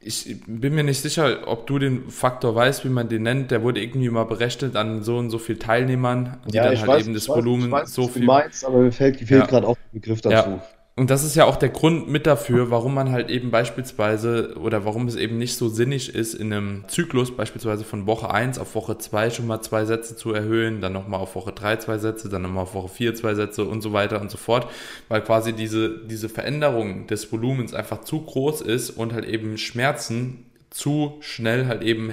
ich 0.00 0.40
bin 0.46 0.74
mir 0.74 0.84
nicht 0.84 1.02
sicher, 1.02 1.46
ob 1.46 1.66
du 1.66 1.78
den 1.78 2.08
Faktor 2.08 2.54
weißt, 2.54 2.86
wie 2.86 2.88
man 2.88 3.10
den 3.10 3.22
nennt. 3.22 3.50
Der 3.50 3.62
wurde 3.62 3.82
irgendwie 3.82 4.08
mal 4.08 4.24
berechnet 4.24 4.74
an 4.74 5.02
so 5.02 5.18
und 5.18 5.28
so 5.28 5.38
viel 5.38 5.58
Teilnehmern, 5.58 6.38
die 6.48 6.56
ja, 6.56 6.64
dann 6.64 6.78
halt 6.78 6.88
weiß, 6.88 7.04
eben 7.04 7.14
das 7.14 7.28
Volumen 7.28 7.70
weiß, 7.70 7.92
so 7.92 8.08
viel. 8.08 8.22
Du 8.22 8.26
meinst, 8.26 8.64
aber 8.64 8.78
mir 8.78 8.92
fällt, 8.92 9.18
fehlt 9.18 9.30
ja. 9.30 9.46
gerade 9.46 9.66
auch 9.66 9.76
der 9.76 9.98
Begriff 10.00 10.22
dazu. 10.22 10.50
Ja. 10.50 10.62
Und 10.96 11.10
das 11.10 11.24
ist 11.24 11.34
ja 11.34 11.44
auch 11.46 11.56
der 11.56 11.70
Grund 11.70 12.08
mit 12.08 12.24
dafür, 12.24 12.70
warum 12.70 12.94
man 12.94 13.10
halt 13.10 13.28
eben 13.28 13.50
beispielsweise 13.50 14.54
oder 14.60 14.84
warum 14.84 15.08
es 15.08 15.16
eben 15.16 15.38
nicht 15.38 15.56
so 15.56 15.68
sinnig 15.68 16.14
ist, 16.14 16.34
in 16.34 16.52
einem 16.52 16.84
Zyklus 16.86 17.36
beispielsweise 17.36 17.82
von 17.82 18.06
Woche 18.06 18.30
1 18.30 18.60
auf 18.60 18.76
Woche 18.76 18.96
2 18.96 19.30
schon 19.30 19.48
mal 19.48 19.60
zwei 19.60 19.86
Sätze 19.86 20.14
zu 20.14 20.32
erhöhen, 20.32 20.80
dann 20.80 20.92
nochmal 20.92 21.18
auf 21.18 21.34
Woche 21.34 21.50
3 21.50 21.78
zwei 21.78 21.98
Sätze, 21.98 22.28
dann 22.28 22.42
nochmal 22.42 22.62
auf 22.62 22.74
Woche 22.74 22.88
4 22.88 23.16
zwei 23.16 23.34
Sätze 23.34 23.64
und 23.64 23.80
so 23.80 23.92
weiter 23.92 24.20
und 24.20 24.30
so 24.30 24.38
fort, 24.38 24.70
weil 25.08 25.20
quasi 25.22 25.52
diese, 25.52 25.98
diese 26.06 26.28
Veränderung 26.28 27.08
des 27.08 27.32
Volumens 27.32 27.74
einfach 27.74 28.02
zu 28.02 28.20
groß 28.22 28.60
ist 28.60 28.90
und 28.90 29.12
halt 29.14 29.24
eben 29.24 29.58
Schmerzen 29.58 30.46
zu 30.70 31.16
schnell 31.18 31.66
halt 31.66 31.82
eben 31.82 32.12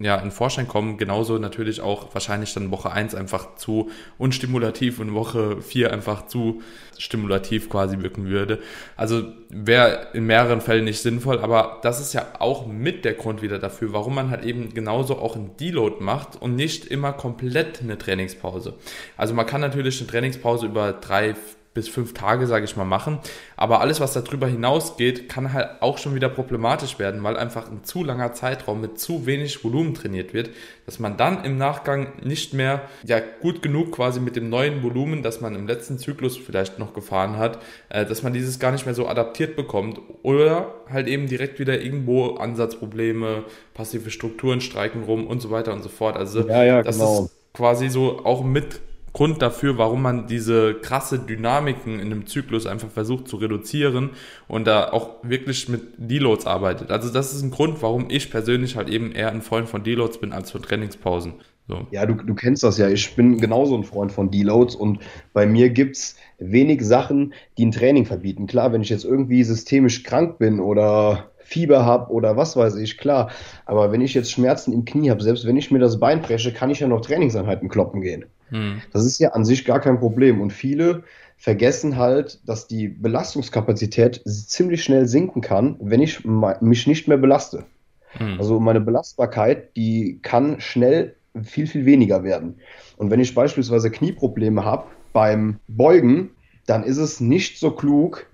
ja, 0.00 0.16
in 0.16 0.30
Vorschein 0.30 0.68
kommen, 0.68 0.96
genauso 0.96 1.38
natürlich 1.38 1.80
auch 1.80 2.14
wahrscheinlich 2.14 2.54
dann 2.54 2.70
Woche 2.70 2.92
1 2.92 3.16
einfach 3.16 3.56
zu 3.56 3.90
unstimulativ 4.16 5.00
und 5.00 5.12
Woche 5.12 5.60
4 5.60 5.92
einfach 5.92 6.26
zu 6.26 6.62
stimulativ 6.98 7.68
quasi 7.68 7.98
wirken 8.00 8.26
würde. 8.26 8.60
Also 8.96 9.24
wäre 9.48 10.08
in 10.12 10.24
mehreren 10.24 10.60
Fällen 10.60 10.84
nicht 10.84 11.00
sinnvoll, 11.00 11.40
aber 11.40 11.78
das 11.82 12.00
ist 12.00 12.12
ja 12.12 12.26
auch 12.38 12.66
mit 12.66 13.04
der 13.04 13.14
Grund 13.14 13.42
wieder 13.42 13.58
dafür, 13.58 13.92
warum 13.92 14.14
man 14.14 14.30
halt 14.30 14.44
eben 14.44 14.72
genauso 14.72 15.18
auch 15.18 15.34
ein 15.34 15.56
Deload 15.58 15.96
macht 16.00 16.40
und 16.40 16.54
nicht 16.54 16.84
immer 16.84 17.12
komplett 17.12 17.80
eine 17.82 17.98
Trainingspause. 17.98 18.74
Also 19.16 19.34
man 19.34 19.46
kann 19.46 19.60
natürlich 19.60 20.00
eine 20.00 20.08
Trainingspause 20.08 20.66
über 20.66 20.92
drei, 20.92 21.34
bis 21.78 21.88
fünf 21.88 22.12
Tage, 22.12 22.48
sage 22.48 22.64
ich 22.64 22.76
mal, 22.76 22.84
machen. 22.84 23.20
Aber 23.56 23.80
alles, 23.80 24.00
was 24.00 24.12
darüber 24.12 24.48
hinausgeht, 24.48 25.28
kann 25.28 25.52
halt 25.52 25.80
auch 25.80 25.96
schon 25.98 26.16
wieder 26.16 26.28
problematisch 26.28 26.98
werden, 26.98 27.22
weil 27.22 27.36
einfach 27.36 27.70
ein 27.70 27.84
zu 27.84 28.02
langer 28.02 28.32
Zeitraum 28.32 28.80
mit 28.80 28.98
zu 28.98 29.26
wenig 29.26 29.62
Volumen 29.62 29.94
trainiert 29.94 30.34
wird, 30.34 30.50
dass 30.86 30.98
man 30.98 31.16
dann 31.16 31.44
im 31.44 31.56
Nachgang 31.56 32.14
nicht 32.20 32.52
mehr 32.52 32.82
ja 33.04 33.20
gut 33.40 33.62
genug 33.62 33.92
quasi 33.92 34.18
mit 34.18 34.34
dem 34.34 34.48
neuen 34.48 34.82
Volumen, 34.82 35.22
das 35.22 35.40
man 35.40 35.54
im 35.54 35.68
letzten 35.68 35.98
Zyklus 35.98 36.36
vielleicht 36.36 36.80
noch 36.80 36.94
gefahren 36.94 37.36
hat, 37.36 37.60
äh, 37.90 38.04
dass 38.04 38.24
man 38.24 38.32
dieses 38.32 38.58
gar 38.58 38.72
nicht 38.72 38.84
mehr 38.84 38.94
so 38.96 39.06
adaptiert 39.06 39.54
bekommt 39.54 40.00
oder 40.24 40.74
halt 40.90 41.06
eben 41.06 41.28
direkt 41.28 41.60
wieder 41.60 41.80
irgendwo 41.80 42.34
Ansatzprobleme, 42.38 43.44
passive 43.72 44.10
Strukturen 44.10 44.60
streiken 44.60 45.04
rum 45.04 45.28
und 45.28 45.40
so 45.40 45.52
weiter 45.52 45.72
und 45.72 45.84
so 45.84 45.88
fort. 45.88 46.16
Also 46.16 46.48
ja, 46.48 46.64
ja, 46.64 46.82
das 46.82 46.98
genau. 46.98 47.24
ist 47.26 47.36
quasi 47.54 47.88
so 47.88 48.24
auch 48.24 48.42
mit 48.42 48.80
Grund 49.12 49.42
dafür, 49.42 49.78
warum 49.78 50.02
man 50.02 50.26
diese 50.26 50.74
krasse 50.74 51.18
Dynamiken 51.18 52.00
in 52.00 52.06
einem 52.06 52.26
Zyklus 52.26 52.66
einfach 52.66 52.90
versucht 52.90 53.28
zu 53.28 53.36
reduzieren 53.36 54.10
und 54.46 54.66
da 54.66 54.92
auch 54.92 55.16
wirklich 55.22 55.68
mit 55.68 55.82
Deloads 55.96 56.46
arbeitet. 56.46 56.90
Also 56.90 57.12
das 57.12 57.32
ist 57.32 57.42
ein 57.42 57.50
Grund, 57.50 57.82
warum 57.82 58.06
ich 58.10 58.30
persönlich 58.30 58.76
halt 58.76 58.88
eben 58.88 59.12
eher 59.12 59.30
ein 59.30 59.42
Freund 59.42 59.68
von 59.68 59.82
Deloads 59.82 60.18
bin 60.18 60.32
als 60.32 60.50
von 60.50 60.62
Trainingspausen. 60.62 61.34
So. 61.68 61.86
Ja, 61.90 62.06
du, 62.06 62.14
du 62.14 62.34
kennst 62.34 62.62
das 62.62 62.78
ja. 62.78 62.88
Ich 62.88 63.14
bin 63.14 63.38
genauso 63.38 63.76
ein 63.76 63.84
Freund 63.84 64.10
von 64.10 64.30
Deloads 64.30 64.74
und 64.74 65.00
bei 65.34 65.46
mir 65.46 65.68
gibt 65.68 65.96
es 65.96 66.16
wenig 66.38 66.82
Sachen, 66.82 67.34
die 67.58 67.66
ein 67.66 67.72
Training 67.72 68.06
verbieten. 68.06 68.46
Klar, 68.46 68.72
wenn 68.72 68.80
ich 68.80 68.88
jetzt 68.88 69.04
irgendwie 69.04 69.44
systemisch 69.44 70.02
krank 70.02 70.38
bin 70.38 70.60
oder 70.60 71.30
Fieber 71.38 71.84
habe 71.84 72.10
oder 72.12 72.36
was 72.36 72.56
weiß 72.56 72.76
ich, 72.76 72.96
klar. 72.96 73.30
Aber 73.66 73.92
wenn 73.92 74.00
ich 74.00 74.14
jetzt 74.14 74.32
Schmerzen 74.32 74.72
im 74.72 74.84
Knie 74.84 75.10
habe, 75.10 75.22
selbst 75.22 75.46
wenn 75.46 75.56
ich 75.56 75.70
mir 75.70 75.78
das 75.78 76.00
Bein 76.00 76.22
breche, 76.22 76.52
kann 76.52 76.70
ich 76.70 76.80
ja 76.80 76.88
noch 76.88 77.02
Trainingseinheiten 77.02 77.68
kloppen 77.68 78.00
gehen. 78.00 78.24
Hm. 78.50 78.82
Das 78.92 79.04
ist 79.04 79.18
ja 79.18 79.30
an 79.30 79.44
sich 79.44 79.64
gar 79.64 79.80
kein 79.80 79.98
Problem. 79.98 80.40
Und 80.40 80.52
viele 80.52 81.04
vergessen 81.36 81.96
halt, 81.96 82.40
dass 82.48 82.66
die 82.66 82.88
Belastungskapazität 82.88 84.22
ziemlich 84.26 84.82
schnell 84.82 85.06
sinken 85.06 85.40
kann, 85.40 85.76
wenn 85.80 86.02
ich 86.02 86.24
mich 86.24 86.86
nicht 86.86 87.08
mehr 87.08 87.18
belaste. 87.18 87.64
Hm. 88.12 88.38
Also 88.38 88.60
meine 88.60 88.80
Belastbarkeit, 88.80 89.76
die 89.76 90.20
kann 90.22 90.60
schnell 90.60 91.14
viel, 91.42 91.66
viel 91.66 91.84
weniger 91.84 92.24
werden. 92.24 92.56
Und 92.96 93.10
wenn 93.10 93.20
ich 93.20 93.34
beispielsweise 93.34 93.90
Knieprobleme 93.90 94.64
habe 94.64 94.84
beim 95.12 95.60
Beugen, 95.68 96.30
dann 96.66 96.82
ist 96.82 96.98
es 96.98 97.20
nicht 97.20 97.58
so 97.58 97.70
klug, 97.70 98.26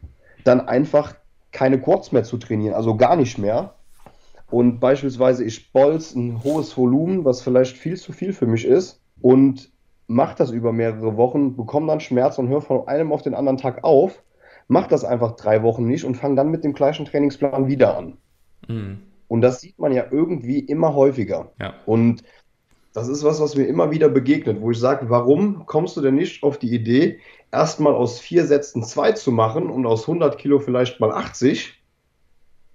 dann 0.45 0.61
einfach 0.61 1.15
keine 1.53 1.81
Quads 1.81 2.13
mehr 2.13 2.25
zu 2.25 2.37
trainieren, 2.37 2.75
also 2.75 2.97
gar 2.97 3.17
nicht 3.17 3.39
mehr. 3.39 3.75
Und 4.51 4.81
beispielsweise 4.81 5.45
ich 5.45 5.73
bolz 5.73 6.15
ein 6.15 6.43
hohes 6.43 6.77
Volumen, 6.77 7.25
was 7.25 7.43
vielleicht 7.43 7.77
viel 7.77 7.97
zu 7.97 8.13
viel 8.13 8.33
für 8.33 8.47
mich 8.47 8.65
ist, 8.65 9.01
und 9.21 9.71
mache 10.07 10.37
das 10.37 10.51
über 10.51 10.73
mehrere 10.73 11.17
Wochen, 11.17 11.57
bekomme 11.57 11.87
dann 11.89 12.01
Schmerz 12.01 12.39
und 12.39 12.49
höre 12.49 12.63
von 12.63 12.89
einem 12.89 13.13
auf 13.13 13.23
den 13.23 13.35
anderen 13.35 13.57
Tag 13.57 13.85
auf, 13.85 14.23
mache 14.69 14.89
das 14.89 15.05
einfach 15.05 15.33
drei 15.37 15.63
Wochen 15.63 15.87
nicht 15.87 16.05
und 16.05 16.17
fange 16.17 16.37
dann 16.37 16.51
mit 16.51 16.65
dem 16.65 16.73
gleichen 16.75 17.07
Trainingsplan 17.07 17.67
wieder 17.67 17.97
an. 17.97 18.19
Mhm. 18.69 18.99
Und 19.29 19.41
das 19.41 19.61
sieht 19.61 19.79
man 19.79 19.93
ja 19.93 20.05
irgendwie 20.11 20.59
immer 20.61 20.95
häufiger. 20.95 21.53
Ja. 21.61 21.75
Und 21.87 22.23
Das 22.95 23.09
ist 23.09 23.25
was, 23.25 23.41
was 23.41 23.57
mir 23.57 23.65
immer 23.65 23.91
wieder 23.91 24.09
begegnet, 24.09 24.61
wo 24.61 24.71
ich 24.71 24.79
sage, 24.79 25.11
warum 25.11 25.67
kommst 25.67 25.97
du 25.97 26.01
denn 26.01 26.15
nicht 26.15 26.45
auf 26.45 26.59
die 26.59 26.73
Idee, 26.73 27.19
erstmal 27.51 27.93
aus 27.93 28.21
vier 28.21 28.47
Sätzen 28.47 28.85
zwei 28.85 29.11
zu 29.13 29.33
machen 29.33 29.69
und 29.69 29.85
aus 29.85 30.03
100 30.03 30.39
Kilo 30.39 30.61
vielleicht 30.61 31.01
mal 31.01 31.11
80? 31.11 31.83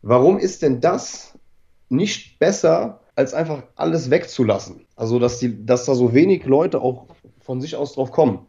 Warum 0.01 0.37
ist 0.37 0.61
denn 0.61 0.81
das 0.81 1.39
nicht 1.87 2.37
besser, 2.37 2.99
als 3.15 3.33
einfach 3.33 3.63
alles 3.75 4.09
wegzulassen? 4.09 4.85
Also, 4.97 5.19
dass, 5.19 5.39
die, 5.39 5.65
dass 5.65 5.85
da 5.85 5.95
so 5.95 6.13
wenig 6.13 6.45
Leute 6.45 6.81
auch 6.81 7.07
von 7.49 7.61
sich 7.61 7.75
aus 7.75 7.93
drauf 7.93 8.11
kommen. 8.11 8.45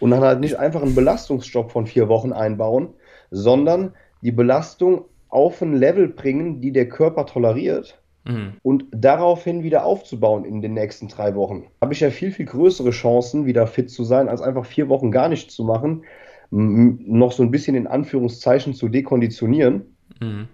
Und 0.00 0.12
dann 0.12 0.22
halt 0.22 0.40
nicht 0.40 0.58
einfach 0.58 0.80
einen 0.80 0.94
Belastungsstopp 0.94 1.70
von 1.70 1.86
vier 1.86 2.08
Wochen 2.08 2.32
einbauen, 2.32 2.88
sondern 3.30 3.92
die 4.22 4.32
Belastung 4.32 5.04
auf 5.28 5.60
ein 5.60 5.74
Level 5.74 6.08
bringen, 6.08 6.62
die 6.62 6.72
der 6.72 6.88
Körper 6.88 7.26
toleriert 7.26 8.00
mhm. 8.24 8.54
und 8.62 8.86
daraufhin 8.92 9.62
wieder 9.62 9.84
aufzubauen 9.84 10.46
in 10.46 10.62
den 10.62 10.72
nächsten 10.72 11.08
drei 11.08 11.34
Wochen. 11.34 11.66
Habe 11.82 11.92
ich 11.92 12.00
ja 12.00 12.08
viel, 12.08 12.32
viel 12.32 12.46
größere 12.46 12.92
Chancen, 12.92 13.44
wieder 13.44 13.66
fit 13.66 13.90
zu 13.90 14.04
sein, 14.04 14.30
als 14.30 14.40
einfach 14.40 14.64
vier 14.64 14.88
Wochen 14.88 15.10
gar 15.10 15.28
nichts 15.28 15.54
zu 15.54 15.62
machen, 15.62 16.04
noch 16.50 17.32
so 17.32 17.42
ein 17.42 17.50
bisschen 17.50 17.76
in 17.76 17.86
Anführungszeichen 17.86 18.72
zu 18.72 18.88
dekonditionieren. 18.88 19.96
Mhm. 20.18 20.48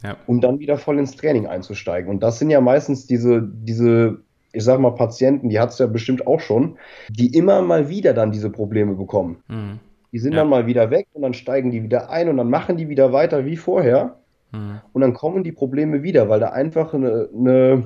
Ja. 0.00 0.16
um 0.28 0.40
dann 0.40 0.60
wieder 0.60 0.78
voll 0.78 0.96
ins 0.96 1.16
Training 1.16 1.48
einzusteigen. 1.48 2.08
Und 2.08 2.22
das 2.22 2.38
sind 2.38 2.50
ja 2.50 2.60
meistens 2.60 3.08
diese, 3.08 3.42
diese 3.42 4.22
ich 4.58 4.64
sag 4.64 4.80
mal, 4.80 4.90
Patienten, 4.90 5.48
die 5.48 5.60
hat 5.60 5.70
es 5.70 5.78
ja 5.78 5.86
bestimmt 5.86 6.26
auch 6.26 6.40
schon, 6.40 6.76
die 7.08 7.34
immer 7.34 7.62
mal 7.62 7.88
wieder 7.88 8.12
dann 8.12 8.32
diese 8.32 8.50
Probleme 8.50 8.94
bekommen. 8.94 9.38
Mhm. 9.46 9.78
Die 10.12 10.18
sind 10.18 10.32
ja. 10.32 10.38
dann 10.38 10.48
mal 10.48 10.66
wieder 10.66 10.90
weg 10.90 11.06
und 11.12 11.22
dann 11.22 11.32
steigen 11.32 11.70
die 11.70 11.84
wieder 11.84 12.10
ein 12.10 12.28
und 12.28 12.38
dann 12.38 12.50
machen 12.50 12.76
die 12.76 12.88
wieder 12.88 13.12
weiter 13.12 13.44
wie 13.44 13.56
vorher. 13.56 14.16
Mhm. 14.50 14.80
Und 14.92 15.00
dann 15.00 15.14
kommen 15.14 15.44
die 15.44 15.52
Probleme 15.52 16.02
wieder, 16.02 16.28
weil 16.28 16.40
da 16.40 16.48
einfach 16.48 16.92
eine, 16.92 17.28
eine 17.32 17.84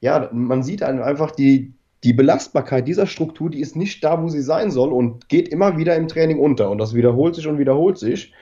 ja, 0.00 0.28
man 0.32 0.62
sieht 0.62 0.84
einfach 0.84 1.32
die, 1.32 1.72
die 2.04 2.12
Belastbarkeit 2.12 2.86
dieser 2.86 3.08
Struktur, 3.08 3.50
die 3.50 3.60
ist 3.60 3.74
nicht 3.74 4.04
da, 4.04 4.22
wo 4.22 4.28
sie 4.28 4.42
sein 4.42 4.70
soll 4.70 4.92
und 4.92 5.28
geht 5.28 5.48
immer 5.48 5.76
wieder 5.76 5.96
im 5.96 6.06
Training 6.06 6.38
unter. 6.38 6.70
Und 6.70 6.78
das 6.78 6.94
wiederholt 6.94 7.34
sich 7.34 7.48
und 7.48 7.58
wiederholt 7.58 7.98
sich. 7.98 8.32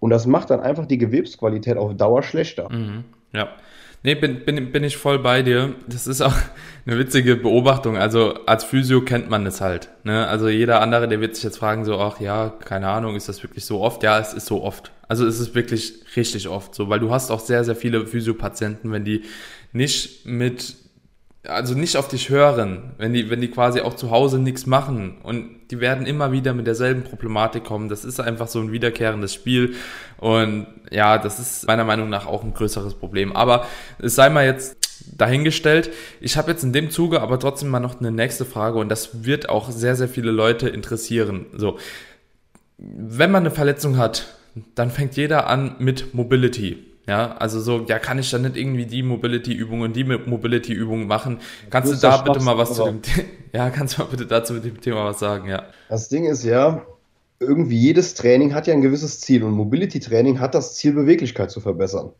Und 0.00 0.10
das 0.10 0.26
macht 0.26 0.50
dann 0.50 0.60
einfach 0.60 0.84
die 0.84 0.98
Gewebsqualität 0.98 1.78
auf 1.78 1.96
Dauer 1.96 2.22
schlechter. 2.22 2.70
Mhm. 2.70 3.04
Ja. 3.32 3.48
Nee, 4.06 4.14
bin, 4.14 4.44
bin, 4.44 4.70
bin 4.70 4.84
ich 4.84 4.96
voll 4.96 5.18
bei 5.18 5.42
dir. 5.42 5.74
Das 5.88 6.06
ist 6.06 6.20
auch 6.20 6.36
eine 6.86 6.96
witzige 6.96 7.34
Beobachtung. 7.34 7.96
Also 7.96 8.34
als 8.46 8.62
Physio 8.62 9.00
kennt 9.00 9.28
man 9.30 9.44
es 9.46 9.60
halt. 9.60 9.88
Ne? 10.04 10.28
Also 10.28 10.48
jeder 10.48 10.80
andere, 10.80 11.08
der 11.08 11.20
wird 11.20 11.34
sich 11.34 11.42
jetzt 11.42 11.58
fragen, 11.58 11.84
so, 11.84 11.98
ach 11.98 12.20
ja, 12.20 12.50
keine 12.50 12.86
Ahnung, 12.86 13.16
ist 13.16 13.28
das 13.28 13.42
wirklich 13.42 13.64
so 13.64 13.80
oft? 13.80 14.04
Ja, 14.04 14.20
es 14.20 14.32
ist 14.32 14.46
so 14.46 14.62
oft. 14.62 14.92
Also 15.08 15.26
es 15.26 15.40
ist 15.40 15.56
wirklich 15.56 16.04
richtig 16.14 16.46
oft 16.46 16.72
so, 16.72 16.88
weil 16.88 17.00
du 17.00 17.10
hast 17.10 17.32
auch 17.32 17.40
sehr, 17.40 17.64
sehr 17.64 17.74
viele 17.74 18.06
Physiopatienten, 18.06 18.92
wenn 18.92 19.04
die 19.04 19.22
nicht 19.72 20.24
mit 20.24 20.76
also 21.48 21.74
nicht 21.74 21.96
auf 21.96 22.08
dich 22.08 22.28
hören, 22.28 22.94
wenn 22.98 23.12
die, 23.12 23.30
wenn 23.30 23.40
die 23.40 23.50
quasi 23.50 23.80
auch 23.80 23.94
zu 23.94 24.10
Hause 24.10 24.38
nichts 24.38 24.66
machen 24.66 25.18
und 25.22 25.50
die 25.70 25.80
werden 25.80 26.06
immer 26.06 26.32
wieder 26.32 26.54
mit 26.54 26.66
derselben 26.66 27.02
Problematik 27.02 27.64
kommen. 27.64 27.88
Das 27.88 28.04
ist 28.04 28.20
einfach 28.20 28.48
so 28.48 28.60
ein 28.60 28.72
wiederkehrendes 28.72 29.34
Spiel 29.34 29.74
und 30.18 30.66
ja, 30.90 31.18
das 31.18 31.38
ist 31.38 31.66
meiner 31.66 31.84
Meinung 31.84 32.08
nach 32.08 32.26
auch 32.26 32.44
ein 32.44 32.54
größeres 32.54 32.94
Problem. 32.94 33.34
Aber 33.34 33.66
es 33.98 34.14
sei 34.14 34.28
mal 34.30 34.44
jetzt 34.44 34.76
dahingestellt. 35.16 35.90
Ich 36.20 36.36
habe 36.36 36.50
jetzt 36.50 36.64
in 36.64 36.72
dem 36.72 36.90
Zuge 36.90 37.20
aber 37.20 37.38
trotzdem 37.38 37.68
mal 37.68 37.80
noch 37.80 38.00
eine 38.00 38.10
nächste 38.10 38.44
Frage 38.44 38.78
und 38.78 38.88
das 38.88 39.24
wird 39.24 39.48
auch 39.48 39.70
sehr, 39.70 39.96
sehr 39.96 40.08
viele 40.08 40.30
Leute 40.30 40.68
interessieren. 40.68 41.46
So, 41.54 41.78
wenn 42.78 43.30
man 43.30 43.42
eine 43.42 43.50
Verletzung 43.50 43.96
hat, 43.96 44.36
dann 44.74 44.90
fängt 44.90 45.16
jeder 45.16 45.48
an 45.48 45.76
mit 45.78 46.14
Mobility. 46.14 46.85
Ja, 47.06 47.36
also 47.36 47.60
so, 47.60 47.84
ja, 47.86 48.00
kann 48.00 48.18
ich 48.18 48.30
dann 48.30 48.42
nicht 48.42 48.56
irgendwie 48.56 48.86
die 48.86 49.04
Mobility-Übung 49.04 49.82
und 49.82 49.94
die 49.94 50.02
Mobility-Übung 50.02 51.06
machen? 51.06 51.38
Kannst 51.70 51.92
du, 51.92 51.94
du 51.94 52.00
da 52.00 52.16
bitte 52.16 52.40
mal 52.40 52.58
was 52.58 52.74
zu 52.74 52.84
dem 52.84 53.00
Thema, 53.00 53.28
ja, 53.52 53.70
kannst 53.70 53.96
du 53.96 54.02
mal 54.02 54.08
bitte 54.08 54.26
dazu 54.26 54.54
mit 54.54 54.64
dem 54.64 54.80
Thema 54.80 55.04
was 55.04 55.20
sagen, 55.20 55.48
ja. 55.48 55.66
Das 55.88 56.08
Ding 56.08 56.24
ist 56.24 56.42
ja, 56.42 56.84
irgendwie 57.38 57.78
jedes 57.78 58.14
Training 58.14 58.54
hat 58.54 58.66
ja 58.66 58.74
ein 58.74 58.82
gewisses 58.82 59.20
Ziel 59.20 59.44
und 59.44 59.52
Mobility-Training 59.52 60.40
hat 60.40 60.56
das 60.56 60.74
Ziel, 60.74 60.94
Beweglichkeit 60.94 61.52
zu 61.52 61.60
verbessern. 61.60 62.10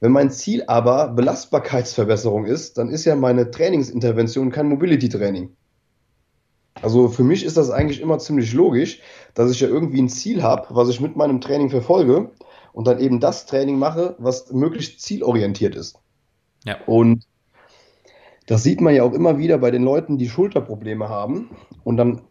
Wenn 0.00 0.10
mein 0.10 0.32
Ziel 0.32 0.64
aber 0.66 1.08
Belastbarkeitsverbesserung 1.08 2.44
ist, 2.46 2.78
dann 2.78 2.88
ist 2.88 3.04
ja 3.04 3.14
meine 3.14 3.52
Trainingsintervention 3.52 4.50
kein 4.50 4.66
Mobility-Training. 4.66 5.50
Also 6.80 7.08
für 7.08 7.22
mich 7.22 7.44
ist 7.44 7.56
das 7.56 7.70
eigentlich 7.70 8.00
immer 8.00 8.18
ziemlich 8.18 8.52
logisch, 8.52 9.00
dass 9.34 9.52
ich 9.52 9.60
ja 9.60 9.68
irgendwie 9.68 10.02
ein 10.02 10.08
Ziel 10.08 10.42
habe, 10.42 10.66
was 10.70 10.88
ich 10.88 11.00
mit 11.00 11.14
meinem 11.14 11.40
Training 11.40 11.70
verfolge 11.70 12.30
und 12.72 12.86
dann 12.86 12.98
eben 12.98 13.20
das 13.20 13.46
Training 13.46 13.78
mache, 13.78 14.16
was 14.18 14.52
möglichst 14.52 15.00
zielorientiert 15.00 15.74
ist. 15.74 15.98
Ja. 16.64 16.76
Und 16.86 17.26
das 18.46 18.62
sieht 18.62 18.80
man 18.80 18.94
ja 18.94 19.02
auch 19.02 19.12
immer 19.12 19.38
wieder 19.38 19.58
bei 19.58 19.70
den 19.70 19.84
Leuten, 19.84 20.18
die 20.18 20.28
Schulterprobleme 20.28 21.08
haben 21.08 21.50
und 21.84 21.96
dann, 21.96 22.22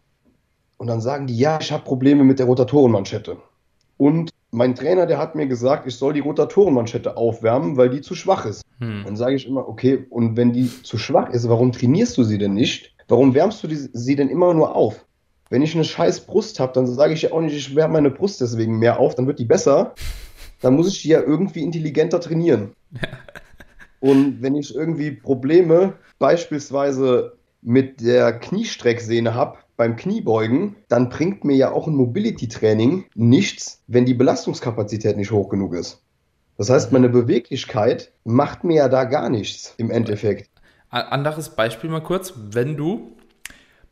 und 0.76 0.86
dann 0.86 1.00
sagen 1.00 1.26
die, 1.26 1.36
ja, 1.36 1.58
ich 1.60 1.72
habe 1.72 1.84
Probleme 1.84 2.24
mit 2.24 2.38
der 2.38 2.46
Rotatorenmanschette. 2.46 3.38
Und 3.96 4.30
mein 4.50 4.74
Trainer, 4.74 5.06
der 5.06 5.18
hat 5.18 5.34
mir 5.34 5.46
gesagt, 5.46 5.86
ich 5.86 5.96
soll 5.96 6.12
die 6.12 6.20
Rotatorenmanschette 6.20 7.16
aufwärmen, 7.16 7.76
weil 7.76 7.88
die 7.88 8.02
zu 8.02 8.14
schwach 8.14 8.44
ist. 8.44 8.62
Hm. 8.78 9.02
Dann 9.04 9.16
sage 9.16 9.36
ich 9.36 9.46
immer, 9.46 9.66
okay, 9.66 10.06
und 10.10 10.36
wenn 10.36 10.52
die 10.52 10.70
zu 10.82 10.98
schwach 10.98 11.30
ist, 11.30 11.48
warum 11.48 11.72
trainierst 11.72 12.18
du 12.18 12.24
sie 12.24 12.38
denn 12.38 12.54
nicht? 12.54 12.94
Warum 13.08 13.34
wärmst 13.34 13.62
du 13.62 13.68
die, 13.68 13.76
sie 13.76 14.16
denn 14.16 14.28
immer 14.28 14.52
nur 14.54 14.76
auf? 14.76 15.06
Wenn 15.50 15.62
ich 15.62 15.74
eine 15.74 15.84
scheiß 15.84 16.26
Brust 16.26 16.60
habe, 16.60 16.72
dann 16.72 16.86
sage 16.86 17.14
ich 17.14 17.22
ja 17.22 17.32
auch 17.32 17.40
nicht, 17.40 17.56
ich 17.56 17.74
wärme 17.74 17.94
meine 17.94 18.10
Brust 18.10 18.40
deswegen 18.40 18.78
mehr 18.78 18.98
auf, 18.98 19.14
dann 19.14 19.26
wird 19.26 19.38
die 19.38 19.44
besser, 19.44 19.94
dann 20.62 20.74
muss 20.74 20.88
ich 20.88 21.02
die 21.02 21.08
ja 21.08 21.20
irgendwie 21.20 21.62
intelligenter 21.62 22.20
trainieren. 22.20 22.72
Und 24.00 24.42
wenn 24.42 24.56
ich 24.56 24.74
irgendwie 24.74 25.10
Probleme 25.10 25.94
beispielsweise 26.18 27.36
mit 27.60 28.00
der 28.00 28.32
Kniestrecksehne 28.32 29.34
habe 29.34 29.58
beim 29.76 29.96
Kniebeugen, 29.96 30.76
dann 30.88 31.08
bringt 31.08 31.44
mir 31.44 31.56
ja 31.56 31.72
auch 31.72 31.86
ein 31.86 31.94
Mobility-Training 31.94 33.04
nichts, 33.14 33.82
wenn 33.86 34.06
die 34.06 34.14
Belastungskapazität 34.14 35.16
nicht 35.16 35.30
hoch 35.30 35.48
genug 35.48 35.74
ist. 35.74 36.02
Das 36.58 36.70
heißt, 36.70 36.92
meine 36.92 37.08
Beweglichkeit 37.08 38.12
macht 38.24 38.64
mir 38.64 38.76
ja 38.76 38.88
da 38.88 39.04
gar 39.04 39.30
nichts 39.30 39.74
im 39.78 39.90
Endeffekt. 39.90 40.50
Anderes 40.90 41.50
Beispiel 41.50 41.88
mal 41.88 42.02
kurz. 42.02 42.34
Wenn 42.36 42.76
du 42.76 43.16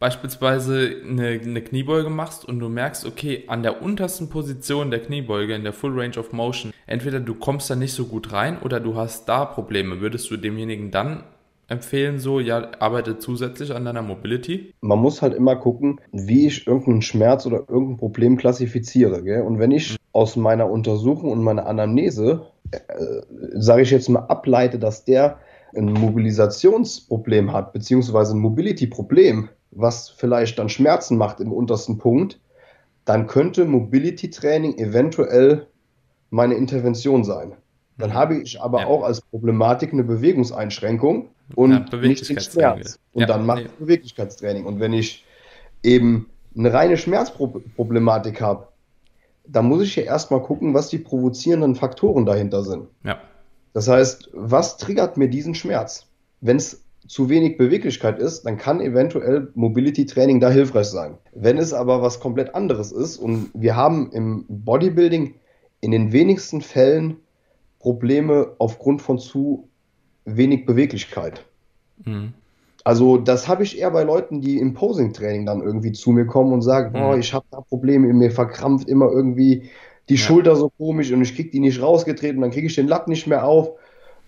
beispielsweise 0.00 0.96
eine, 1.06 1.28
eine 1.28 1.60
Kniebeuge 1.60 2.10
machst 2.10 2.44
und 2.44 2.58
du 2.58 2.68
merkst, 2.68 3.06
okay, 3.06 3.44
an 3.46 3.62
der 3.62 3.82
untersten 3.82 4.28
Position 4.28 4.90
der 4.90 5.00
Kniebeuge, 5.00 5.54
in 5.54 5.62
der 5.62 5.74
Full 5.74 5.96
Range 5.96 6.18
of 6.18 6.32
Motion, 6.32 6.72
entweder 6.86 7.20
du 7.20 7.34
kommst 7.34 7.70
da 7.70 7.76
nicht 7.76 7.92
so 7.92 8.06
gut 8.06 8.32
rein 8.32 8.58
oder 8.62 8.80
du 8.80 8.96
hast 8.96 9.28
da 9.28 9.44
Probleme, 9.44 10.00
würdest 10.00 10.30
du 10.30 10.36
demjenigen 10.36 10.90
dann 10.90 11.22
empfehlen, 11.68 12.18
so, 12.18 12.40
ja, 12.40 12.72
arbeite 12.80 13.18
zusätzlich 13.18 13.72
an 13.72 13.84
deiner 13.84 14.02
Mobility? 14.02 14.74
Man 14.80 14.98
muss 14.98 15.22
halt 15.22 15.34
immer 15.34 15.54
gucken, 15.54 16.00
wie 16.10 16.46
ich 16.46 16.66
irgendeinen 16.66 17.02
Schmerz 17.02 17.46
oder 17.46 17.64
irgendein 17.68 17.98
Problem 17.98 18.36
klassifiziere. 18.36 19.22
Gell? 19.22 19.42
Und 19.42 19.60
wenn 19.60 19.70
ich 19.70 19.96
aus 20.12 20.34
meiner 20.34 20.68
Untersuchung 20.68 21.30
und 21.30 21.44
meiner 21.44 21.66
Anamnese, 21.66 22.46
äh, 22.72 22.78
sage 23.54 23.82
ich 23.82 23.90
jetzt 23.90 24.08
mal, 24.08 24.26
ableite, 24.26 24.80
dass 24.80 25.04
der 25.04 25.38
ein 25.76 25.92
Mobilisationsproblem 25.92 27.52
hat, 27.52 27.72
beziehungsweise 27.72 28.34
ein 28.34 28.40
Mobility-Problem, 28.40 29.50
was 29.70 30.08
vielleicht 30.08 30.58
dann 30.58 30.68
Schmerzen 30.68 31.16
macht 31.16 31.40
im 31.40 31.52
untersten 31.52 31.98
Punkt, 31.98 32.40
dann 33.04 33.26
könnte 33.26 33.64
Mobility 33.64 34.30
Training 34.30 34.78
eventuell 34.78 35.66
meine 36.30 36.54
Intervention 36.54 37.24
sein. 37.24 37.54
Dann 37.98 38.14
habe 38.14 38.36
ich 38.38 38.60
aber 38.60 38.80
ja. 38.80 38.86
auch 38.86 39.02
als 39.02 39.20
Problematik 39.20 39.92
eine 39.92 40.04
Bewegungseinschränkung 40.04 41.28
und 41.54 41.72
ja, 41.72 41.98
nicht 41.98 42.28
den 42.28 42.40
Schmerz. 42.40 42.98
Und 43.12 43.22
ja, 43.22 43.26
dann 43.26 43.44
mache 43.44 43.62
ich 43.62 43.70
Beweglichkeitstraining. 43.72 44.64
Und 44.64 44.80
wenn 44.80 44.92
ich 44.92 45.24
eben 45.82 46.30
eine 46.56 46.72
reine 46.72 46.96
Schmerzproblematik 46.96 48.40
habe, 48.40 48.68
dann 49.46 49.66
muss 49.66 49.82
ich 49.82 49.96
ja 49.96 50.04
erstmal 50.04 50.42
gucken, 50.42 50.74
was 50.74 50.88
die 50.88 50.98
provozierenden 50.98 51.74
Faktoren 51.74 52.24
dahinter 52.24 52.62
sind. 52.62 52.88
Ja. 53.04 53.20
Das 53.72 53.88
heißt, 53.88 54.30
was 54.32 54.76
triggert 54.76 55.16
mir 55.16 55.28
diesen 55.28 55.54
Schmerz? 55.54 56.06
Wenn 56.40 56.56
es 56.56 56.82
zu 57.10 57.28
wenig 57.28 57.58
Beweglichkeit 57.58 58.20
ist, 58.20 58.42
dann 58.42 58.56
kann 58.56 58.80
eventuell 58.80 59.48
Mobility 59.56 60.06
Training 60.06 60.38
da 60.38 60.48
hilfreich 60.48 60.86
sein. 60.86 61.18
Wenn 61.34 61.58
es 61.58 61.72
aber 61.72 62.02
was 62.02 62.20
komplett 62.20 62.54
anderes 62.54 62.92
ist 62.92 63.16
und 63.16 63.50
wir 63.52 63.74
haben 63.74 64.12
im 64.12 64.44
Bodybuilding 64.48 65.34
in 65.80 65.90
den 65.90 66.12
wenigsten 66.12 66.60
Fällen 66.60 67.16
Probleme 67.80 68.54
aufgrund 68.58 69.02
von 69.02 69.18
zu 69.18 69.68
wenig 70.24 70.66
Beweglichkeit. 70.66 71.44
Mhm. 72.04 72.32
Also 72.84 73.16
das 73.16 73.48
habe 73.48 73.64
ich 73.64 73.80
eher 73.80 73.90
bei 73.90 74.04
Leuten, 74.04 74.40
die 74.40 74.60
im 74.60 74.74
Posing-Training 74.74 75.46
dann 75.46 75.62
irgendwie 75.62 75.90
zu 75.90 76.12
mir 76.12 76.26
kommen 76.26 76.52
und 76.52 76.62
sagen, 76.62 76.90
mhm. 76.90 77.02
boah, 77.02 77.18
ich 77.18 77.34
habe 77.34 77.44
da 77.50 77.60
Probleme, 77.60 78.06
mir 78.12 78.30
verkrampft 78.30 78.88
immer 78.88 79.10
irgendwie 79.10 79.68
die 80.08 80.14
ja. 80.14 80.20
Schulter 80.20 80.54
so 80.54 80.70
komisch 80.78 81.10
und 81.10 81.22
ich 81.22 81.34
kriege 81.34 81.50
die 81.50 81.58
nicht 81.58 81.82
rausgetreten, 81.82 82.40
dann 82.40 82.52
kriege 82.52 82.68
ich 82.68 82.76
den 82.76 82.86
Lack 82.86 83.08
nicht 83.08 83.26
mehr 83.26 83.44
auf. 83.44 83.72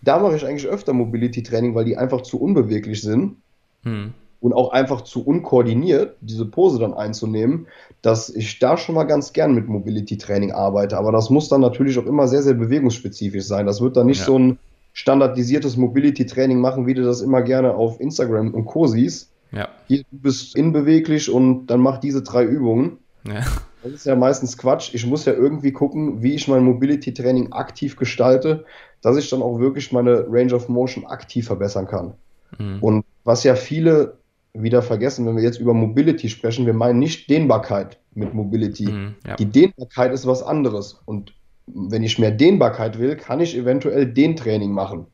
Da 0.03 0.18
mache 0.18 0.36
ich 0.36 0.44
eigentlich 0.44 0.66
öfter 0.66 0.92
Mobility-Training, 0.92 1.74
weil 1.74 1.84
die 1.84 1.96
einfach 1.96 2.22
zu 2.22 2.40
unbeweglich 2.40 3.00
sind 3.03 3.36
hm. 3.84 4.12
und 4.40 4.53
auch 4.53 4.72
einfach 4.72 5.03
zu 5.03 5.24
unkoordiniert, 5.24 6.16
diese 6.20 6.44
Pose 6.44 6.80
dann 6.80 6.92
einzunehmen, 6.92 7.68
dass 8.03 8.28
ich 8.28 8.59
da 8.59 8.76
schon 8.76 8.96
mal 8.96 9.05
ganz 9.05 9.32
gern 9.32 9.55
mit 9.55 9.68
Mobility-Training 9.68 10.53
arbeite. 10.53 10.98
Aber 10.98 11.12
das 11.12 11.30
muss 11.30 11.48
dann 11.48 11.61
natürlich 11.61 11.98
auch 11.98 12.07
immer 12.07 12.26
sehr, 12.26 12.42
sehr 12.42 12.55
bewegungsspezifisch 12.55 13.44
sein. 13.44 13.66
Das 13.66 13.80
wird 13.80 13.96
dann 13.96 14.07
nicht 14.07 14.20
ja. 14.20 14.26
so 14.26 14.38
ein 14.38 14.59
standardisiertes 14.92 15.76
Mobility-Training 15.76 16.61
machen, 16.61 16.86
wie 16.86 16.94
du 16.94 17.03
das 17.03 17.20
immer 17.20 17.42
gerne 17.42 17.74
auf 17.74 18.00
Instagram 18.00 18.53
und 18.53 18.66
Co. 18.66 18.86
siehst, 18.86 19.30
Ja. 19.53 19.68
Hier, 19.86 20.03
du 20.11 20.18
bist 20.18 20.57
inbeweglich 20.57 21.30
und 21.30 21.66
dann 21.66 21.80
mach 21.80 21.98
diese 21.98 22.22
drei 22.22 22.44
Übungen. 22.44 22.98
Ja. 23.26 23.42
Das 23.82 23.92
ist 23.92 24.07
ja 24.07 24.14
meistens 24.14 24.57
Quatsch. 24.57 24.94
Ich 24.94 25.07
muss 25.07 25.24
ja 25.24 25.32
irgendwie 25.32 25.72
gucken, 25.72 26.22
wie 26.22 26.34
ich 26.34 26.46
mein 26.46 26.64
Mobility-Training 26.64 27.53
aktiv 27.53 27.96
gestalte, 27.96 28.64
dass 29.03 29.16
ich 29.16 29.28
dann 29.28 29.42
auch 29.42 29.59
wirklich 29.59 29.92
meine 29.92 30.26
Range 30.28 30.55
of 30.55 30.68
Motion 30.68 31.05
aktiv 31.07 31.46
verbessern 31.46 31.86
kann. 31.86 32.14
Mhm. 32.59 32.78
Und 32.80 33.05
was 33.24 33.44
ja 33.44 33.55
viele 33.55 34.16
wieder 34.55 34.82
vergessen, 34.82 35.26
wenn 35.26 35.36
wir 35.36 35.42
jetzt 35.42 35.59
über 35.59 35.74
Mobility 35.74 36.28
sprechen, 36.28 36.66
wir 36.66 36.74
meinen 36.74 36.98
nicht 36.98 37.28
Dehnbarkeit 37.28 37.98
mit 38.14 38.34
Mobility. 38.34 38.90
Mhm, 38.90 39.14
ja. 39.26 39.36
Die 39.36 39.46
Dehnbarkeit 39.46 40.12
ist 40.12 40.26
was 40.26 40.42
anderes. 40.42 41.00
Und 41.07 41.34
wenn 41.66 42.03
ich 42.03 42.18
mehr 42.18 42.30
Dehnbarkeit 42.30 42.98
will, 42.98 43.16
kann 43.16 43.40
ich 43.40 43.57
eventuell 43.57 44.07
Dehntraining 44.07 44.72
machen. 44.72 45.07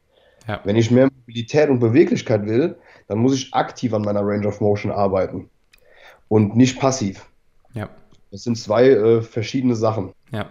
Ja. 0.46 0.60
Wenn 0.64 0.76
ich 0.76 0.90
mehr 0.90 1.08
Mobilität 1.14 1.68
und 1.68 1.78
Beweglichkeit 1.78 2.46
will, 2.46 2.76
dann 3.06 3.18
muss 3.18 3.34
ich 3.34 3.54
aktiv 3.54 3.92
an 3.94 4.02
meiner 4.02 4.22
Range 4.22 4.46
of 4.46 4.60
Motion 4.60 4.90
arbeiten 4.90 5.48
und 6.28 6.56
nicht 6.56 6.80
passiv. 6.80 7.26
Ja. 7.74 7.88
Das 8.30 8.42
sind 8.42 8.56
zwei 8.56 8.88
äh, 8.88 9.22
verschiedene 9.22 9.76
Sachen. 9.76 10.12
Ja. 10.32 10.50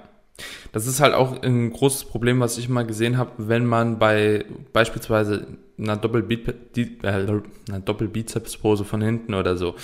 Das 0.72 0.86
ist 0.88 1.00
halt 1.00 1.14
auch 1.14 1.42
ein 1.42 1.72
großes 1.72 2.06
Problem, 2.06 2.40
was 2.40 2.58
ich 2.58 2.70
mal 2.70 2.86
gesehen 2.86 3.18
habe, 3.18 3.32
wenn 3.38 3.66
man 3.66 3.98
bei 4.00 4.46
beispielsweise 4.74 5.48
einer 5.80 5.94
äh, 5.94 7.80
Doppelbizepspose 7.84 8.86
von 8.86 9.02
hinten 9.02 9.34
oder 9.34 9.58
so 9.58 9.76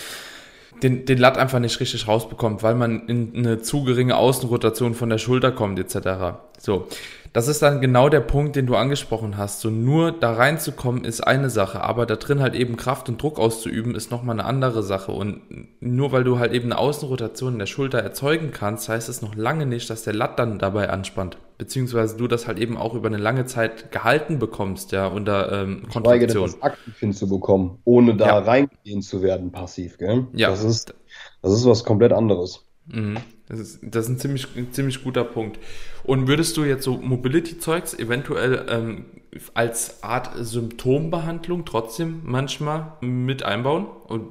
den, 0.81 1.05
den 1.05 1.17
Latt 1.17 1.37
einfach 1.37 1.59
nicht 1.59 1.79
richtig 1.79 2.07
rausbekommt, 2.07 2.63
weil 2.63 2.75
man 2.75 3.07
in 3.07 3.35
eine 3.35 3.61
zu 3.61 3.83
geringe 3.83 4.15
Außenrotation 4.15 4.93
von 4.93 5.09
der 5.09 5.17
Schulter 5.17 5.51
kommt 5.51 5.79
etc. 5.79 6.37
So, 6.57 6.87
das 7.33 7.47
ist 7.47 7.63
dann 7.63 7.81
genau 7.81 8.09
der 8.09 8.19
Punkt, 8.19 8.55
den 8.55 8.67
du 8.67 8.75
angesprochen 8.75 9.37
hast. 9.37 9.59
So 9.59 9.71
nur 9.71 10.11
da 10.11 10.33
reinzukommen 10.33 11.03
ist 11.03 11.21
eine 11.21 11.49
Sache, 11.49 11.81
aber 11.81 12.05
da 12.05 12.15
drin 12.15 12.41
halt 12.41 12.53
eben 12.53 12.77
Kraft 12.77 13.09
und 13.09 13.19
Druck 13.21 13.39
auszuüben 13.39 13.95
ist 13.95 14.11
nochmal 14.11 14.39
eine 14.39 14.47
andere 14.47 14.83
Sache. 14.83 15.11
Und 15.11 15.41
nur 15.79 16.11
weil 16.11 16.23
du 16.23 16.37
halt 16.37 16.53
eben 16.53 16.65
eine 16.65 16.77
Außenrotation 16.77 17.53
in 17.53 17.59
der 17.59 17.65
Schulter 17.65 17.97
erzeugen 17.97 18.51
kannst, 18.51 18.87
heißt 18.87 19.09
es 19.09 19.23
noch 19.23 19.33
lange 19.33 19.65
nicht, 19.65 19.89
dass 19.89 20.03
der 20.03 20.13
Latt 20.13 20.37
dann 20.37 20.59
dabei 20.59 20.91
anspannt. 20.91 21.37
Beziehungsweise 21.57 22.17
du 22.17 22.27
das 22.27 22.47
halt 22.47 22.59
eben 22.59 22.77
auch 22.77 22.93
über 22.93 23.07
eine 23.07 23.17
lange 23.17 23.45
Zeit 23.45 23.91
gehalten 23.91 24.37
bekommst, 24.37 24.91
ja, 24.91 25.07
unter 25.07 25.51
ähm, 25.51 25.87
Kontraktion. 25.91 26.45
das 26.45 26.61
aktiv 26.61 26.99
hinzubekommen, 26.99 27.79
ohne 27.83 28.15
da 28.15 28.27
ja. 28.27 28.39
reingehen 28.39 29.01
zu 29.01 29.23
werden, 29.23 29.51
passiv, 29.51 29.97
gell? 29.97 30.27
Ja. 30.33 30.49
Das 30.49 30.63
ist, 30.63 30.93
das 31.41 31.53
ist 31.53 31.65
was 31.65 31.83
komplett 31.83 32.13
anderes. 32.13 32.63
Mhm. 32.87 33.17
Das 33.47 33.59
ist, 33.59 33.79
das 33.81 34.05
ist 34.05 34.11
ein 34.11 34.17
ziemlich, 34.17 34.47
ein 34.55 34.73
ziemlich 34.73 35.03
guter 35.03 35.23
Punkt. 35.23 35.59
Und 36.03 36.27
würdest 36.27 36.57
du 36.57 36.63
jetzt 36.63 36.83
so 36.83 36.97
Mobility-Zeugs 36.97 37.93
eventuell 37.93 38.65
ähm, 38.69 39.05
als 39.53 40.03
Art 40.03 40.31
Symptombehandlung 40.35 41.65
trotzdem 41.65 42.21
manchmal 42.23 42.93
mit 43.01 43.43
einbauen? 43.43 43.87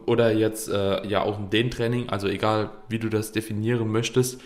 Oder 0.06 0.32
jetzt 0.32 0.68
äh, 0.68 1.06
ja 1.06 1.22
auch 1.22 1.38
ein 1.38 1.50
Dehntraining, 1.50 2.08
also 2.08 2.28
egal 2.28 2.70
wie 2.88 2.98
du 2.98 3.08
das 3.08 3.32
definieren 3.32 3.90
möchtest, 3.90 4.40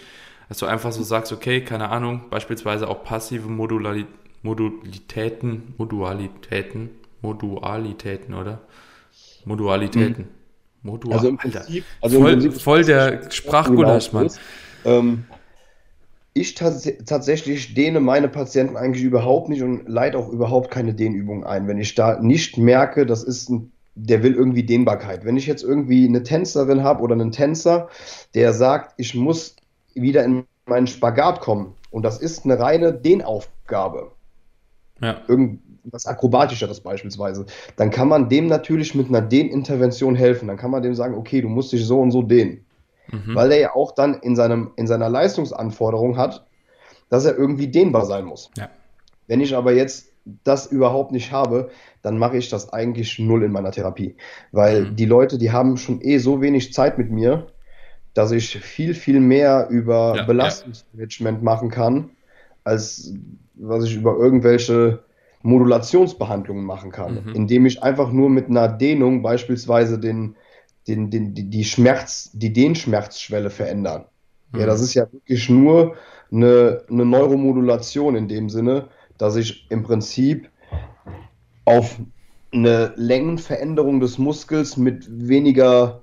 dass 0.49 0.59
du 0.59 0.67
einfach 0.67 0.93
so 0.93 1.03
sagst, 1.03 1.33
okay, 1.33 1.63
keine 1.63 1.89
Ahnung, 1.91 2.25
beispielsweise 2.31 2.89
auch 2.89 3.03
passive 3.03 3.49
Modulari 3.49 4.07
Modulitäten, 4.43 5.75
Modualitäten, 5.77 6.91
Modualitäten, 7.21 8.35
oder? 8.35 8.61
Modualitäten. 9.45 10.25
Mhm. 10.25 10.36
Modual, 10.87 11.16
also 11.16 11.28
im 11.28 11.37
Prinzip, 11.37 11.84
also 12.01 12.20
voll, 12.20 12.32
im 12.32 12.39
Prinzip 12.41 12.62
voll 12.62 12.84
der 12.84 13.30
Sprachgulasch, 13.30 14.12
Mann. 14.12 14.30
Ähm, 14.84 15.24
ich 16.32 16.55
tatsächlich 16.55 17.72
dehne 17.72 17.99
meine 18.01 18.28
Patienten 18.28 18.76
eigentlich 18.76 19.05
überhaupt 19.05 19.49
nicht 19.49 19.62
und 19.62 19.89
leite 19.89 20.18
auch 20.18 20.28
überhaupt 20.28 20.70
keine 20.70 20.93
Dehnübung 20.93 21.45
ein, 21.45 21.66
wenn 21.66 21.78
ich 21.78 21.95
da 21.95 22.20
nicht 22.20 22.59
merke, 22.59 23.07
das 23.07 23.22
ist 23.22 23.49
ein, 23.49 23.72
der 23.95 24.22
will 24.22 24.34
irgendwie 24.34 24.62
Dehnbarkeit. 24.62 25.24
Wenn 25.24 25.39
ich 25.39 25.47
jetzt 25.47 25.62
irgendwie 25.62 26.07
eine 26.07 26.22
Tänzerin 26.22 26.82
habe 26.82 27.03
oder 27.03 27.14
einen 27.14 27.32
Tänzer, 27.32 27.89
der 28.34 28.53
sagt, 28.53 28.93
ich 28.99 29.14
muss 29.14 29.57
wieder 29.95 30.24
in 30.24 30.45
meinen 30.66 30.87
Spagat 30.87 31.41
kommen 31.41 31.74
und 31.91 32.03
das 32.03 32.18
ist 32.18 32.45
eine 32.45 32.59
reine 32.59 32.93
Dehnaufgabe. 32.93 34.11
Ja. 35.01 35.22
Irgendwas 35.87 36.07
Akrobatischeres 36.07 36.80
beispielsweise. 36.80 37.47
Dann 37.76 37.91
kann 37.91 38.09
man 38.09 38.28
dem 38.28 38.47
natürlich 38.49 38.95
mit 38.95 39.09
einer 39.09 39.22
Dehnintervention 39.22 40.14
helfen. 40.14 40.49
Dann 40.49 40.57
kann 40.57 40.70
man 40.70 40.82
dem 40.82 40.95
sagen, 40.95 41.14
okay, 41.14 41.41
du 41.41 41.49
musst 41.49 41.72
dich 41.72 41.84
so 41.87 42.01
und 42.01 42.11
so 42.11 42.22
dehnen 42.22 42.66
mhm. 43.12 43.34
weil 43.34 43.53
er 43.53 43.59
ja 43.59 43.74
auch 43.74 43.93
dann 43.93 44.14
in, 44.14 44.37
seinem, 44.37 44.72
in 44.76 44.87
seiner 44.87 45.09
Leistungsanforderung 45.09 46.16
hat, 46.16 46.47
dass 47.09 47.24
er 47.24 47.37
irgendwie 47.37 47.68
dehnbar 47.68 48.07
sein 48.07 48.24
muss. 48.24 48.51
Ja. 48.57 48.70
Wenn 49.26 49.41
ich 49.41 49.55
aber 49.55 49.72
jetzt 49.72 50.12
das 50.45 50.66
überhaupt 50.66 51.12
nicht 51.12 51.30
habe, 51.30 51.70
dann 52.03 52.18
mache 52.18 52.37
ich 52.37 52.49
das 52.49 52.72
eigentlich 52.72 53.18
null 53.18 53.45
in 53.45 53.53
meiner 53.53 53.70
Therapie. 53.70 54.16
Weil 54.53 54.87
mhm. 54.87 54.97
die 54.97 55.05
Leute, 55.05 55.39
die 55.39 55.53
haben 55.53 55.76
schon 55.76 56.01
eh 56.01 56.18
so 56.18 56.41
wenig 56.41 56.72
Zeit 56.72 56.99
mit 56.99 57.11
mir, 57.11 57.47
dass 58.14 58.32
ich 58.32 58.59
viel, 58.59 58.95
viel 58.95 59.20
mehr 59.20 59.68
über 59.70 60.14
ja, 60.16 60.24
Belastungsmanagement 60.24 61.39
ja. 61.39 61.45
machen 61.45 61.70
kann, 61.70 62.11
als 62.64 63.12
was 63.55 63.84
ich 63.84 63.95
über 63.95 64.16
irgendwelche 64.16 65.05
Modulationsbehandlungen 65.47 66.64
machen 66.64 66.90
kann, 66.90 67.24
mhm. 67.26 67.34
indem 67.34 67.66
ich 67.66 67.82
einfach 67.82 68.11
nur 68.11 68.28
mit 68.28 68.49
einer 68.49 68.68
Dehnung 68.68 69.22
beispielsweise 69.22 69.99
den, 69.99 70.34
den, 70.88 71.11
den, 71.11 71.34
die, 71.34 71.64
Schmerz, 71.64 72.30
die 72.32 72.53
Dehnschmerzschwelle 72.53 73.51
verändern. 73.51 74.07
Mhm. 74.53 74.61
Ja, 74.61 74.66
das 74.66 74.80
ist 74.80 74.94
ja 74.94 75.11
wirklich 75.12 75.49
nur 75.49 75.94
eine, 76.32 76.82
eine 76.90 77.05
Neuromodulation 77.05 78.16
in 78.16 78.26
dem 78.26 78.51
Sinne, 78.51 78.88
dass 79.18 79.36
ich 79.36 79.70
im 79.70 79.84
Prinzip 79.84 80.51
auf 81.64 81.97
eine 82.53 82.92
Längenveränderung 82.97 84.01
des 84.01 84.18
Muskels 84.18 84.76
mit 84.76 85.07
weniger, 85.09 86.03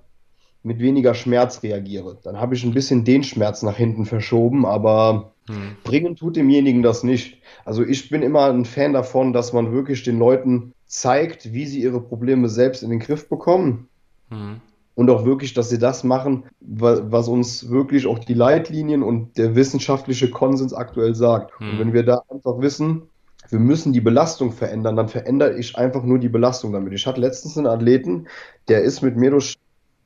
mit 0.62 0.80
weniger 0.80 1.16
Schmerz 1.16 1.64
reagiere. 1.64 2.18
Dann 2.24 2.40
habe 2.40 2.56
ich 2.56 2.64
ein 2.64 2.74
bisschen 2.74 3.04
den 3.04 3.24
Schmerz 3.24 3.62
nach 3.62 3.76
hinten 3.76 4.06
verschoben, 4.06 4.66
aber 4.66 5.33
hm. 5.48 5.78
bringen 5.84 6.16
tut 6.16 6.36
demjenigen 6.36 6.84
das 6.84 7.04
nicht. 7.04 7.42
Also 7.66 7.84
ich 7.84 8.10
bin 8.10 8.22
immer 8.22 8.50
ein 8.50 8.66
Fan 8.66 8.94
davon, 8.94 9.34
dass 9.34 9.54
man 9.54 9.72
wirklich 9.72 10.04
den 10.04 10.20
Leuten 10.20 10.74
zeigt, 10.86 11.54
wie 11.54 11.66
sie 11.66 11.82
ihre 11.82 12.02
Probleme 12.02 12.50
selbst 12.50 12.84
in 12.84 12.90
den 12.90 13.00
Griff 13.00 13.30
bekommen. 13.30 13.88
Hm 14.30 14.62
und 14.96 15.10
auch 15.10 15.26
wirklich, 15.26 15.54
dass 15.54 15.70
sie 15.70 15.80
das 15.80 16.04
machen, 16.04 16.44
was 16.60 17.28
uns 17.28 17.70
wirklich 17.70 18.06
auch 18.06 18.20
die 18.20 18.34
Leitlinien 18.34 19.04
und 19.04 19.38
der 19.38 19.56
wissenschaftliche 19.56 20.30
Konsens 20.30 20.74
aktuell 20.74 21.16
sagt. 21.16 21.60
Hm. 21.60 21.72
Und 21.72 21.80
wenn 21.80 21.94
wir 21.94 22.04
da 22.04 22.22
einfach 22.30 22.60
wissen, 22.60 23.04
wir 23.50 23.60
müssen 23.60 23.94
die 23.94 24.02
Belastung 24.02 24.52
verändern, 24.52 24.96
dann 24.96 25.10
verändere 25.10 25.58
ich 25.58 25.78
einfach 25.78 26.04
nur 26.04 26.20
die 26.20 26.30
Belastung 26.30 26.72
damit. 26.72 26.94
Ich 26.94 27.06
hatte 27.06 27.22
letztens 27.22 27.58
einen 27.58 27.68
Athleten, 27.68 28.28
der 28.68 28.84
ist 28.84 29.02
mit 29.02 29.18
mir 29.18 29.32
durch 29.32 29.58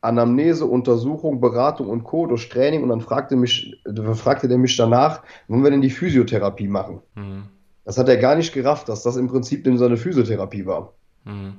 Anamnese, 0.08 0.66
Untersuchung, 0.66 1.40
Beratung 1.42 1.90
und 1.90 2.04
Co. 2.04 2.26
durch 2.26 2.50
Training 2.50 2.82
und 2.84 2.90
dann 2.90 3.02
fragte, 3.02 3.36
mich, 3.36 3.82
fragte 4.16 4.48
der 4.48 4.58
mich 4.58 4.78
danach, 4.78 5.22
wollen 5.48 5.64
wir 5.64 5.72
denn 5.72 5.82
die 5.82 5.90
Physiotherapie 5.90 6.68
machen? 6.68 7.02
Hm. 7.16 7.44
Das 7.86 7.98
hat 7.98 8.10
er 8.10 8.18
gar 8.18 8.36
nicht 8.36 8.54
gerafft, 8.54 8.90
dass 8.90 9.04
das 9.04 9.18
im 9.18 9.28
Prinzip 9.28 9.64
denn 9.64 9.78
seine 9.78 9.98
Physiotherapie 9.98 10.66
war. 10.66 10.94
Hm. 11.26 11.54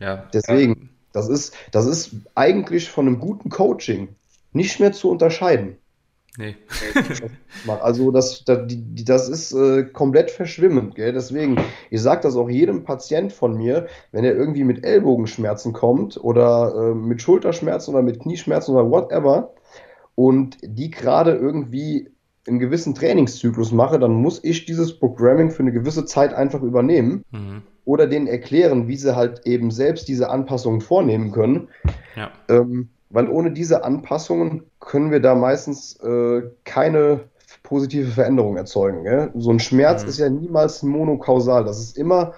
Ja. 0.00 0.28
Deswegen, 0.32 0.90
das 1.12 1.28
ist, 1.28 1.54
das 1.70 1.86
ist 1.86 2.16
eigentlich 2.34 2.90
von 2.90 3.06
einem 3.06 3.20
guten 3.20 3.50
Coaching 3.50 4.08
nicht 4.52 4.80
mehr 4.80 4.92
zu 4.92 5.10
unterscheiden. 5.10 5.76
Nee. 6.38 6.56
also 7.82 8.10
das, 8.10 8.44
das, 8.44 8.60
das 8.66 9.28
ist 9.28 9.52
äh, 9.52 9.84
komplett 9.84 10.30
verschwimmend. 10.30 10.94
Gell? 10.94 11.12
Deswegen, 11.12 11.56
ich 11.90 12.00
sage 12.00 12.22
das 12.22 12.36
auch 12.36 12.48
jedem 12.48 12.84
Patient 12.84 13.32
von 13.32 13.54
mir, 13.54 13.86
wenn 14.12 14.24
er 14.24 14.34
irgendwie 14.34 14.64
mit 14.64 14.84
Ellbogenschmerzen 14.84 15.72
kommt 15.72 16.16
oder 16.22 16.74
äh, 16.74 16.94
mit 16.94 17.20
Schulterschmerzen 17.20 17.94
oder 17.94 18.02
mit 18.02 18.20
Knieschmerzen 18.20 18.74
oder 18.74 18.90
whatever 18.90 19.52
und 20.14 20.56
die 20.62 20.90
gerade 20.90 21.32
irgendwie 21.34 22.08
einen 22.48 22.58
gewissen 22.58 22.94
Trainingszyklus 22.94 23.70
mache, 23.70 23.98
dann 23.98 24.12
muss 24.12 24.42
ich 24.42 24.64
dieses 24.64 24.98
Programming 24.98 25.50
für 25.50 25.62
eine 25.62 25.72
gewisse 25.72 26.06
Zeit 26.06 26.32
einfach 26.32 26.62
übernehmen. 26.62 27.24
Mhm 27.30 27.62
oder 27.84 28.06
denen 28.06 28.26
erklären, 28.26 28.88
wie 28.88 28.96
sie 28.96 29.16
halt 29.16 29.42
eben 29.44 29.70
selbst 29.70 30.08
diese 30.08 30.30
Anpassungen 30.30 30.80
vornehmen 30.80 31.32
können. 31.32 31.68
Ja. 32.16 32.30
Ähm, 32.48 32.90
weil 33.12 33.28
ohne 33.28 33.52
diese 33.52 33.84
Anpassungen 33.84 34.64
können 34.80 35.10
wir 35.10 35.20
da 35.20 35.34
meistens 35.34 36.00
äh, 36.00 36.42
keine 36.64 37.20
positive 37.62 38.10
Veränderung 38.10 38.56
erzeugen. 38.56 39.04
Gell? 39.04 39.30
So 39.34 39.50
ein 39.50 39.60
Schmerz 39.60 40.02
mhm. 40.02 40.08
ist 40.08 40.18
ja 40.18 40.28
niemals 40.28 40.82
monokausal. 40.82 41.64
Das 41.64 41.78
ist 41.78 41.96
immer 41.96 42.32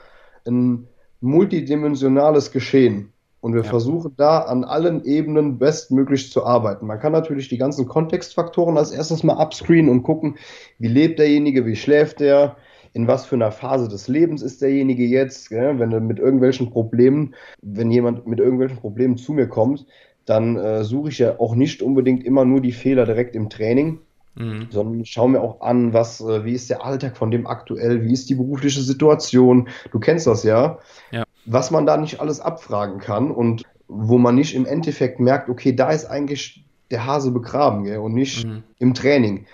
ein 0.46 0.88
multidimensionales 1.20 2.50
Geschehen. 2.50 3.12
Und 3.40 3.52
wir 3.52 3.62
ja. 3.62 3.68
versuchen 3.68 4.14
da 4.16 4.38
an 4.38 4.64
allen 4.64 5.04
Ebenen 5.04 5.58
bestmöglich 5.58 6.32
zu 6.32 6.44
arbeiten. 6.46 6.86
Man 6.86 6.98
kann 6.98 7.12
natürlich 7.12 7.48
die 7.48 7.58
ganzen 7.58 7.86
Kontextfaktoren 7.86 8.78
als 8.78 8.90
erstes 8.90 9.22
mal 9.22 9.36
upscreenen 9.36 9.90
und 9.90 10.02
gucken, 10.02 10.38
wie 10.78 10.88
lebt 10.88 11.18
derjenige, 11.18 11.66
wie 11.66 11.76
schläft 11.76 12.20
der, 12.20 12.56
in 12.94 13.06
was 13.06 13.26
für 13.26 13.34
einer 13.34 13.52
Phase 13.52 13.88
des 13.88 14.08
Lebens 14.08 14.40
ist 14.40 14.62
derjenige 14.62 15.04
jetzt, 15.04 15.50
gell? 15.50 15.78
wenn 15.78 15.92
er 15.92 16.00
mit 16.00 16.18
irgendwelchen 16.18 16.70
Problemen, 16.70 17.34
wenn 17.60 17.90
jemand 17.90 18.26
mit 18.26 18.38
irgendwelchen 18.38 18.78
Problemen 18.78 19.18
zu 19.18 19.34
mir 19.34 19.46
kommt, 19.46 19.84
dann 20.26 20.56
äh, 20.56 20.84
suche 20.84 21.10
ich 21.10 21.18
ja 21.18 21.38
auch 21.38 21.54
nicht 21.54 21.82
unbedingt 21.82 22.24
immer 22.24 22.44
nur 22.44 22.60
die 22.60 22.72
Fehler 22.72 23.06
direkt 23.06 23.36
im 23.36 23.50
Training, 23.50 24.00
mhm. 24.34 24.68
sondern 24.70 25.04
schaue 25.04 25.30
mir 25.30 25.40
auch 25.40 25.60
an, 25.60 25.92
was, 25.92 26.20
äh, 26.20 26.44
wie 26.44 26.52
ist 26.52 26.70
der 26.70 26.84
Alltag 26.84 27.16
von 27.16 27.30
dem 27.30 27.46
aktuell, 27.46 28.04
wie 28.04 28.12
ist 28.12 28.28
die 28.30 28.34
berufliche 28.34 28.80
Situation, 28.80 29.68
du 29.90 29.98
kennst 29.98 30.26
das 30.26 30.42
ja, 30.42 30.78
ja. 31.10 31.24
was 31.44 31.70
man 31.70 31.86
da 31.86 31.96
nicht 31.96 32.20
alles 32.20 32.40
abfragen 32.40 32.98
kann 32.98 33.30
und 33.30 33.64
wo 33.88 34.18
man 34.18 34.34
nicht 34.34 34.54
im 34.54 34.66
Endeffekt 34.66 35.20
merkt, 35.20 35.48
okay, 35.48 35.74
da 35.74 35.90
ist 35.90 36.06
eigentlich 36.06 36.64
der 36.90 37.06
Hase 37.06 37.30
begraben 37.30 37.84
gell, 37.84 37.98
und 37.98 38.14
nicht 38.14 38.46
mhm. 38.46 38.62
im 38.78 38.94
Training. 38.94 39.46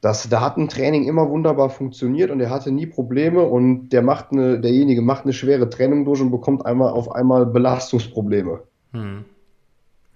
Das, 0.00 0.28
da 0.28 0.42
hat 0.42 0.58
ein 0.58 0.68
Training 0.68 1.04
immer 1.04 1.30
wunderbar 1.30 1.70
funktioniert 1.70 2.30
und 2.30 2.38
er 2.38 2.50
hatte 2.50 2.70
nie 2.70 2.84
Probleme 2.86 3.42
und 3.42 3.88
der 3.88 4.02
macht 4.02 4.32
eine, 4.32 4.60
derjenige 4.60 5.00
macht 5.00 5.24
eine 5.24 5.32
schwere 5.32 5.70
Trennung 5.70 6.04
durch 6.04 6.20
und 6.20 6.30
bekommt 6.30 6.66
einmal 6.66 6.92
auf 6.92 7.10
einmal 7.10 7.46
Belastungsprobleme. 7.46 8.62
Mhm. 8.92 9.24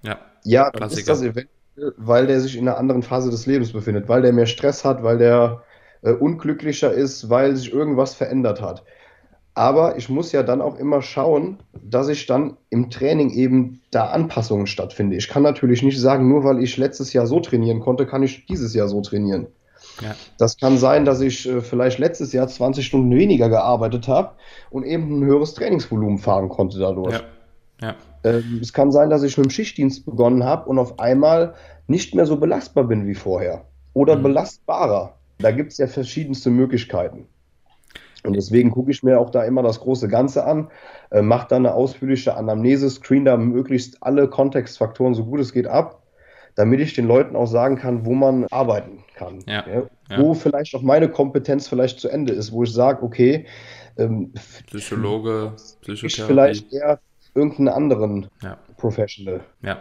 Ja, 0.02 0.18
ja 0.44 0.70
dann 0.70 0.90
ist 0.90 1.08
das 1.08 1.22
eventuell, 1.22 1.48
weil 1.96 2.26
der 2.26 2.40
sich 2.40 2.56
in 2.56 2.68
einer 2.68 2.78
anderen 2.78 3.02
Phase 3.02 3.30
des 3.30 3.46
Lebens 3.46 3.72
befindet, 3.72 4.08
weil 4.08 4.22
der 4.22 4.32
mehr 4.32 4.46
Stress 4.46 4.84
hat, 4.84 5.02
weil 5.02 5.18
der 5.18 5.62
äh, 6.02 6.12
unglücklicher 6.12 6.92
ist, 6.92 7.30
weil 7.30 7.56
sich 7.56 7.72
irgendwas 7.72 8.14
verändert 8.14 8.60
hat. 8.60 8.84
Aber 9.54 9.96
ich 9.96 10.08
muss 10.08 10.30
ja 10.30 10.44
dann 10.44 10.60
auch 10.60 10.78
immer 10.78 11.02
schauen, 11.02 11.58
dass 11.82 12.08
ich 12.08 12.26
dann 12.26 12.56
im 12.70 12.90
Training 12.90 13.30
eben 13.30 13.80
da 13.90 14.06
Anpassungen 14.06 14.68
stattfinde. 14.68 15.16
Ich 15.16 15.28
kann 15.28 15.42
natürlich 15.42 15.82
nicht 15.82 16.00
sagen, 16.00 16.28
nur 16.28 16.44
weil 16.44 16.62
ich 16.62 16.76
letztes 16.76 17.12
Jahr 17.12 17.26
so 17.26 17.40
trainieren 17.40 17.80
konnte, 17.80 18.06
kann 18.06 18.22
ich 18.22 18.46
dieses 18.46 18.72
Jahr 18.74 18.86
so 18.86 19.00
trainieren. 19.00 19.48
Ja. 20.00 20.14
Das 20.38 20.58
kann 20.58 20.78
sein, 20.78 21.04
dass 21.04 21.20
ich 21.20 21.48
äh, 21.48 21.60
vielleicht 21.60 21.98
letztes 21.98 22.32
Jahr 22.32 22.46
20 22.46 22.86
Stunden 22.86 23.10
weniger 23.10 23.48
gearbeitet 23.48 24.06
habe 24.06 24.30
und 24.70 24.84
eben 24.84 25.18
ein 25.18 25.24
höheres 25.24 25.54
Trainingsvolumen 25.54 26.18
fahren 26.18 26.48
konnte 26.48 26.78
dadurch. 26.78 27.14
Ja. 27.14 27.20
Ja. 27.88 27.96
Ähm, 28.24 28.58
es 28.60 28.72
kann 28.72 28.90
sein, 28.90 29.10
dass 29.10 29.22
ich 29.22 29.36
mit 29.36 29.46
dem 29.46 29.50
Schichtdienst 29.50 30.04
begonnen 30.04 30.44
habe 30.44 30.68
und 30.68 30.78
auf 30.78 30.98
einmal 30.98 31.54
nicht 31.86 32.14
mehr 32.14 32.26
so 32.26 32.36
belastbar 32.36 32.84
bin 32.84 33.06
wie 33.06 33.14
vorher 33.14 33.64
oder 33.94 34.16
mhm. 34.16 34.24
belastbarer. 34.24 35.14
Da 35.38 35.50
gibt 35.50 35.72
es 35.72 35.78
ja 35.78 35.86
verschiedenste 35.86 36.50
Möglichkeiten. 36.50 37.26
Und 38.24 38.34
deswegen 38.34 38.72
gucke 38.72 38.90
ich 38.90 39.02
mir 39.02 39.20
auch 39.20 39.30
da 39.30 39.44
immer 39.44 39.62
das 39.62 39.80
große 39.80 40.08
Ganze 40.08 40.44
an, 40.44 40.68
äh, 41.10 41.22
mache 41.22 41.48
da 41.48 41.56
eine 41.56 41.74
ausführliche 41.74 42.36
Anamnese, 42.36 42.90
screen 42.90 43.24
da 43.24 43.36
möglichst 43.36 44.02
alle 44.02 44.28
Kontextfaktoren 44.28 45.14
so 45.14 45.24
gut 45.24 45.40
es 45.40 45.52
geht 45.52 45.68
ab, 45.68 46.02
damit 46.56 46.80
ich 46.80 46.94
den 46.94 47.06
Leuten 47.06 47.36
auch 47.36 47.46
sagen 47.46 47.76
kann, 47.76 48.04
wo 48.04 48.14
man 48.14 48.46
arbeiten 48.50 49.04
kann. 49.14 49.44
Ja, 49.46 49.64
ja, 49.68 50.18
wo 50.18 50.34
vielleicht 50.34 50.74
auch 50.74 50.82
meine 50.82 51.08
Kompetenz 51.08 51.68
vielleicht 51.68 52.00
zu 52.00 52.08
Ende 52.08 52.32
ist, 52.32 52.50
wo 52.50 52.64
ich 52.64 52.72
sage, 52.72 53.04
okay, 53.04 53.46
ähm, 53.96 54.32
Psychologe, 54.66 55.52
Psychotherapie. 55.82 56.06
Ich 56.06 56.22
vielleicht 56.22 56.72
eher 56.72 56.98
irgendeinen 57.38 57.68
anderen 57.68 58.28
ja. 58.42 58.58
Professional. 58.76 59.40
Ja, 59.62 59.78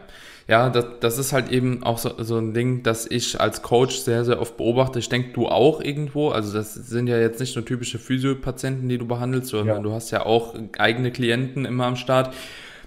ja 0.47 0.70
das, 0.70 0.86
das 0.99 1.18
ist 1.18 1.34
halt 1.34 1.51
eben 1.51 1.84
auch 1.84 1.97
so, 1.97 2.12
so 2.24 2.38
ein 2.38 2.53
Ding, 2.53 2.84
das 2.84 3.10
ich 3.10 3.39
als 3.41 3.62
Coach 3.62 3.97
sehr, 3.97 4.24
sehr 4.24 4.39
oft 4.41 4.58
beobachte. 4.58 4.99
Ich 4.99 5.10
denke, 5.10 5.34
du 5.34 5.47
auch 5.47 5.82
irgendwo. 5.82 6.30
Also 6.30 6.53
das 6.53 6.74
sind 6.74 7.08
ja 7.08 7.18
jetzt 7.18 7.39
nicht 7.39 7.55
nur 7.55 7.66
typische 7.66 7.99
Physiopatienten, 7.99 8.88
die 8.88 8.97
du 8.97 9.08
behandelst, 9.08 9.49
sondern 9.49 9.78
ja. 9.78 9.82
du 9.82 9.91
hast 9.91 10.12
ja 10.12 10.26
auch 10.26 10.55
eigene 10.78 11.12
Klienten 11.12 11.66
immer 11.66 11.86
am 11.86 11.95
Start. 11.95 12.34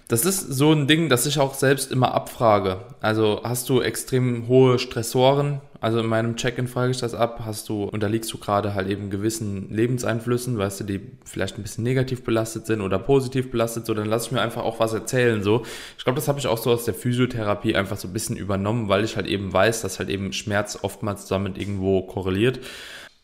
Das 0.09 0.25
ist 0.25 0.41
so 0.41 0.73
ein 0.73 0.89
Ding, 0.89 1.09
das 1.09 1.27
ich 1.27 1.39
auch 1.39 1.55
selbst 1.55 1.93
immer 1.93 2.14
abfrage. 2.14 2.79
Also 3.01 3.43
hast 3.45 3.68
du 3.68 3.81
extrem 3.81 4.49
hohe 4.49 4.79
Stressoren? 4.81 5.61
Also 5.81 6.01
in 6.01 6.07
meinem 6.07 6.37
Check-in 6.37 6.68
frage 6.68 6.91
ich 6.91 6.99
das 6.99 7.14
ab. 7.14 7.41
Hast 7.45 7.68
du, 7.68 7.85
unterliegst 7.85 8.33
du 8.33 8.39
gerade 8.39 8.74
halt 8.74 8.89
eben 8.89 9.11
gewissen 9.11 9.70
Lebenseinflüssen, 9.70 10.59
weißt 10.59 10.81
du, 10.81 10.85
die 10.85 11.01
vielleicht 11.24 11.59
ein 11.59 11.62
bisschen 11.62 11.85
negativ 11.85 12.22
belastet 12.24 12.66
sind 12.66 12.81
oder 12.81 12.99
positiv 12.99 13.51
belastet, 13.51 13.87
so 13.87 13.95
dann 13.95 14.07
lass 14.07 14.26
ich 14.26 14.33
mir 14.33 14.43
einfach 14.43 14.62
auch 14.62 14.78
was 14.78 14.93
erzählen. 14.93 15.43
So, 15.43 15.62
ich 15.97 16.05
glaube, 16.05 16.16
das 16.16 16.28
habe 16.28 16.39
ich 16.39 16.47
auch 16.47 16.59
so 16.59 16.70
aus 16.70 16.85
der 16.85 16.95
Physiotherapie 16.95 17.74
einfach 17.74 17.97
so 17.97 18.09
ein 18.09 18.12
bisschen 18.12 18.37
übernommen, 18.37 18.89
weil 18.89 19.05
ich 19.05 19.16
halt 19.16 19.26
eben 19.26 19.53
weiß, 19.53 19.83
dass 19.83 19.99
halt 19.99 20.11
eben 20.11 20.33
Schmerz 20.33 20.78
oftmals 20.83 21.26
damit 21.26 21.57
irgendwo 21.57 22.03
korreliert. 22.03 22.61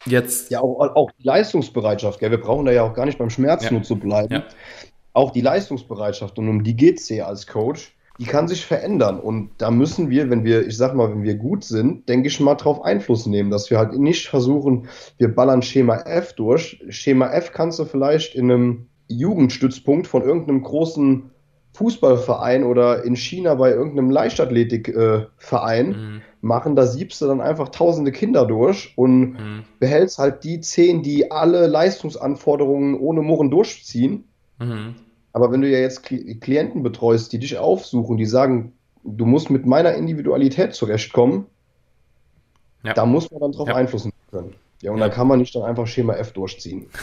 Jetzt. 0.07 0.51
Ja, 0.51 0.61
auch, 0.61 0.79
auch 0.95 1.11
die 1.19 1.27
Leistungsbereitschaft, 1.27 2.21
gell? 2.21 2.31
Wir 2.31 2.41
brauchen 2.41 2.65
da 2.65 2.73
ja 2.73 2.85
auch 2.85 2.95
gar 2.95 3.07
nicht 3.07 3.19
beim 3.19 3.31
Schmerz 3.31 3.65
ja. 3.65 3.73
nur 3.73 3.83
zu 3.83 3.97
bleiben. 3.97 4.33
Ja 4.33 4.45
auch 5.17 5.31
die 5.31 5.41
Leistungsbereitschaft 5.41 6.39
und 6.39 6.49
um 6.49 6.63
die 6.63 6.77
geht 6.77 7.01
es 7.01 7.09
hier 7.09 7.27
als 7.27 7.47
Coach, 7.47 7.96
die 8.19 8.25
kann 8.25 8.49
sich 8.49 8.65
verändern. 8.65 9.21
Und 9.21 9.51
da 9.59 9.71
müssen 9.71 10.11
wir, 10.11 10.31
wenn 10.31 10.45
wir, 10.45 10.67
ich 10.67 10.77
sag 10.77 10.95
mal, 10.95 11.11
wenn 11.11 11.23
wir 11.23 11.35
gut 11.35 11.65
sind, 11.65 12.09
denke 12.09 12.29
ich 12.29 12.41
mal, 12.41 12.55
drauf 12.55 12.83
Einfluss 12.83 13.27
nehmen, 13.27 13.51
dass 13.51 13.71
wir 13.71 13.79
halt 13.79 13.99
nicht 13.99 14.29
versuchen, 14.29 14.89
wir 15.19 15.35
ballern 15.35 15.63
Schema 15.63 15.97
F 15.97 16.33
durch. 16.33 16.83
Schema 16.89 17.31
F 17.33 17.53
kannst 17.53 17.79
du 17.79 17.85
vielleicht 17.85 18.35
in 18.35 18.51
einem 18.51 18.87
Jugendstützpunkt 19.09 20.07
von 20.07 20.23
irgendeinem 20.23 20.63
großen 20.63 21.31
Fußballverein 21.75 22.65
oder 22.65 23.05
in 23.05 23.17
China 23.17 23.55
bei 23.55 23.71
irgendeinem 23.71 24.11
Leichtathletikverein 24.11 25.93
äh, 25.93 25.97
mhm. 25.97 26.23
machen. 26.41 26.75
Da 26.75 26.87
siebst 26.87 27.21
du 27.21 27.27
dann 27.27 27.43
einfach 27.43 27.69
tausende 27.69 28.13
Kinder 28.13 28.47
durch 28.47 28.95
und 28.97 29.33
mhm. 29.33 29.65
behältst 29.79 30.19
halt 30.19 30.43
die 30.43 30.61
zehn, 30.61 31.03
die 31.03 31.31
alle 31.31 31.67
Leistungsanforderungen 31.67 32.99
ohne 32.99 33.21
Murren 33.21 33.51
durchziehen. 33.51 34.25
Mhm. 34.59 34.95
Aber 35.37 35.53
wenn 35.53 35.61
du 35.61 35.69
ja 35.69 35.81
jetzt 35.81 36.03
Klienten 36.03 36.83
betreust, 36.83 37.31
die 37.31 37.39
dich 37.39 37.59
aufsuchen, 37.59 38.17
die 38.17 38.25
sagen, 38.25 38.73
du 39.05 39.27
musst 39.27 39.51
mit 39.51 39.67
meiner 39.67 39.93
Individualität 39.93 40.73
zurechtkommen, 40.75 41.45
ja. 42.83 42.95
da 42.95 43.05
muss 43.05 43.31
man 43.31 43.41
dann 43.41 43.53
drauf 43.53 43.69
ja. 43.69 43.75
Einfluss 43.75 44.05
nehmen 44.07 44.15
können. 44.31 44.55
Ja, 44.81 44.93
und 44.93 44.97
ja. 44.97 45.05
dann 45.05 45.15
kann 45.15 45.29
man 45.29 45.39
nicht 45.39 45.55
dann 45.55 45.65
einfach 45.65 45.87
Schema 45.87 46.15
F 46.15 46.33
durchziehen. 46.33 46.87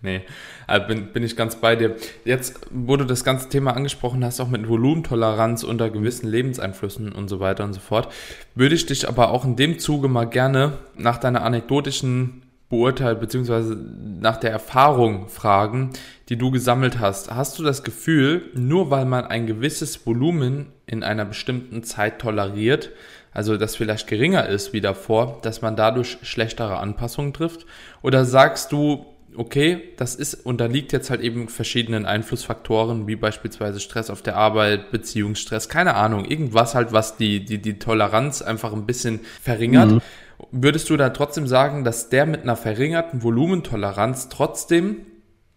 Nee, 0.00 0.22
also 0.68 0.86
bin, 0.86 1.12
bin 1.12 1.24
ich 1.24 1.36
ganz 1.36 1.56
bei 1.56 1.74
dir. 1.74 1.96
Jetzt, 2.24 2.60
wo 2.70 2.96
du 2.96 3.04
das 3.04 3.24
ganze 3.24 3.48
Thema 3.48 3.74
angesprochen 3.74 4.24
hast, 4.24 4.38
auch 4.40 4.48
mit 4.48 4.68
Volumentoleranz 4.68 5.64
unter 5.64 5.90
gewissen 5.90 6.28
Lebenseinflüssen 6.28 7.10
und 7.10 7.26
so 7.26 7.40
weiter 7.40 7.64
und 7.64 7.72
so 7.72 7.80
fort, 7.80 8.08
würde 8.54 8.76
ich 8.76 8.86
dich 8.86 9.08
aber 9.08 9.32
auch 9.32 9.44
in 9.44 9.56
dem 9.56 9.80
Zuge 9.80 10.06
mal 10.06 10.26
gerne 10.26 10.78
nach 10.96 11.18
deiner 11.18 11.42
anekdotischen 11.42 12.42
beurteilt, 12.68 13.20
beziehungsweise 13.20 13.74
nach 14.20 14.36
der 14.36 14.50
Erfahrung 14.50 15.28
fragen, 15.28 15.90
die 16.28 16.36
du 16.36 16.50
gesammelt 16.50 16.98
hast. 16.98 17.30
Hast 17.34 17.58
du 17.58 17.62
das 17.62 17.82
Gefühl, 17.82 18.50
nur 18.54 18.90
weil 18.90 19.06
man 19.06 19.24
ein 19.24 19.46
gewisses 19.46 20.06
Volumen 20.06 20.66
in 20.86 21.02
einer 21.02 21.24
bestimmten 21.24 21.82
Zeit 21.82 22.18
toleriert, 22.18 22.90
also 23.32 23.56
das 23.56 23.76
vielleicht 23.76 24.06
geringer 24.06 24.48
ist 24.48 24.72
wie 24.72 24.80
davor, 24.80 25.38
dass 25.42 25.62
man 25.62 25.76
dadurch 25.76 26.18
schlechtere 26.22 26.78
Anpassungen 26.78 27.32
trifft? 27.32 27.66
Oder 28.02 28.24
sagst 28.24 28.72
du, 28.72 29.06
okay, 29.36 29.92
das 29.96 30.14
ist 30.14 30.34
unterliegt 30.34 30.92
jetzt 30.92 31.10
halt 31.10 31.20
eben 31.20 31.48
verschiedenen 31.48 32.04
Einflussfaktoren, 32.06 33.06
wie 33.06 33.16
beispielsweise 33.16 33.80
Stress 33.80 34.10
auf 34.10 34.22
der 34.22 34.36
Arbeit, 34.36 34.90
Beziehungsstress, 34.90 35.68
keine 35.68 35.94
Ahnung, 35.94 36.24
irgendwas 36.24 36.74
halt, 36.74 36.92
was 36.92 37.16
die, 37.16 37.44
die, 37.44 37.58
die 37.58 37.78
Toleranz 37.78 38.42
einfach 38.42 38.72
ein 38.72 38.86
bisschen 38.86 39.20
verringert. 39.40 39.92
Mhm. 39.92 40.00
Würdest 40.52 40.88
du 40.88 40.96
da 40.96 41.10
trotzdem 41.10 41.46
sagen, 41.46 41.84
dass 41.84 42.10
der 42.10 42.26
mit 42.26 42.42
einer 42.42 42.56
verringerten 42.56 43.22
Volumentoleranz 43.22 44.28
trotzdem 44.28 44.98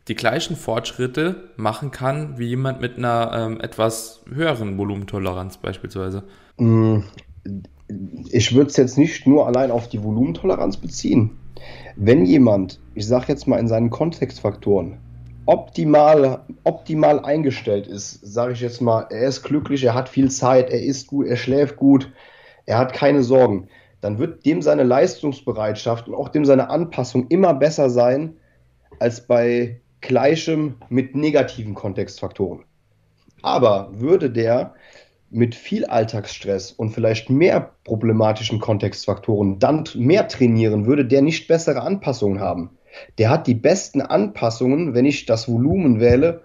die 0.08 0.16
gleichen 0.16 0.56
Fortschritte 0.56 1.52
machen 1.56 1.92
kann 1.92 2.40
wie 2.40 2.48
jemand 2.48 2.82
mit 2.82 2.98
einer 2.98 3.32
ähm, 3.34 3.62
etwas 3.62 4.24
höheren 4.34 4.78
Volumentoleranz 4.78 5.58
beispielsweise? 5.58 6.24
Mm, 6.58 7.02
ich 8.32 8.56
würde 8.56 8.70
es 8.70 8.78
jetzt 8.78 8.98
nicht 8.98 9.28
nur 9.28 9.48
allein 9.48 9.72
auf 9.72 9.88
die 9.88 10.04
Volumentoleranz 10.04 10.78
beziehen. 10.78 11.38
Wenn 11.96 12.26
jemand, 12.26 12.80
ich 12.96 13.06
sage 13.06 13.26
jetzt 13.28 13.48
mal 13.48 13.60
in 13.60 13.68
seinen 13.68 13.92
Kontextfaktoren, 13.92 14.98
optimal, 15.46 16.42
optimal 16.64 17.20
eingestellt 17.24 17.88
ist, 17.88 18.20
sage 18.24 18.54
ich 18.54 18.62
jetzt 18.62 18.82
mal, 18.82 19.06
er 19.10 19.28
ist 19.28 19.44
glücklich, 19.44 19.84
er 19.84 19.94
hat 19.94 20.10
viel 20.10 20.32
Zeit, 20.32 20.70
er 20.70 20.82
isst 20.82 21.08
gut, 21.08 21.28
er 21.28 21.38
schläft 21.38 21.78
gut, 21.78 22.12
er 22.66 22.78
hat 22.78 22.94
keine 22.94 23.24
Sorgen, 23.24 23.68
dann 24.02 24.18
wird 24.18 24.46
dem 24.46 24.62
seine 24.62 24.84
Leistungsbereitschaft 24.84 26.08
und 26.08 26.16
auch 26.16 26.30
dem 26.30 26.44
seine 26.44 26.70
Anpassung 26.70 27.28
immer 27.30 27.54
besser 27.54 27.90
sein 27.90 28.36
als 29.00 29.26
bei 29.26 29.80
gleichem 30.02 30.76
mit 30.90 31.16
negativen 31.16 31.76
Kontextfaktoren. 31.76 32.64
Aber 33.42 33.90
würde 33.94 34.30
der 34.30 34.74
mit 35.30 35.56
viel 35.56 35.86
Alltagsstress 35.86 36.72
und 36.72 36.90
vielleicht 36.90 37.30
mehr 37.30 37.72
problematischen 37.86 38.60
Kontextfaktoren 38.60 39.60
dann 39.60 39.86
mehr 39.96 40.28
trainieren, 40.28 40.86
würde 40.86 41.06
der 41.06 41.22
nicht 41.22 41.48
bessere 41.48 41.82
Anpassungen 41.82 42.42
haben. 42.42 42.72
Der 43.18 43.30
hat 43.30 43.48
die 43.48 43.56
besten 43.56 44.02
Anpassungen, 44.02 44.94
wenn 44.94 45.06
ich 45.06 45.26
das 45.26 45.48
Volumen 45.48 46.02
wähle, 46.02 46.42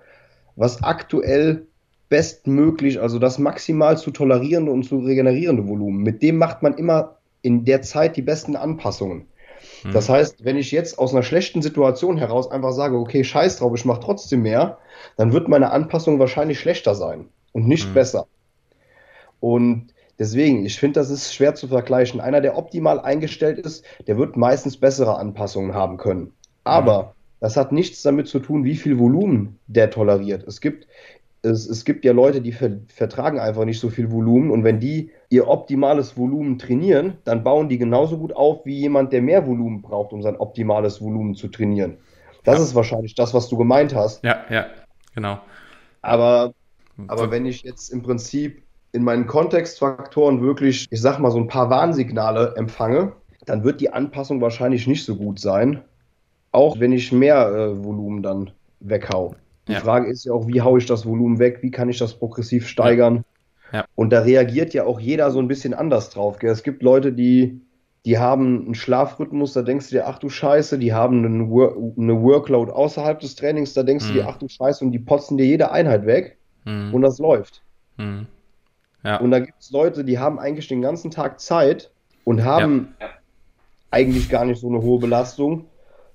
was 0.54 0.84
aktuell 0.84 1.66
bestmöglich, 2.08 3.00
also 3.00 3.18
das 3.18 3.38
maximal 3.38 3.98
zu 3.98 4.12
tolerierende 4.12 4.70
und 4.70 4.84
zu 4.84 4.98
regenerierende 4.98 5.66
Volumen. 5.66 6.02
Mit 6.02 6.22
dem 6.22 6.38
macht 6.38 6.62
man 6.62 6.74
immer 6.74 7.16
in 7.46 7.64
der 7.64 7.80
Zeit 7.80 8.16
die 8.16 8.22
besten 8.22 8.56
Anpassungen. 8.56 9.28
Hm. 9.82 9.92
Das 9.92 10.08
heißt, 10.08 10.44
wenn 10.44 10.56
ich 10.56 10.72
jetzt 10.72 10.98
aus 10.98 11.12
einer 11.12 11.22
schlechten 11.22 11.62
Situation 11.62 12.18
heraus 12.18 12.50
einfach 12.50 12.72
sage, 12.72 12.98
okay, 12.98 13.22
scheiß 13.22 13.58
drauf, 13.58 13.72
ich 13.76 13.84
mache 13.84 14.00
trotzdem 14.00 14.42
mehr, 14.42 14.78
dann 15.16 15.32
wird 15.32 15.48
meine 15.48 15.70
Anpassung 15.70 16.18
wahrscheinlich 16.18 16.58
schlechter 16.58 16.96
sein 16.96 17.28
und 17.52 17.68
nicht 17.68 17.86
hm. 17.86 17.94
besser. 17.94 18.26
Und 19.38 19.94
deswegen, 20.18 20.66
ich 20.66 20.80
finde, 20.80 20.98
das 20.98 21.08
ist 21.08 21.32
schwer 21.32 21.54
zu 21.54 21.68
vergleichen. 21.68 22.20
Einer, 22.20 22.40
der 22.40 22.58
optimal 22.58 22.98
eingestellt 22.98 23.60
ist, 23.60 23.84
der 24.08 24.18
wird 24.18 24.36
meistens 24.36 24.76
bessere 24.76 25.16
Anpassungen 25.16 25.72
haben 25.72 25.98
können. 25.98 26.32
Aber 26.64 26.98
hm. 26.98 27.08
das 27.38 27.56
hat 27.56 27.70
nichts 27.70 28.02
damit 28.02 28.26
zu 28.26 28.40
tun, 28.40 28.64
wie 28.64 28.76
viel 28.76 28.98
Volumen 28.98 29.60
der 29.68 29.90
toleriert. 29.90 30.42
Es 30.48 30.60
gibt 30.60 30.88
es, 31.46 31.66
es 31.68 31.84
gibt 31.84 32.04
ja 32.04 32.12
Leute, 32.12 32.40
die 32.40 32.52
ver 32.52 32.78
vertragen 32.88 33.38
einfach 33.38 33.64
nicht 33.64 33.80
so 33.80 33.88
viel 33.88 34.10
Volumen 34.10 34.50
und 34.50 34.64
wenn 34.64 34.80
die 34.80 35.10
ihr 35.30 35.48
optimales 35.48 36.16
Volumen 36.16 36.58
trainieren, 36.58 37.18
dann 37.24 37.42
bauen 37.42 37.68
die 37.68 37.78
genauso 37.78 38.18
gut 38.18 38.34
auf 38.34 38.66
wie 38.66 38.78
jemand, 38.78 39.12
der 39.12 39.22
mehr 39.22 39.46
Volumen 39.46 39.82
braucht, 39.82 40.12
um 40.12 40.22
sein 40.22 40.36
optimales 40.36 41.00
Volumen 41.00 41.34
zu 41.34 41.48
trainieren. 41.48 41.98
Das 42.44 42.58
ja. 42.58 42.64
ist 42.64 42.74
wahrscheinlich 42.74 43.14
das, 43.14 43.34
was 43.34 43.48
du 43.48 43.56
gemeint 43.56 43.94
hast. 43.94 44.22
Ja, 44.22 44.44
ja, 44.50 44.66
genau. 45.14 45.38
Aber 46.02 46.52
Aber 47.08 47.30
wenn 47.30 47.46
ich 47.46 47.62
jetzt 47.62 47.90
im 47.90 48.02
Prinzip 48.02 48.62
in 48.92 49.02
meinen 49.02 49.26
Kontextfaktoren 49.26 50.40
wirklich, 50.40 50.86
ich 50.90 51.00
sag 51.00 51.18
mal, 51.18 51.30
so 51.30 51.38
ein 51.38 51.48
paar 51.48 51.68
Warnsignale 51.70 52.54
empfange, 52.56 53.12
dann 53.44 53.64
wird 53.64 53.80
die 53.80 53.92
Anpassung 53.92 54.40
wahrscheinlich 54.40 54.86
nicht 54.86 55.04
so 55.04 55.16
gut 55.16 55.38
sein. 55.38 55.82
Auch 56.52 56.80
wenn 56.80 56.92
ich 56.92 57.12
mehr 57.12 57.48
äh, 57.48 57.84
Volumen 57.84 58.22
dann 58.22 58.50
weghau. 58.80 59.34
Die 59.68 59.72
ja. 59.72 59.80
Frage 59.80 60.10
ist 60.10 60.24
ja 60.24 60.32
auch, 60.32 60.46
wie 60.46 60.62
haue 60.62 60.78
ich 60.78 60.86
das 60.86 61.06
Volumen 61.06 61.38
weg? 61.38 61.58
Wie 61.62 61.70
kann 61.70 61.88
ich 61.88 61.98
das 61.98 62.14
progressiv 62.14 62.68
steigern? 62.68 63.24
Ja. 63.72 63.84
Und 63.94 64.10
da 64.10 64.20
reagiert 64.20 64.74
ja 64.74 64.84
auch 64.84 65.00
jeder 65.00 65.30
so 65.30 65.40
ein 65.40 65.48
bisschen 65.48 65.74
anders 65.74 66.10
drauf. 66.10 66.38
Gell? 66.38 66.50
Es 66.50 66.62
gibt 66.62 66.82
Leute, 66.82 67.12
die, 67.12 67.60
die 68.04 68.18
haben 68.18 68.64
einen 68.64 68.74
Schlafrhythmus, 68.76 69.54
da 69.54 69.62
denkst 69.62 69.88
du 69.88 69.96
dir, 69.96 70.06
ach 70.06 70.18
du 70.18 70.28
Scheiße, 70.28 70.78
die 70.78 70.92
haben 70.92 71.24
einen 71.24 71.50
Wor 71.50 71.76
eine 71.98 72.22
Workload 72.22 72.70
außerhalb 72.70 73.18
des 73.18 73.34
Trainings, 73.34 73.74
da 73.74 73.82
denkst 73.82 74.04
mhm. 74.04 74.08
du 74.08 74.14
dir, 74.14 74.22
mhm. 74.22 74.28
ach 74.28 74.36
du 74.38 74.48
Scheiße, 74.48 74.84
und 74.84 74.92
die 74.92 75.00
potzen 75.00 75.36
dir 75.36 75.46
jede 75.46 75.72
Einheit 75.72 76.06
weg 76.06 76.38
mhm. 76.64 76.94
und 76.94 77.02
das 77.02 77.18
läuft. 77.18 77.62
Mhm. 77.96 78.28
Ja. 79.02 79.16
Und 79.18 79.32
da 79.32 79.40
gibt 79.40 79.60
es 79.60 79.70
Leute, 79.72 80.04
die 80.04 80.18
haben 80.18 80.38
eigentlich 80.38 80.68
den 80.68 80.82
ganzen 80.82 81.10
Tag 81.10 81.40
Zeit 81.40 81.90
und 82.24 82.44
haben 82.44 82.94
eigentlich 83.90 84.28
gar 84.28 84.44
nicht 84.44 84.60
so 84.60 84.68
eine 84.68 84.82
hohe 84.82 85.00
Belastung 85.00 85.66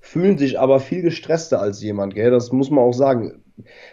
fühlen 0.02 0.38
sich 0.38 0.60
aber 0.60 0.80
viel 0.80 1.04
gestresster 1.04 1.62
als 1.62 1.82
jemand, 1.82 2.16
gell? 2.16 2.32
Das 2.32 2.52
muss 2.52 2.70
man 2.70 2.84
auch 2.84 2.92
sagen. 2.92 3.42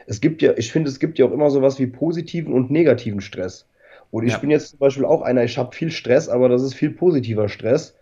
Es 0.07 0.21
gibt 0.21 0.43
ja, 0.43 0.55
ich 0.57 0.73
finde, 0.73 0.91
es 0.91 0.99
gibt 0.99 1.19
ja 1.19 1.27
auch 1.27 1.33
immer 1.33 1.51
sowas 1.51 1.79
wie 1.79 1.87
positiven 1.87 2.53
und 2.53 2.71
negativen 2.71 3.21
Stress. 3.21 3.67
Und 4.11 4.25
ich 4.27 4.33
ja. 4.33 4.39
bin 4.39 4.51
jetzt 4.51 4.71
zum 4.71 4.79
Beispiel 4.79 5.05
auch 5.05 5.21
einer, 5.21 5.45
ich 5.45 5.59
habe 5.59 5.77
viel 5.77 5.91
Stress, 5.91 6.29
aber 6.29 6.49
das 6.49 6.63
ist 6.63 6.75
viel 6.75 6.91
positiver 6.91 7.49
Stress. 7.49 7.95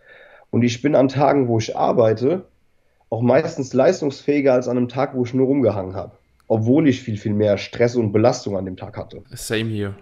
Und 0.49 0.63
ich 0.63 0.81
bin 0.81 0.95
an 0.95 1.09
Tagen, 1.09 1.49
wo 1.49 1.59
ich 1.59 1.75
arbeite, 1.75 2.45
auch 3.09 3.21
meistens 3.21 3.73
leistungsfähiger 3.73 4.53
als 4.53 4.69
an 4.69 4.77
einem 4.77 4.87
Tag, 4.87 5.13
wo 5.13 5.25
ich 5.25 5.33
nur 5.33 5.47
rumgehangen 5.47 5.95
habe. 5.95 6.13
Obwohl 6.47 6.87
ich 6.87 7.01
viel, 7.01 7.17
viel 7.17 7.33
mehr 7.33 7.57
Stress 7.57 7.97
und 7.97 8.13
Belastung 8.13 8.55
an 8.55 8.63
dem 8.63 8.77
Tag 8.77 8.95
hatte. 8.95 9.21
Same 9.31 9.69
here. 9.69 9.95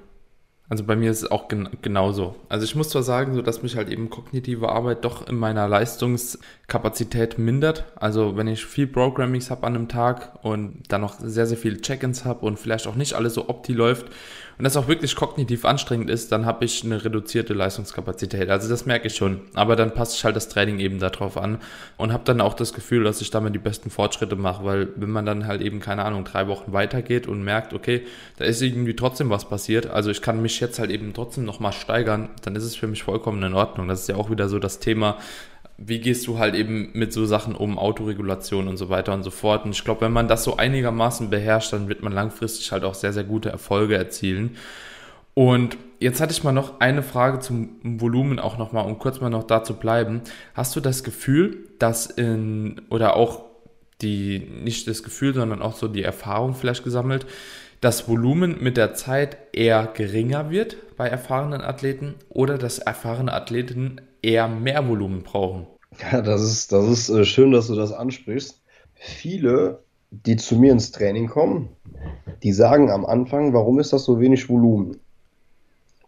Also 0.67 0.83
bei 0.83 0.95
mir 0.95 1.11
ist 1.11 1.23
es 1.23 1.31
auch 1.31 1.47
gen 1.47 1.69
genauso. 1.83 2.35
Also 2.49 2.65
ich 2.65 2.75
muss 2.75 2.89
zwar 2.89 3.03
sagen, 3.03 3.35
so 3.35 3.43
dass 3.43 3.61
mich 3.61 3.75
halt 3.75 3.87
eben 3.89 4.09
kognitive 4.09 4.69
Arbeit 4.69 5.05
doch 5.05 5.27
in 5.27 5.35
meiner 5.35 5.67
Leistungskapazität 5.67 7.37
mindert. 7.37 7.85
Also 7.95 8.35
wenn 8.35 8.47
ich 8.47 8.65
viel 8.65 8.87
Programmings 8.87 9.51
habe 9.51 9.67
an 9.67 9.75
einem 9.75 9.87
Tag 9.87 10.43
und 10.43 10.81
dann 10.87 11.01
noch 11.01 11.19
sehr, 11.19 11.45
sehr 11.45 11.57
viele 11.57 11.81
Check-ins 11.81 12.25
habe 12.25 12.45
und 12.47 12.57
vielleicht 12.57 12.87
auch 12.87 12.95
nicht 12.95 13.13
alles 13.13 13.35
so 13.35 13.47
opti 13.47 13.73
läuft 13.73 14.07
und 14.57 14.63
das 14.63 14.77
auch 14.77 14.87
wirklich 14.87 15.15
kognitiv 15.15 15.65
anstrengend 15.65 16.09
ist, 16.09 16.31
dann 16.31 16.45
habe 16.45 16.63
ich 16.65 16.83
eine 16.83 17.03
reduzierte 17.03 17.53
Leistungskapazität. 17.53 18.49
Also 18.49 18.69
das 18.69 18.85
merke 18.85 19.07
ich 19.07 19.15
schon. 19.15 19.41
Aber 19.53 19.75
dann 19.75 19.93
passe 19.93 20.23
halt 20.23 20.35
das 20.35 20.47
Training 20.47 20.79
eben 20.79 20.99
darauf 20.99 21.37
an 21.37 21.59
und 21.97 22.13
habe 22.13 22.23
dann 22.23 22.39
auch 22.39 22.53
das 22.53 22.73
Gefühl, 22.73 23.03
dass 23.03 23.21
ich 23.21 23.31
damit 23.31 23.53
die 23.53 23.59
besten 23.59 23.89
Fortschritte 23.89 24.35
mache, 24.35 24.63
weil 24.63 24.87
wenn 24.95 25.09
man 25.09 25.25
dann 25.25 25.47
halt 25.47 25.61
eben, 25.61 25.79
keine 25.79 26.05
Ahnung, 26.05 26.23
drei 26.23 26.47
Wochen 26.47 26.71
weitergeht 26.71 27.27
und 27.27 27.43
merkt, 27.43 27.73
okay, 27.73 28.05
da 28.37 28.45
ist 28.45 28.61
irgendwie 28.61 28.95
trotzdem 28.95 29.29
was 29.29 29.49
passiert, 29.49 29.87
also 29.87 30.09
ich 30.09 30.21
kann 30.21 30.41
mich 30.41 30.59
jetzt 30.59 30.79
halt 30.79 30.91
eben 30.91 31.13
trotzdem 31.13 31.43
nochmal 31.43 31.73
steigern, 31.73 32.29
dann 32.43 32.55
ist 32.55 32.63
es 32.63 32.75
für 32.75 32.87
mich 32.87 33.03
vollkommen 33.03 33.43
in 33.43 33.53
Ordnung. 33.53 33.87
Das 33.87 34.01
ist 34.01 34.09
ja 34.09 34.15
auch 34.15 34.29
wieder 34.29 34.47
so 34.47 34.59
das 34.59 34.79
Thema, 34.79 35.17
wie 35.77 35.99
gehst 35.99 36.25
du 36.27 36.39
halt 36.39 36.55
eben 36.55 36.91
mit 36.93 37.11
so 37.11 37.25
Sachen 37.25 37.55
um, 37.55 37.77
Autoregulation 37.77 38.67
und 38.67 38.77
so 38.77 38.89
weiter 38.89 39.13
und 39.13 39.23
so 39.23 39.31
fort. 39.31 39.65
Und 39.65 39.71
ich 39.71 39.83
glaube, 39.83 40.01
wenn 40.01 40.13
man 40.13 40.27
das 40.27 40.43
so 40.43 40.57
einigermaßen 40.57 41.29
beherrscht, 41.29 41.73
dann 41.73 41.89
wird 41.89 42.01
man 42.01 42.13
langfristig 42.13 42.71
halt 42.71 42.83
auch 42.83 42.95
sehr, 42.95 43.11
sehr 43.11 43.25
gute 43.25 43.49
Erfolge 43.49 43.97
erzielen. 43.97 44.55
Und 45.33 45.77
jetzt 45.99 46.21
hatte 46.21 46.31
ich 46.31 46.43
mal 46.45 46.53
noch 46.53 46.79
eine 46.79 47.03
Frage 47.03 47.39
zum 47.39 47.77
Volumen 47.83 48.39
auch 48.39 48.57
nochmal, 48.57 48.85
um 48.85 48.97
kurz 48.99 49.19
mal 49.19 49.29
noch 49.29 49.43
da 49.43 49.63
zu 49.63 49.73
bleiben. 49.73 50.21
Hast 50.53 50.75
du 50.77 50.79
das 50.79 51.03
Gefühl, 51.03 51.67
dass 51.77 52.05
in, 52.05 52.81
oder 52.89 53.17
auch 53.17 53.43
die, 54.01 54.39
nicht 54.39 54.87
das 54.87 55.03
Gefühl, 55.03 55.33
sondern 55.33 55.61
auch 55.61 55.75
so 55.75 55.89
die 55.89 56.03
Erfahrung 56.03 56.53
vielleicht 56.53 56.85
gesammelt, 56.85 57.25
das 57.81 58.07
Volumen 58.07 58.63
mit 58.63 58.77
der 58.77 58.93
Zeit 58.93 59.37
eher 59.53 59.87
geringer 59.93 60.49
wird 60.49 60.77
bei 60.97 61.07
erfahrenen 61.07 61.61
Athleten 61.61 62.15
oder 62.29 62.57
dass 62.57 62.79
erfahrene 62.79 63.33
Athleten 63.33 64.01
eher 64.21 64.47
mehr 64.47 64.87
Volumen 64.87 65.23
brauchen? 65.23 65.67
Ja, 66.11 66.21
das 66.21 66.41
ist, 66.41 66.71
das 66.71 66.87
ist 66.87 67.09
äh, 67.09 67.25
schön, 67.25 67.51
dass 67.51 67.67
du 67.67 67.75
das 67.75 67.91
ansprichst. 67.91 68.61
Viele, 68.93 69.83
die 70.09 70.35
zu 70.35 70.57
mir 70.57 70.71
ins 70.71 70.91
Training 70.91 71.27
kommen, 71.27 71.69
die 72.43 72.51
sagen 72.51 72.89
am 72.91 73.05
Anfang, 73.05 73.53
warum 73.53 73.79
ist 73.79 73.93
das 73.93 74.03
so 74.03 74.19
wenig 74.19 74.49
Volumen? 74.49 74.99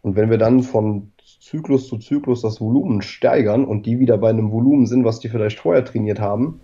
Und 0.01 0.15
wenn 0.15 0.29
wir 0.29 0.37
dann 0.37 0.63
von 0.63 1.11
Zyklus 1.41 1.87
zu 1.87 1.97
Zyklus 1.97 2.41
das 2.41 2.59
Volumen 2.59 3.01
steigern 3.01 3.65
und 3.65 3.85
die 3.85 3.99
wieder 3.99 4.17
bei 4.17 4.29
einem 4.29 4.51
Volumen 4.51 4.85
sind, 4.85 5.05
was 5.05 5.19
die 5.19 5.29
vielleicht 5.29 5.59
vorher 5.59 5.85
trainiert 5.85 6.19
haben, 6.19 6.61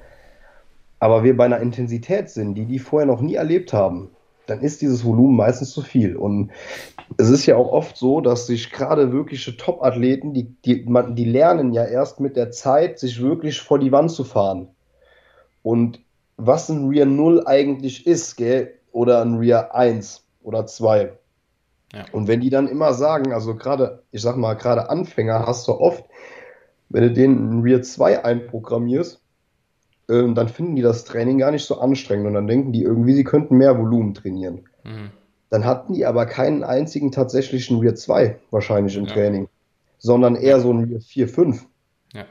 aber 1.00 1.24
wir 1.24 1.36
bei 1.36 1.46
einer 1.46 1.60
Intensität 1.60 2.30
sind, 2.30 2.56
die 2.56 2.66
die 2.66 2.80
vorher 2.80 3.06
noch 3.06 3.22
nie 3.22 3.36
erlebt 3.36 3.74
haben, 3.74 4.10
dann 4.46 4.62
ist 4.62 4.82
dieses 4.82 5.06
Volumen 5.06 5.36
meistens 5.36 5.72
zu 5.72 5.82
viel. 5.82 6.16
Und 6.16 6.52
es 7.18 7.30
ist 7.30 7.46
ja 7.46 7.56
auch 7.56 7.72
oft 7.72 7.98
so, 7.98 8.22
dass 8.22 8.48
sich 8.48 8.72
gerade 8.72 9.12
wirkliche 9.12 9.56
Top-Athleten, 9.56 10.34
die, 10.34 10.56
die, 10.66 10.86
die 10.86 11.26
lernen 11.26 11.74
ja 11.74 11.86
erst 11.86 12.20
mit 12.20 12.36
der 12.36 12.52
Zeit, 12.52 13.00
sich 13.00 13.22
wirklich 13.22 13.62
vor 13.62 13.80
die 13.80 13.92
Wand 13.92 14.12
zu 14.12 14.24
fahren. 14.24 14.68
Und 15.62 16.00
was 16.38 16.70
ein 16.70 16.90
Rear 16.90 17.06
0 17.06 17.46
eigentlich 17.46 18.06
ist, 18.06 18.36
gell, 18.36 18.74
oder 18.92 19.22
ein 19.22 19.36
Rear 19.36 19.74
1 19.74 20.24
oder 20.44 20.66
2. 20.66 21.14
Ja. 21.94 22.06
Und 22.12 22.28
wenn 22.28 22.42
die 22.42 22.50
dann 22.50 22.68
immer 22.68 22.94
sagen, 22.94 23.34
also 23.34 23.56
gerade, 23.56 24.04
ich 24.12 24.22
sag 24.22 24.36
mal, 24.36 24.56
gerade 24.56 24.90
Anfänger 24.90 25.46
hast 25.46 25.68
du 25.68 25.74
oft, 25.74 26.04
wenn 26.90 27.04
du 27.04 27.12
den 27.12 27.62
Rear 27.62 27.82
2 27.82 28.26
einprogrammierst, 28.26 29.23
ähm, 30.14 30.36
dann 30.36 30.48
finden 30.48 30.76
die 30.76 30.82
das 30.82 31.06
Training 31.06 31.40
gar 31.40 31.52
nicht 31.52 31.66
so 31.66 31.80
anstrengend 31.80 32.28
und 32.28 32.34
dann 32.34 32.48
denken 32.48 32.72
die 32.72 32.84
irgendwie, 32.84 33.14
sie 33.14 33.24
könnten 33.24 33.58
mehr 33.58 33.78
Volumen 33.78 34.14
trainieren. 34.14 34.66
Mhm. 34.84 35.10
Dann 35.50 35.66
hatten 35.66 35.94
die 35.94 36.06
aber 36.06 36.26
keinen 36.26 36.64
einzigen 36.64 37.12
tatsächlichen 37.12 37.80
Rear 37.80 37.96
2 37.96 38.38
wahrscheinlich 38.52 38.96
im 38.96 39.06
ja. 39.06 39.14
Training, 39.14 39.48
sondern 39.98 40.36
eher 40.36 40.60
so 40.60 40.72
ein 40.72 40.84
Rear 40.84 41.02
4, 41.02 41.28
5. 41.28 41.66
Ja. 42.14 42.26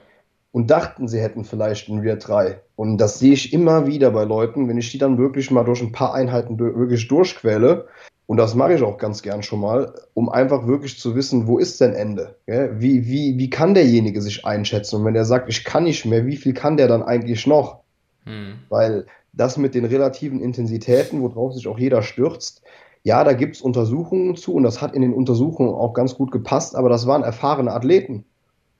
Und 0.52 0.70
dachten, 0.70 1.08
sie 1.08 1.20
hätten 1.20 1.44
vielleicht 1.44 1.88
ein 1.88 2.00
Rear 2.00 2.16
3. 2.16 2.60
Und 2.76 2.98
das 2.98 3.18
sehe 3.18 3.32
ich 3.32 3.52
immer 3.52 3.86
wieder 3.86 4.10
bei 4.10 4.24
Leuten, 4.24 4.68
wenn 4.68 4.78
ich 4.78 4.90
die 4.90 4.98
dann 4.98 5.18
wirklich 5.18 5.50
mal 5.50 5.64
durch 5.64 5.82
ein 5.82 5.92
paar 5.92 6.14
Einheiten 6.14 6.58
wirklich 6.58 7.08
durchquäle, 7.08 7.86
und 8.26 8.36
das 8.36 8.54
mache 8.54 8.74
ich 8.74 8.82
auch 8.82 8.98
ganz 8.98 9.22
gern 9.22 9.42
schon 9.42 9.60
mal, 9.60 9.92
um 10.14 10.28
einfach 10.28 10.66
wirklich 10.66 10.98
zu 10.98 11.14
wissen, 11.14 11.46
wo 11.46 11.58
ist 11.58 11.80
denn 11.80 11.92
Ende? 11.92 12.36
Wie, 12.46 13.06
wie, 13.06 13.36
wie 13.36 13.50
kann 13.50 13.74
derjenige 13.74 14.22
sich 14.22 14.46
einschätzen? 14.46 14.96
Und 14.96 15.04
wenn 15.04 15.16
er 15.16 15.24
sagt, 15.24 15.48
ich 15.48 15.64
kann 15.64 15.84
nicht 15.84 16.06
mehr, 16.06 16.24
wie 16.26 16.36
viel 16.36 16.54
kann 16.54 16.76
der 16.76 16.88
dann 16.88 17.02
eigentlich 17.02 17.46
noch? 17.46 17.80
Hm. 18.24 18.60
Weil 18.68 19.06
das 19.32 19.56
mit 19.56 19.74
den 19.74 19.84
relativen 19.84 20.40
Intensitäten, 20.40 21.20
worauf 21.22 21.54
sich 21.54 21.66
auch 21.66 21.78
jeder 21.78 22.02
stürzt, 22.02 22.62
ja, 23.02 23.24
da 23.24 23.32
gibt 23.32 23.56
es 23.56 23.62
Untersuchungen 23.62 24.36
zu 24.36 24.54
und 24.54 24.62
das 24.62 24.80
hat 24.80 24.94
in 24.94 25.02
den 25.02 25.12
Untersuchungen 25.12 25.74
auch 25.74 25.92
ganz 25.92 26.14
gut 26.14 26.30
gepasst, 26.30 26.76
aber 26.76 26.88
das 26.88 27.06
waren 27.06 27.24
erfahrene 27.24 27.72
Athleten. 27.72 28.24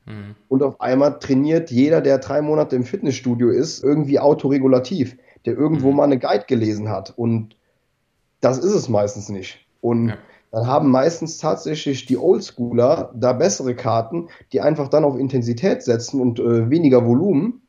Hm. 0.06 0.36
Und 0.48 0.62
auf 0.62 0.80
einmal 0.80 1.18
trainiert 1.18 1.70
jeder, 1.70 2.00
der 2.00 2.18
drei 2.18 2.40
Monate 2.40 2.76
im 2.76 2.84
Fitnessstudio 2.84 3.50
ist, 3.50 3.82
irgendwie 3.82 4.20
autoregulativ, 4.20 5.16
der 5.44 5.54
irgendwo 5.54 5.88
hm. 5.88 5.96
mal 5.96 6.04
eine 6.04 6.18
Guide 6.18 6.44
gelesen 6.46 6.88
hat 6.88 7.12
und 7.16 7.56
das 8.42 8.58
ist 8.58 8.74
es 8.74 8.90
meistens 8.90 9.30
nicht. 9.30 9.64
Und 9.80 10.10
ja. 10.10 10.18
dann 10.50 10.66
haben 10.66 10.90
meistens 10.90 11.38
tatsächlich 11.38 12.04
die 12.04 12.18
Oldschooler 12.18 13.12
da 13.14 13.32
bessere 13.32 13.74
Karten, 13.74 14.28
die 14.52 14.60
einfach 14.60 14.88
dann 14.88 15.04
auf 15.04 15.16
Intensität 15.16 15.82
setzen 15.82 16.20
und 16.20 16.38
äh, 16.38 16.68
weniger 16.68 17.06
Volumen, 17.06 17.62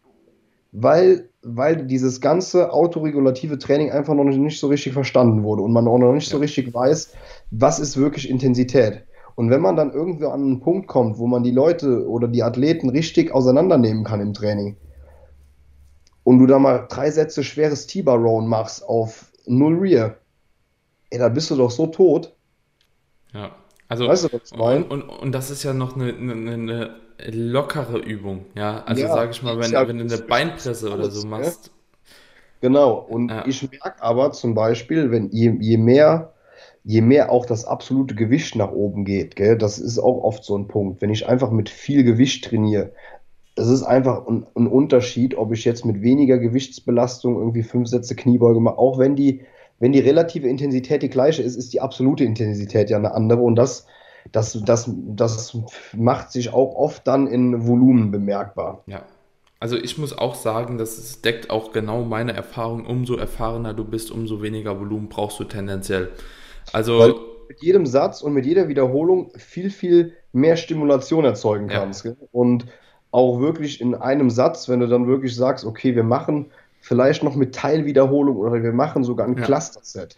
weil, 0.74 1.30
weil 1.44 1.86
dieses 1.86 2.20
ganze 2.20 2.74
autoregulative 2.74 3.60
Training 3.60 3.92
einfach 3.92 4.16
noch 4.16 4.26
nicht 4.26 4.60
so 4.60 4.68
richtig 4.68 4.94
verstanden 4.94 5.44
wurde 5.44 5.62
und 5.62 5.72
man 5.72 5.88
auch 5.88 6.00
noch 6.00 6.12
nicht 6.12 6.28
ja. 6.28 6.32
so 6.32 6.40
richtig 6.40 6.74
weiß, 6.74 7.14
was 7.52 7.80
ist 7.80 7.96
wirklich 7.96 8.30
Intensität. 8.30 9.04
Und 9.36 9.50
wenn 9.50 9.62
man 9.62 9.76
dann 9.76 9.92
irgendwo 9.92 10.28
an 10.28 10.42
einen 10.42 10.60
Punkt 10.60 10.88
kommt, 10.88 11.18
wo 11.18 11.28
man 11.28 11.44
die 11.44 11.52
Leute 11.52 12.08
oder 12.08 12.28
die 12.28 12.44
Athleten 12.44 12.90
richtig 12.90 13.34
auseinandernehmen 13.34 14.04
kann 14.04 14.22
im 14.22 14.34
Training 14.34 14.78
und 16.24 16.40
du 16.40 16.48
da 16.48 16.60
mal 16.60 16.88
drei 16.90 17.12
Sätze 17.12 17.44
schweres 17.44 17.88
T-Bar-Rown 17.88 18.48
machst 18.48 18.88
auf 18.88 19.32
Null 19.46 19.78
Rear, 19.80 20.16
ey, 21.14 21.20
da 21.20 21.30
bist 21.30 21.52
du 21.52 21.56
doch 21.56 21.72
so 21.72 21.88
tot. 21.88 22.34
Ja. 23.34 23.56
Also, 23.88 24.08
weißt 24.08 24.26
du, 24.26 24.34
was 24.34 24.52
ich 24.52 24.58
meine? 24.58 24.86
Und, 24.86 25.04
und, 25.04 25.10
und, 25.10 25.32
das 25.32 25.52
ist 25.52 25.64
ja 25.64 25.74
noch 25.74 25.96
eine, 25.96 26.14
eine, 26.14 26.54
eine 26.54 26.96
lockere 27.32 28.00
Übung, 28.00 28.46
ja. 28.56 28.84
Also 28.86 29.04
ja, 29.04 29.14
sag 29.14 29.32
ich 29.32 29.44
mal, 29.44 29.60
wenn, 29.60 29.72
ja, 29.72 29.88
wenn 29.88 30.00
du 30.00 30.06
eine 30.06 30.18
Beinpresse 30.18 30.92
oder 30.92 31.12
so 31.12 31.28
machst. 31.28 31.72
Genau, 32.62 32.94
und 32.94 33.30
ja. 33.30 33.46
ich 33.46 33.62
merke 33.70 34.02
aber 34.02 34.32
zum 34.32 34.56
Beispiel, 34.56 35.12
wenn 35.12 35.30
je, 35.32 35.56
je 35.60 35.78
mehr, 35.78 36.34
je 36.84 37.02
mehr 37.02 37.32
auch 37.32 37.46
das 37.46 37.66
absolute 37.66 38.16
Gewicht 38.16 38.56
nach 38.56 38.72
oben 38.72 39.06
geht, 39.06 39.36
gell, 39.36 39.58
das 39.58 39.78
ist 39.78 40.00
auch 40.00 40.24
oft 40.24 40.44
so 40.44 40.58
ein 40.58 40.68
Punkt. 40.68 41.02
Wenn 41.02 41.12
ich 41.12 41.28
einfach 41.28 41.52
mit 41.52 41.70
viel 41.70 42.04
Gewicht 42.04 42.46
trainiere, 42.46 42.94
es 43.56 43.68
ist 43.68 43.84
einfach 43.84 44.26
ein, 44.28 44.48
ein, 44.56 44.68
Unterschied, 44.68 45.36
ob 45.38 45.54
ich 45.54 45.66
jetzt 45.66 45.86
mit 45.86 46.02
weniger 46.02 46.40
Gewichtsbelastung 46.40 47.36
irgendwie 47.36 47.64
fünf 47.64 47.90
Sätze 47.90 48.16
Kniebeuge 48.16 48.60
mache, 48.60 48.78
auch 48.78 48.98
wenn 48.98 49.16
die 49.16 49.42
wenn 49.84 49.92
die 49.92 50.00
relative 50.00 50.48
Intensität 50.48 51.04
die 51.04 51.10
gleiche 51.10 51.44
ist, 51.44 51.58
ist 51.58 51.74
die 51.74 51.82
absolute 51.82 52.24
Intensität 52.24 52.90
ja 52.90 52.96
eine 52.96 53.14
andere 53.14 53.42
und 53.42 53.56
das, 53.56 53.86
das, 54.32 54.58
das, 54.64 54.90
das 54.90 55.58
macht 55.92 56.32
sich 56.32 56.54
auch 56.54 56.76
oft 56.76 57.06
dann 57.06 57.28
in 57.28 57.68
Volumen 57.68 58.10
bemerkbar. 58.10 58.82
Ja. 58.86 59.04
Also 59.60 59.76
ich 59.76 59.98
muss 59.98 60.18
auch 60.18 60.36
sagen, 60.36 60.78
das 60.78 61.20
deckt 61.20 61.50
auch 61.50 61.74
genau 61.74 62.06
meine 62.06 62.32
Erfahrung. 62.32 62.86
Umso 62.86 63.18
erfahrener 63.18 63.74
du 63.74 63.84
bist, 63.84 64.10
umso 64.10 64.42
weniger 64.42 64.80
Volumen 64.80 65.10
brauchst 65.10 65.38
du 65.42 65.44
tendenziell. 65.44 66.12
Also 66.72 67.00
Weil 67.00 67.16
mit 67.50 67.62
jedem 67.62 67.86
Satz 67.86 68.22
und 68.22 68.32
mit 68.32 68.46
jeder 68.46 68.70
Wiederholung 68.70 69.34
viel, 69.36 69.70
viel 69.70 70.14
mehr 70.32 70.56
Stimulation 70.56 71.26
erzeugen 71.26 71.68
kannst. 71.68 72.06
Ja. 72.06 72.14
Und 72.32 72.68
auch 73.12 73.42
wirklich 73.42 73.82
in 73.82 73.96
einem 73.96 74.30
Satz, 74.30 74.70
wenn 74.70 74.80
du 74.80 74.88
dann 74.88 75.08
wirklich 75.08 75.36
sagst, 75.36 75.66
okay, 75.66 75.94
wir 75.94 76.04
machen 76.04 76.52
vielleicht 76.84 77.24
noch 77.24 77.36
mit 77.36 77.56
Teilwiederholung 77.56 78.36
oder 78.36 78.62
wir 78.62 78.74
machen 78.74 79.04
sogar 79.04 79.26
ein 79.26 79.38
ja. 79.38 79.44
Cluster-Set. 79.44 80.18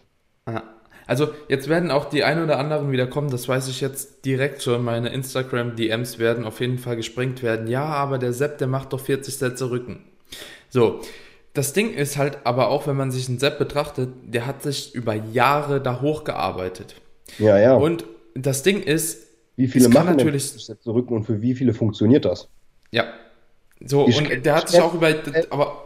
Also 1.06 1.28
jetzt 1.48 1.68
werden 1.68 1.92
auch 1.92 2.06
die 2.06 2.24
ein 2.24 2.42
oder 2.42 2.58
anderen 2.58 2.90
wieder 2.90 3.06
kommen, 3.06 3.30
das 3.30 3.48
weiß 3.48 3.68
ich 3.68 3.80
jetzt 3.80 4.24
direkt 4.24 4.62
schon. 4.62 4.84
Meine 4.84 5.10
Instagram-DMs 5.10 6.18
werden 6.18 6.44
auf 6.44 6.60
jeden 6.60 6.78
Fall 6.78 6.96
gesprengt 6.96 7.44
werden. 7.44 7.68
Ja, 7.68 7.84
aber 7.84 8.18
der 8.18 8.32
Sepp, 8.32 8.58
der 8.58 8.66
macht 8.66 8.92
doch 8.92 8.98
40 8.98 9.36
Sätze 9.36 9.70
Rücken. 9.70 10.04
So, 10.68 11.00
das 11.54 11.72
Ding 11.72 11.94
ist 11.94 12.18
halt 12.18 12.38
aber 12.42 12.68
auch, 12.68 12.88
wenn 12.88 12.96
man 12.96 13.12
sich 13.12 13.28
einen 13.28 13.38
Sepp 13.38 13.58
betrachtet, 13.58 14.10
der 14.24 14.46
hat 14.46 14.62
sich 14.62 14.92
über 14.92 15.14
Jahre 15.14 15.80
da 15.80 16.00
hochgearbeitet. 16.00 16.96
Ja, 17.38 17.56
ja. 17.58 17.74
Und 17.74 18.04
das 18.34 18.64
Ding 18.64 18.82
ist, 18.82 19.28
wie 19.54 19.68
viele 19.68 19.88
machen 19.88 20.16
natürlich 20.16 20.50
Sätze 20.50 20.92
Rücken 20.92 21.14
und 21.14 21.24
für 21.24 21.40
wie 21.40 21.54
viele 21.54 21.72
funktioniert 21.74 22.24
das? 22.24 22.48
Ja. 22.90 23.04
So, 23.84 24.08
ich, 24.08 24.18
und 24.18 24.44
der 24.44 24.56
hat 24.56 24.68
sich 24.68 24.80
auch 24.80 24.94
über, 24.94 25.14
aber 25.50 25.85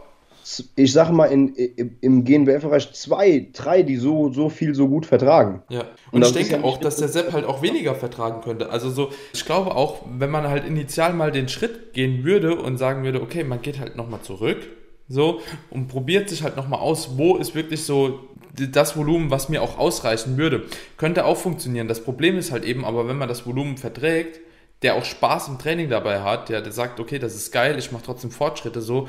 ich 0.75 0.91
sage 0.91 1.13
mal, 1.13 1.25
in, 1.25 1.55
im, 1.55 1.97
im 2.01 2.23
GNBF-Bereich 2.23 2.93
zwei, 2.93 3.47
drei, 3.53 3.83
die 3.83 3.97
so, 3.97 4.31
so 4.31 4.49
viel 4.49 4.75
so 4.75 4.87
gut 4.87 5.05
vertragen. 5.05 5.61
Ja, 5.69 5.81
und, 6.11 6.23
und 6.23 6.23
ich 6.23 6.31
denke 6.33 6.53
ja 6.53 6.63
auch, 6.63 6.77
dass 6.77 6.97
der 6.97 7.07
Sepp 7.07 7.33
halt 7.33 7.45
auch 7.45 7.61
weniger 7.61 7.95
vertragen 7.95 8.41
könnte. 8.41 8.69
Also 8.69 8.89
so, 8.89 9.09
ich 9.33 9.45
glaube 9.45 9.75
auch, 9.75 10.01
wenn 10.17 10.29
man 10.29 10.47
halt 10.47 10.65
initial 10.65 11.13
mal 11.13 11.31
den 11.31 11.47
Schritt 11.47 11.93
gehen 11.93 12.23
würde 12.23 12.55
und 12.55 12.77
sagen 12.77 13.03
würde, 13.03 13.21
okay, 13.21 13.43
man 13.43 13.61
geht 13.61 13.79
halt 13.79 13.95
nochmal 13.95 14.21
zurück, 14.21 14.67
so, 15.07 15.41
und 15.69 15.89
probiert 15.89 16.29
sich 16.29 16.43
halt 16.43 16.55
nochmal 16.55 16.79
aus, 16.79 17.17
wo 17.17 17.35
ist 17.35 17.53
wirklich 17.53 17.83
so 17.83 18.21
das 18.53 18.95
Volumen, 18.95 19.29
was 19.29 19.49
mir 19.49 19.61
auch 19.61 19.77
ausreichen 19.77 20.37
würde. 20.37 20.63
Könnte 20.97 21.25
auch 21.25 21.37
funktionieren. 21.37 21.87
Das 21.87 22.03
Problem 22.03 22.37
ist 22.37 22.51
halt 22.51 22.65
eben, 22.65 22.85
aber 22.85 23.07
wenn 23.07 23.17
man 23.17 23.29
das 23.29 23.45
Volumen 23.45 23.77
verträgt, 23.77 24.39
der 24.81 24.95
auch 24.95 25.05
Spaß 25.05 25.49
im 25.49 25.59
Training 25.59 25.89
dabei 25.89 26.21
hat, 26.21 26.49
der, 26.49 26.61
der 26.61 26.71
sagt, 26.71 26.99
okay, 26.99 27.19
das 27.19 27.35
ist 27.35 27.51
geil, 27.51 27.77
ich 27.77 27.91
mache 27.91 28.03
trotzdem 28.03 28.31
Fortschritte, 28.31 28.81
so, 28.81 29.07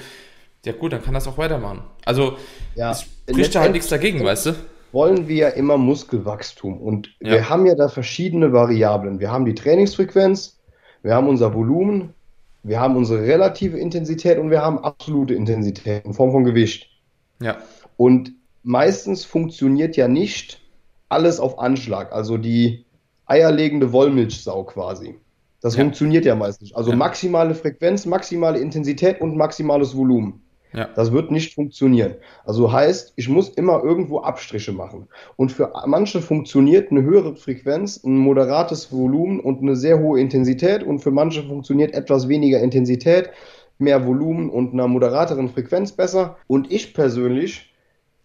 ja 0.65 0.73
gut, 0.73 0.93
dann 0.93 1.03
kann 1.03 1.15
das 1.15 1.27
auch 1.27 1.39
weitermachen. 1.39 1.83
Also 2.05 2.37
ja, 2.75 2.93
es 2.93 3.03
spricht 3.29 3.55
ja 3.55 3.61
halt 3.61 3.73
nichts 3.73 3.89
dagegen, 3.89 4.25
weißt 4.25 4.47
du? 4.47 4.55
Wollen 4.93 5.27
wir 5.27 5.37
ja 5.37 5.49
immer 5.49 5.79
Muskelwachstum 5.79 6.81
und 6.81 7.09
ja. 7.21 7.33
wir 7.33 7.49
haben 7.49 7.67
ja 7.67 7.75
da 7.75 7.89
verschiedene 7.89 8.53
Variablen. 8.53 9.21
Wir 9.21 9.33
haben 9.33 9.45
die 9.45 9.55
Trainingsfrequenz, 9.55 10.61
wir 11.03 11.15
haben 11.15 11.29
unser 11.29 11.55
Volumen, 11.55 12.15
wir 12.63 12.79
haben 12.79 12.97
unsere 12.97 13.23
relative 13.23 13.79
Intensität 13.79 14.39
und 14.39 14.51
wir 14.51 14.63
haben 14.63 14.79
absolute 14.79 15.35
Intensität 15.35 16.05
in 16.05 16.15
Form 16.15 16.31
von 16.31 16.45
Gewicht. 16.45 16.91
Ja. 17.41 17.59
Und 17.97 18.33
meistens 18.63 19.25
funktioniert 19.25 19.97
ja 19.97 20.09
nicht 20.09 20.61
alles 21.09 21.41
auf 21.41 21.59
Anschlag, 21.59 22.13
also 22.13 22.39
die 22.39 22.85
eierlegende 23.27 23.93
Wollmilchsau 23.93 24.65
quasi. 24.65 25.17
Das 25.61 25.77
ja. 25.77 25.83
funktioniert 25.83 26.25
ja 26.25 26.35
meistens 26.35 26.63
nicht. 26.63 26.77
Also 26.77 26.91
ja. 26.91 26.97
maximale 26.97 27.55
Frequenz, 27.55 28.05
maximale 28.07 28.59
Intensität 28.59 29.21
und 29.21 29.37
maximales 29.37 29.97
Volumen. 29.97 30.42
Ja. 30.73 30.89
Das 30.95 31.13
wird 31.13 31.31
nicht 31.31 31.55
funktionieren. 31.55 32.15
Also 32.45 32.73
heißt, 32.73 33.13
ich 33.17 33.29
muss 33.29 33.51
immer 33.51 33.83
irgendwo 33.83 34.21
Abstriche 34.21 34.73
machen. 34.73 35.09
Und 35.37 35.53
für 35.53 35.73
manche 35.87 36.21
funktioniert 36.21 36.91
eine 36.91 37.03
höhere 37.03 37.37
Frequenz, 37.37 38.03
ein 38.05 38.17
moderates 38.17 38.91
Volumen 38.91 39.41
und 39.41 39.61
eine 39.61 39.77
sehr 39.77 39.99
hohe 39.99 40.21
Intensität. 40.21 40.83
Und 40.83 41.01
für 41.01 41.11
manche 41.11 41.43
funktioniert 41.43 41.95
etwas 41.95 42.29
weniger 42.29 42.61
Intensität, 42.61 43.31
mehr 43.79 44.07
Volumen 44.07 44.49
und 44.51 44.73
einer 44.73 44.89
moderateren 44.89 45.49
Frequenz 45.49 45.93
besser. 45.93 46.37
Und 46.47 46.73
ich 46.73 46.95
persönlich 46.95 47.73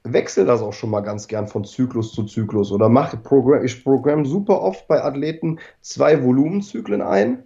wechsle 0.03 0.45
das 0.45 0.61
auch 0.61 0.73
schon 0.73 0.89
mal 0.89 1.01
ganz 1.01 1.27
gern 1.27 1.47
von 1.47 1.65
Zyklus 1.65 2.13
zu 2.13 2.23
Zyklus 2.23 2.71
oder 2.71 2.87
mache 2.87 3.17
Programm, 3.17 3.65
ich 3.65 3.83
programme 3.83 4.25
super 4.25 4.61
oft 4.61 4.87
bei 4.87 5.03
Athleten 5.03 5.59
zwei 5.81 6.23
Volumenzyklen 6.23 7.01
ein 7.01 7.43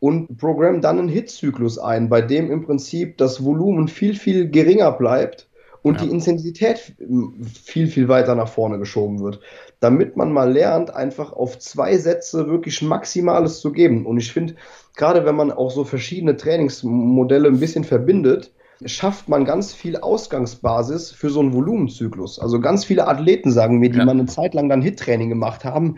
und 0.00 0.38
programm 0.38 0.80
dann 0.80 0.98
einen 0.98 1.08
Hitzyklus 1.08 1.78
ein, 1.78 2.08
bei 2.08 2.20
dem 2.20 2.50
im 2.50 2.64
Prinzip 2.64 3.18
das 3.18 3.44
Volumen 3.44 3.88
viel, 3.88 4.14
viel 4.14 4.48
geringer 4.48 4.92
bleibt 4.92 5.48
und 5.82 6.00
ja. 6.00 6.06
die 6.06 6.12
Intensität 6.12 6.94
viel, 7.64 7.86
viel 7.88 8.08
weiter 8.08 8.34
nach 8.34 8.48
vorne 8.48 8.78
geschoben 8.78 9.20
wird, 9.20 9.40
damit 9.80 10.16
man 10.16 10.32
mal 10.32 10.52
lernt, 10.52 10.94
einfach 10.94 11.32
auf 11.32 11.58
zwei 11.58 11.96
Sätze 11.96 12.48
wirklich 12.48 12.82
Maximales 12.82 13.60
zu 13.60 13.72
geben. 13.72 14.06
Und 14.06 14.18
ich 14.18 14.32
finde, 14.32 14.54
gerade 14.96 15.24
wenn 15.24 15.36
man 15.36 15.52
auch 15.52 15.70
so 15.70 15.84
verschiedene 15.84 16.36
Trainingsmodelle 16.36 17.48
ein 17.48 17.60
bisschen 17.60 17.84
verbindet, 17.84 18.52
schafft 18.84 19.28
man 19.28 19.44
ganz 19.44 19.72
viel 19.72 19.96
Ausgangsbasis 19.96 21.10
für 21.10 21.30
so 21.30 21.40
einen 21.40 21.52
Volumenzyklus. 21.52 22.38
Also 22.38 22.60
ganz 22.60 22.84
viele 22.84 23.08
Athleten 23.08 23.50
sagen 23.50 23.78
mir, 23.78 23.90
die 23.90 23.98
ja. 23.98 24.04
mal 24.04 24.12
eine 24.12 24.26
Zeit 24.26 24.54
lang 24.54 24.68
dann 24.68 24.82
Hit-Training 24.82 25.28
gemacht 25.28 25.64
haben, 25.64 25.96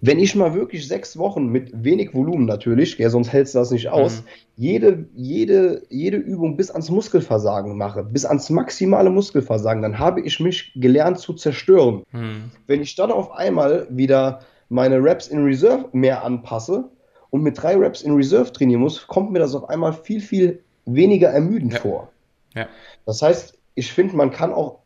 wenn 0.00 0.18
ich 0.18 0.34
mal 0.34 0.54
wirklich 0.54 0.86
sechs 0.86 1.16
Wochen 1.16 1.46
mit 1.46 1.84
wenig 1.84 2.14
Volumen 2.14 2.44
natürlich, 2.44 2.98
ja, 2.98 3.08
sonst 3.08 3.32
hältst 3.32 3.54
du 3.54 3.58
das 3.58 3.70
nicht 3.70 3.88
aus, 3.88 4.20
mhm. 4.20 4.24
jede, 4.56 5.04
jede, 5.14 5.82
jede 5.88 6.18
Übung 6.18 6.56
bis 6.56 6.70
ans 6.70 6.90
Muskelversagen 6.90 7.76
mache, 7.76 8.02
bis 8.02 8.24
ans 8.24 8.50
maximale 8.50 9.10
Muskelversagen, 9.10 9.82
dann 9.82 9.98
habe 9.98 10.20
ich 10.20 10.38
mich 10.38 10.72
gelernt 10.76 11.18
zu 11.18 11.32
zerstören. 11.32 12.02
Mhm. 12.12 12.50
Wenn 12.66 12.82
ich 12.82 12.94
dann 12.94 13.10
auf 13.10 13.32
einmal 13.32 13.86
wieder 13.90 14.40
meine 14.68 15.02
Reps 15.02 15.28
in 15.28 15.44
Reserve 15.44 15.88
mehr 15.92 16.24
anpasse 16.24 16.90
und 17.30 17.42
mit 17.42 17.60
drei 17.60 17.76
Reps 17.76 18.02
in 18.02 18.14
Reserve 18.14 18.52
trainieren 18.52 18.82
muss, 18.82 19.06
kommt 19.06 19.32
mir 19.32 19.38
das 19.38 19.54
auf 19.54 19.68
einmal 19.70 19.94
viel, 19.94 20.20
viel 20.20 20.62
weniger 20.84 21.28
ermüdend 21.28 21.72
ja. 21.74 21.80
vor. 21.80 22.12
Ja. 22.54 22.66
Das 23.06 23.22
heißt, 23.22 23.58
ich 23.74 23.92
finde, 23.92 24.16
man 24.16 24.30
kann 24.30 24.52
auch 24.52 24.80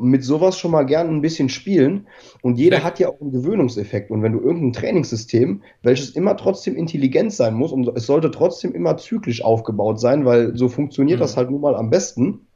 mit 0.00 0.24
sowas 0.24 0.58
schon 0.58 0.70
mal 0.70 0.84
gern 0.84 1.08
ein 1.08 1.20
bisschen 1.20 1.48
spielen. 1.48 2.06
Und 2.42 2.58
jeder 2.58 2.78
ja. 2.78 2.84
hat 2.84 2.98
ja 2.98 3.08
auch 3.08 3.20
einen 3.20 3.32
Gewöhnungseffekt. 3.32 4.10
Und 4.10 4.22
wenn 4.22 4.32
du 4.32 4.40
irgendein 4.40 4.72
Trainingssystem, 4.72 5.62
welches 5.82 6.10
immer 6.10 6.36
trotzdem 6.36 6.76
intelligent 6.76 7.32
sein 7.32 7.54
muss 7.54 7.72
und 7.72 7.88
es 7.96 8.06
sollte 8.06 8.30
trotzdem 8.30 8.74
immer 8.74 8.96
zyklisch 8.96 9.42
aufgebaut 9.42 10.00
sein, 10.00 10.24
weil 10.24 10.56
so 10.56 10.68
funktioniert 10.68 11.18
mhm. 11.18 11.22
das 11.22 11.36
halt 11.36 11.50
nun 11.50 11.60
mal 11.60 11.74
am 11.74 11.90
besten. 11.90 12.46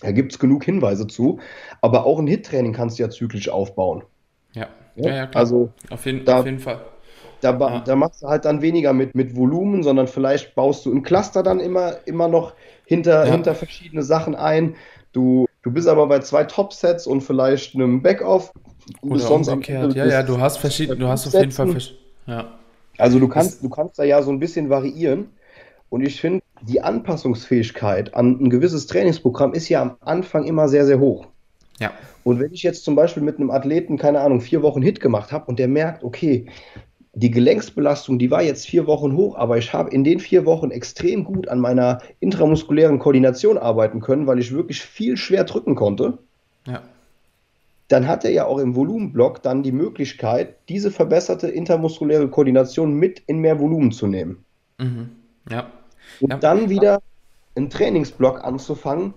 Da 0.00 0.12
gibt 0.12 0.32
es 0.32 0.38
genug 0.38 0.64
Hinweise 0.64 1.06
zu. 1.06 1.40
Aber 1.80 2.06
auch 2.06 2.18
ein 2.18 2.26
Hit-Training 2.26 2.72
kannst 2.72 2.98
du 2.98 3.02
ja 3.02 3.10
zyklisch 3.10 3.48
aufbauen. 3.48 4.02
Ja, 4.54 4.68
ja, 4.96 5.14
ja, 5.14 5.26
klar. 5.26 5.40
Also, 5.40 5.70
auf 5.90 6.06
jeden, 6.06 6.24
da, 6.24 6.40
auf 6.40 6.46
jeden 6.46 6.58
Fall. 6.58 6.80
Da, 7.40 7.58
ja. 7.58 7.80
da, 7.80 7.96
machst 7.96 8.22
du 8.22 8.28
halt 8.28 8.44
dann 8.44 8.60
weniger 8.60 8.92
mit, 8.92 9.14
mit 9.14 9.36
Volumen, 9.36 9.82
sondern 9.82 10.08
vielleicht 10.08 10.54
baust 10.54 10.84
du 10.84 10.92
im 10.92 11.02
Cluster 11.02 11.42
dann 11.42 11.58
immer, 11.58 12.06
immer 12.06 12.28
noch 12.28 12.54
hinter, 12.84 13.24
hinter 13.24 13.54
verschiedene 13.54 14.02
Sachen 14.02 14.34
ein. 14.34 14.74
Du 15.12 15.46
Du 15.62 15.70
bist 15.70 15.88
aber 15.88 16.06
bei 16.06 16.20
zwei 16.20 16.44
Top-Sets 16.44 17.06
und 17.06 17.20
vielleicht 17.20 17.74
einem 17.74 18.02
Backoff. 18.02 18.52
Oder 19.02 19.18
sonst 19.18 19.48
umgekehrt. 19.48 19.94
Ja, 19.94 20.06
ja, 20.06 20.22
du 20.22 20.40
hast 20.40 20.58
verschiedene, 20.58 20.98
du 20.98 21.08
hast 21.08 21.26
auf 21.26 21.34
jeden 21.34 21.52
Fall 21.52 21.76
ja. 22.26 22.54
Also 22.98 23.18
du 23.18 23.28
kannst, 23.28 23.62
du 23.62 23.68
kannst 23.68 23.98
da 23.98 24.04
ja 24.04 24.22
so 24.22 24.30
ein 24.30 24.38
bisschen 24.38 24.70
variieren. 24.70 25.30
Und 25.88 26.02
ich 26.02 26.20
finde, 26.20 26.42
die 26.62 26.80
Anpassungsfähigkeit 26.80 28.14
an 28.14 28.38
ein 28.40 28.50
gewisses 28.50 28.86
Trainingsprogramm 28.86 29.54
ist 29.54 29.68
ja 29.68 29.82
am 29.82 29.96
Anfang 30.00 30.44
immer 30.44 30.68
sehr, 30.68 30.86
sehr 30.86 31.00
hoch. 31.00 31.26
Ja. 31.78 31.92
Und 32.24 32.38
wenn 32.38 32.52
ich 32.52 32.62
jetzt 32.62 32.84
zum 32.84 32.94
Beispiel 32.94 33.22
mit 33.22 33.38
einem 33.38 33.50
Athleten, 33.50 33.96
keine 33.96 34.20
Ahnung, 34.20 34.40
vier 34.40 34.62
Wochen 34.62 34.82
Hit 34.82 35.00
gemacht 35.00 35.32
habe 35.32 35.46
und 35.46 35.58
der 35.58 35.68
merkt, 35.68 36.04
okay, 36.04 36.46
die 37.12 37.30
Gelenksbelastung, 37.30 38.18
die 38.18 38.30
war 38.30 38.42
jetzt 38.42 38.66
vier 38.66 38.86
Wochen 38.86 39.16
hoch, 39.16 39.36
aber 39.36 39.58
ich 39.58 39.72
habe 39.72 39.90
in 39.90 40.04
den 40.04 40.20
vier 40.20 40.46
Wochen 40.46 40.70
extrem 40.70 41.24
gut 41.24 41.48
an 41.48 41.58
meiner 41.58 41.98
intramuskulären 42.20 42.98
Koordination 42.98 43.58
arbeiten 43.58 44.00
können, 44.00 44.26
weil 44.26 44.38
ich 44.38 44.52
wirklich 44.52 44.80
viel 44.80 45.16
schwer 45.16 45.44
drücken 45.44 45.74
konnte. 45.74 46.18
Ja. 46.66 46.82
Dann 47.88 48.06
hat 48.06 48.24
er 48.24 48.30
ja 48.30 48.44
auch 48.44 48.58
im 48.58 48.76
Volumenblock 48.76 49.42
dann 49.42 49.64
die 49.64 49.72
Möglichkeit, 49.72 50.54
diese 50.68 50.92
verbesserte 50.92 51.48
intermuskuläre 51.48 52.28
Koordination 52.28 52.94
mit 52.94 53.20
in 53.26 53.38
mehr 53.38 53.58
Volumen 53.58 53.90
zu 53.90 54.06
nehmen. 54.06 54.44
Mhm. 54.78 55.10
Ja. 55.50 55.72
Und 56.20 56.30
ja. 56.30 56.38
dann 56.38 56.70
wieder 56.70 57.02
einen 57.56 57.70
Trainingsblock 57.70 58.44
anzufangen 58.44 59.14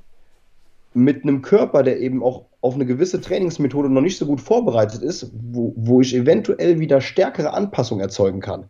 mit 0.96 1.24
einem 1.24 1.44
Körper, 1.44 1.84
der 1.84 2.00
eben 2.00 2.24
auch 2.24 2.46
auf 2.64 2.76
eine 2.76 2.86
gewisse 2.86 3.20
Trainingsmethode 3.20 3.89
noch 3.89 4.01
nicht 4.01 4.18
so 4.18 4.26
gut 4.26 4.39
vorbereitet 4.39 5.01
ist, 5.01 5.30
wo, 5.34 5.74
wo 5.76 5.99
ich 5.99 6.16
eventuell 6.16 6.80
wieder 6.80 7.01
stärkere 7.01 7.53
Anpassungen 7.53 8.01
erzeugen 8.01 8.39
kann. 8.39 8.70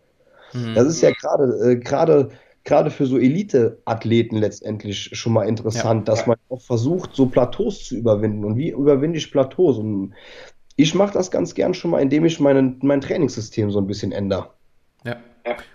Mhm. 0.51 0.73
Das 0.73 0.87
ist 0.87 1.01
ja 1.01 1.11
gerade 1.11 1.73
äh, 1.73 1.75
gerade 1.75 2.29
gerade 2.63 2.89
für 2.89 3.05
so 3.05 3.19
Elite-Athleten 3.19 4.37
letztendlich 4.37 5.11
schon 5.13 5.33
mal 5.33 5.43
interessant, 5.43 6.07
ja. 6.07 6.13
dass 6.13 6.25
man 6.25 6.37
auch 6.49 6.61
versucht, 6.61 7.11
so 7.13 7.27
Plateaus 7.27 7.85
zu 7.85 7.95
überwinden. 7.95 8.45
Und 8.45 8.57
wie 8.57 8.69
überwinde 8.69 9.19
ich 9.19 9.31
Plateaus? 9.31 9.77
Und 9.77 10.13
ich 10.75 10.95
mache 10.95 11.13
das 11.13 11.29
ganz 11.29 11.53
gern 11.53 11.75
schon 11.75 11.91
mal, 11.91 12.01
indem 12.01 12.25
ich 12.25 12.39
meinen, 12.39 12.79
mein 12.81 13.01
Trainingssystem 13.01 13.69
so 13.69 13.79
ein 13.79 13.85
bisschen 13.85 14.11
ändere. 14.11 14.49
Ja. 15.05 15.17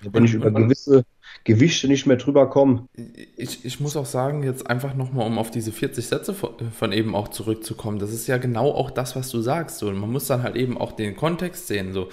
Wenn 0.03 0.25
ich 0.25 0.35
über 0.35 0.51
gewisse 0.51 1.05
Gewichte 1.45 1.89
nicht 1.89 2.07
mehr 2.07 2.17
drüber 2.17 2.49
kommen. 2.51 2.89
Ich, 3.37 3.65
ich 3.65 3.81
muss 3.81 3.97
auch 3.97 4.07
sagen, 4.07 4.43
jetzt 4.43 4.69
einfach 4.69 4.95
nochmal, 4.95 5.27
um 5.27 5.39
auf 5.39 5.51
diese 5.51 5.73
40 5.73 6.07
Sätze 6.07 6.35
von, 6.35 6.51
von, 6.73 6.93
eben 6.93 7.15
auch 7.15 7.29
zurückzukommen, 7.29 7.99
das 7.99 8.13
ist 8.13 8.27
ja 8.27 8.39
genau 8.39 8.71
auch 8.71 8.91
das, 8.91 9.17
was 9.17 9.31
du 9.31 9.41
sagst. 9.41 9.79
So. 9.79 9.89
Und 9.89 9.99
man 9.99 10.11
muss 10.11 10.27
dann 10.27 10.43
halt 10.43 10.57
eben 10.57 10.79
auch 10.79 10.93
den 10.93 11.17
Kontext 11.17 11.67
sehen. 11.67 11.93
So. 11.93 12.09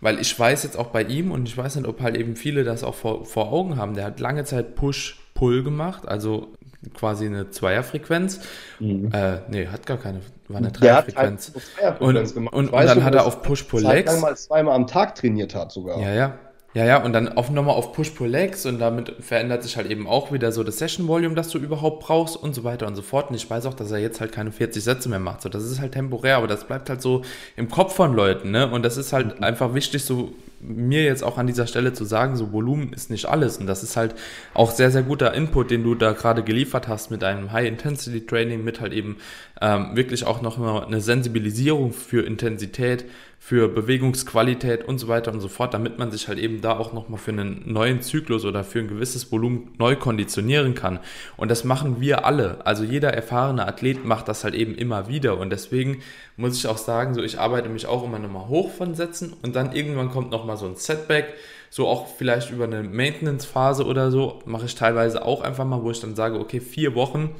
Weil 0.00 0.20
ich 0.20 0.38
weiß 0.38 0.62
jetzt 0.62 0.78
auch 0.78 0.88
bei 0.88 1.02
ihm 1.02 1.32
und 1.32 1.48
ich 1.48 1.56
weiß 1.56 1.76
nicht, 1.76 1.86
ob 1.86 2.00
halt 2.00 2.16
eben 2.16 2.36
viele 2.36 2.64
das 2.64 2.84
auch 2.84 2.94
vor, 2.94 3.24
vor 3.24 3.52
Augen 3.52 3.76
haben. 3.76 3.94
Der 3.94 4.04
hat 4.04 4.20
lange 4.20 4.44
Zeit 4.44 4.74
Push-Pull 4.74 5.64
gemacht, 5.64 6.06
also 6.06 6.48
quasi 6.94 7.26
eine 7.26 7.50
Zweierfrequenz. 7.50 8.40
Mhm. 8.78 9.10
Äh, 9.12 9.40
nee, 9.48 9.66
hat 9.66 9.86
gar 9.86 9.98
keine, 9.98 10.20
war 10.46 10.58
eine 10.58 10.70
Dreierfrequenz. 10.70 11.52
Halt 11.80 12.00
und, 12.00 12.16
und, 12.16 12.46
und, 12.48 12.72
dann 12.72 13.02
hat 13.02 13.14
er 13.14 13.26
auf 13.26 13.42
Push-Pull-Legs. 13.42 14.20
mal 14.20 14.36
zweimal 14.36 14.74
am 14.74 14.86
Tag 14.86 15.16
trainiert 15.16 15.54
hat 15.54 15.72
sogar. 15.72 16.00
Ja, 16.00 16.14
ja. 16.14 16.38
Ja, 16.74 16.84
ja, 16.84 17.02
und 17.02 17.14
dann 17.14 17.28
auf 17.28 17.50
nochmal 17.50 17.76
auf 17.76 17.92
Push-Pull-Legs 17.92 18.66
und 18.66 18.78
damit 18.78 19.14
verändert 19.20 19.62
sich 19.62 19.78
halt 19.78 19.90
eben 19.90 20.06
auch 20.06 20.32
wieder 20.32 20.52
so 20.52 20.62
das 20.62 20.78
Session-Volume, 20.78 21.34
das 21.34 21.48
du 21.48 21.58
überhaupt 21.58 22.04
brauchst 22.04 22.36
und 22.36 22.54
so 22.54 22.62
weiter 22.62 22.86
und 22.86 22.94
so 22.94 23.00
fort. 23.00 23.30
Und 23.30 23.36
ich 23.36 23.48
weiß 23.48 23.64
auch, 23.64 23.72
dass 23.72 23.90
er 23.90 23.98
jetzt 23.98 24.20
halt 24.20 24.32
keine 24.32 24.52
40 24.52 24.84
Sätze 24.84 25.08
mehr 25.08 25.18
macht. 25.18 25.40
So, 25.40 25.48
das 25.48 25.64
ist 25.64 25.80
halt 25.80 25.92
temporär, 25.92 26.36
aber 26.36 26.46
das 26.46 26.66
bleibt 26.66 26.90
halt 26.90 27.00
so 27.00 27.22
im 27.56 27.70
Kopf 27.70 27.94
von 27.94 28.14
Leuten, 28.14 28.50
ne? 28.50 28.70
Und 28.70 28.82
das 28.84 28.98
ist 28.98 29.14
halt 29.14 29.38
mhm. 29.38 29.44
einfach 29.44 29.72
wichtig, 29.72 30.04
so 30.04 30.34
mir 30.60 31.04
jetzt 31.04 31.22
auch 31.22 31.38
an 31.38 31.46
dieser 31.46 31.66
Stelle 31.66 31.92
zu 31.92 32.04
sagen, 32.04 32.36
so 32.36 32.52
Volumen 32.52 32.92
ist 32.92 33.10
nicht 33.10 33.26
alles. 33.26 33.58
Und 33.58 33.66
das 33.66 33.82
ist 33.82 33.96
halt 33.96 34.14
auch 34.54 34.70
sehr, 34.70 34.90
sehr 34.90 35.02
guter 35.02 35.32
Input, 35.32 35.70
den 35.70 35.84
du 35.84 35.94
da 35.94 36.12
gerade 36.12 36.42
geliefert 36.42 36.88
hast 36.88 37.10
mit 37.10 37.24
einem 37.24 37.52
High-Intensity-Training, 37.52 38.62
mit 38.62 38.80
halt 38.80 38.92
eben 38.92 39.18
ähm, 39.60 39.90
wirklich 39.94 40.26
auch 40.26 40.42
noch 40.42 40.58
mal 40.58 40.84
eine 40.84 41.00
Sensibilisierung 41.00 41.92
für 41.92 42.26
Intensität, 42.26 43.04
für 43.40 43.68
Bewegungsqualität 43.68 44.84
und 44.84 44.98
so 44.98 45.08
weiter 45.08 45.32
und 45.32 45.40
so 45.40 45.48
fort, 45.48 45.72
damit 45.72 45.98
man 45.98 46.10
sich 46.10 46.28
halt 46.28 46.38
eben 46.38 46.60
da 46.60 46.76
auch 46.76 46.92
nochmal 46.92 47.18
für 47.18 47.30
einen 47.30 47.62
neuen 47.64 48.02
Zyklus 48.02 48.44
oder 48.44 48.64
für 48.64 48.80
ein 48.80 48.88
gewisses 48.88 49.30
Volumen 49.30 49.72
neu 49.78 49.96
konditionieren 49.96 50.74
kann. 50.74 50.98
Und 51.36 51.50
das 51.50 51.64
machen 51.64 52.00
wir 52.00 52.26
alle. 52.26 52.66
Also 52.66 52.84
jeder 52.84 53.14
erfahrene 53.14 53.66
Athlet 53.66 54.04
macht 54.04 54.28
das 54.28 54.44
halt 54.44 54.54
eben 54.54 54.74
immer 54.74 55.08
wieder. 55.08 55.38
Und 55.38 55.50
deswegen 55.50 56.02
muss 56.36 56.58
ich 56.58 56.66
auch 56.66 56.78
sagen, 56.78 57.14
so 57.14 57.22
ich 57.22 57.38
arbeite 57.38 57.68
mich 57.68 57.86
auch 57.86 58.04
immer 58.04 58.18
nochmal 58.18 58.48
hoch 58.48 58.70
von 58.70 58.94
Sätzen 58.94 59.32
und 59.42 59.56
dann 59.56 59.72
irgendwann 59.72 60.10
kommt 60.10 60.30
nochmal 60.30 60.56
so 60.56 60.66
ein 60.66 60.74
Setback. 60.74 61.32
So 61.70 61.86
auch 61.86 62.06
vielleicht 62.06 62.50
über 62.50 62.64
eine 62.64 62.82
Maintenance-Phase 62.82 63.84
oder 63.84 64.10
so 64.10 64.40
mache 64.46 64.66
ich 64.66 64.74
teilweise 64.74 65.24
auch 65.24 65.42
einfach 65.42 65.64
mal, 65.64 65.82
wo 65.82 65.90
ich 65.90 66.00
dann 66.00 66.16
sage, 66.16 66.38
okay, 66.38 66.60
vier 66.60 66.94
Wochen 66.94 67.34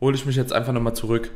hole 0.00 0.14
ich 0.14 0.26
mich 0.26 0.36
jetzt 0.36 0.52
einfach 0.52 0.72
nochmal 0.72 0.94
zurück 0.94 1.30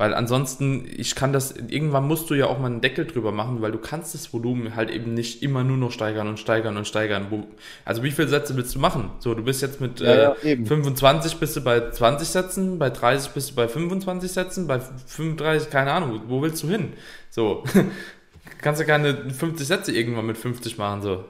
weil 0.00 0.14
ansonsten, 0.14 0.86
ich 0.96 1.14
kann 1.14 1.34
das, 1.34 1.52
irgendwann 1.68 2.08
musst 2.08 2.30
du 2.30 2.34
ja 2.34 2.46
auch 2.46 2.58
mal 2.58 2.68
einen 2.68 2.80
Deckel 2.80 3.06
drüber 3.06 3.32
machen, 3.32 3.60
weil 3.60 3.70
du 3.70 3.76
kannst 3.76 4.14
das 4.14 4.32
Volumen 4.32 4.74
halt 4.74 4.88
eben 4.88 5.12
nicht 5.12 5.42
immer 5.42 5.62
nur 5.62 5.76
noch 5.76 5.90
steigern 5.90 6.26
und 6.26 6.38
steigern 6.38 6.78
und 6.78 6.86
steigern. 6.86 7.26
Wo, 7.28 7.44
also 7.84 8.02
wie 8.02 8.10
viele 8.10 8.28
Sätze 8.28 8.56
willst 8.56 8.74
du 8.74 8.78
machen? 8.78 9.10
So, 9.18 9.34
du 9.34 9.42
bist 9.42 9.60
jetzt 9.60 9.78
mit 9.78 10.00
ja, 10.00 10.32
äh, 10.42 10.54
ja, 10.54 10.64
25 10.64 11.36
bist 11.36 11.54
du 11.54 11.60
bei 11.60 11.90
20 11.90 12.26
Sätzen, 12.26 12.78
bei 12.78 12.88
30 12.88 13.32
bist 13.32 13.50
du 13.50 13.54
bei 13.56 13.68
25 13.68 14.32
Sätzen, 14.32 14.66
bei 14.66 14.80
35, 14.80 15.68
keine 15.68 15.92
Ahnung, 15.92 16.22
wo 16.28 16.40
willst 16.40 16.62
du 16.62 16.68
hin? 16.68 16.94
So, 17.28 17.64
kannst 18.62 18.80
du 18.80 18.86
keine 18.86 19.30
50 19.30 19.66
Sätze 19.66 19.92
irgendwann 19.92 20.24
mit 20.24 20.38
50 20.38 20.78
machen, 20.78 21.02
so. 21.02 21.24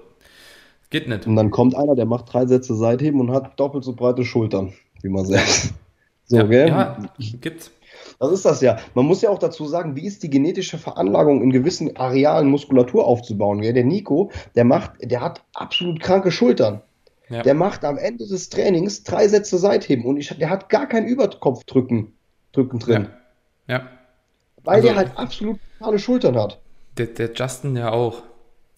Geht 0.91 1.09
nicht. 1.09 1.27
Und 1.27 1.35
dann 1.35 1.51
kommt 1.51 1.75
einer, 1.75 1.97
der 1.97 2.07
macht 2.07 2.33
drei 2.33 2.47
Sätze 2.47 2.77
Seitheben 2.77 3.19
und 3.19 3.33
hat 3.33 3.59
doppelt 3.59 3.83
so 3.83 3.95
breite 3.95 4.25
Schultern, 4.25 4.75
wie 5.03 5.09
man 5.09 5.27
sagt. 5.27 5.73
So, 6.27 6.37
ja, 6.37 6.43
gell? 6.45 6.69
Ja, 6.69 6.97
gibt's. 7.19 7.73
Das 8.21 8.33
ist 8.33 8.45
das 8.45 8.61
ja. 8.61 8.77
Man 8.95 9.07
muss 9.07 9.23
ja 9.23 9.31
auch 9.31 9.39
dazu 9.39 9.67
sagen, 9.67 9.97
wie 9.97 10.05
ist 10.05 10.23
die 10.23 10.29
genetische 10.29 10.77
Veranlagung 10.77 11.43
in 11.43 11.51
gewissen 11.51 11.97
Arealen 11.97 12.51
Muskulatur 12.51 13.07
aufzubauen. 13.07 13.63
Ja, 13.63 13.73
der 13.73 13.85
Nico, 13.85 14.31
der 14.55 14.65
macht, 14.65 14.93
der 15.01 15.23
hat 15.23 15.43
absolut 15.55 16.01
kranke 16.01 16.31
Schultern. 16.31 16.83
Ja. 17.31 17.43
Der 17.43 17.55
macht 17.55 17.83
am 17.83 17.97
Ende 17.97 18.27
des 18.27 18.51
Trainings 18.51 19.05
drei 19.05 19.27
Sätze 19.27 19.57
Seitheben 19.57 20.05
und 20.05 20.19
ich, 20.19 20.29
der 20.37 20.51
hat 20.51 20.69
gar 20.69 20.87
kein 20.87 21.07
Überkopfdrücken 21.07 22.13
drücken 22.53 22.79
drin. 22.79 23.09
Ja. 23.67 23.79
ja. 23.79 23.89
Weil 24.65 24.77
also, 24.77 24.89
der 24.89 24.97
halt 24.97 25.17
absolut 25.17 25.59
totale 25.79 25.99
Schultern 25.99 26.37
hat. 26.37 26.61
Der, 26.99 27.07
der 27.07 27.33
Justin 27.33 27.77
ja 27.77 27.91
auch. 27.91 28.23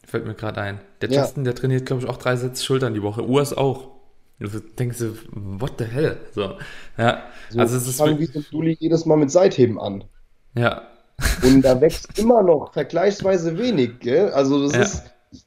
Fällt 0.07 0.27
mir 0.27 0.35
gerade 0.35 0.61
ein. 0.61 0.81
Der 1.01 1.11
Justin, 1.11 1.43
der 1.43 1.55
trainiert, 1.55 1.87
glaube 1.87 2.03
ich, 2.03 2.09
auch 2.09 2.17
drei 2.17 2.37
Sätze 2.37 2.65
Schultern 2.65 2.95
die 2.95 3.03
Woche. 3.03 3.27
Urs 3.27 3.57
auch. 3.57 3.92
Du 4.39 4.49
denkst 4.49 4.99
du, 4.99 5.15
what 5.33 5.73
the 5.79 5.85
hell? 5.85 6.17
So, 6.35 6.55
ja. 6.99 7.23
So, 7.51 7.61
also 7.61 7.77
es 7.77 7.87
ist 7.87 7.99
fangen 7.99 8.19
wie 8.19 8.27
so 8.27 8.41
Dulli 8.51 8.77
jedes 8.81 9.07
Mal 9.07 9.17
mit 9.17 9.31
Seitheben 9.31 9.81
an. 9.81 10.05
Ja. 10.57 10.83
Und 11.43 11.63
da 11.63 11.81
wächst 11.81 12.19
immer 12.19 12.43
noch 12.43 12.73
vergleichsweise 12.73 13.57
wenig, 13.59 14.01
gell? 14.01 14.31
Also 14.31 14.67
das 14.67 14.75
ja. 14.75 14.83
ist, 14.83 15.03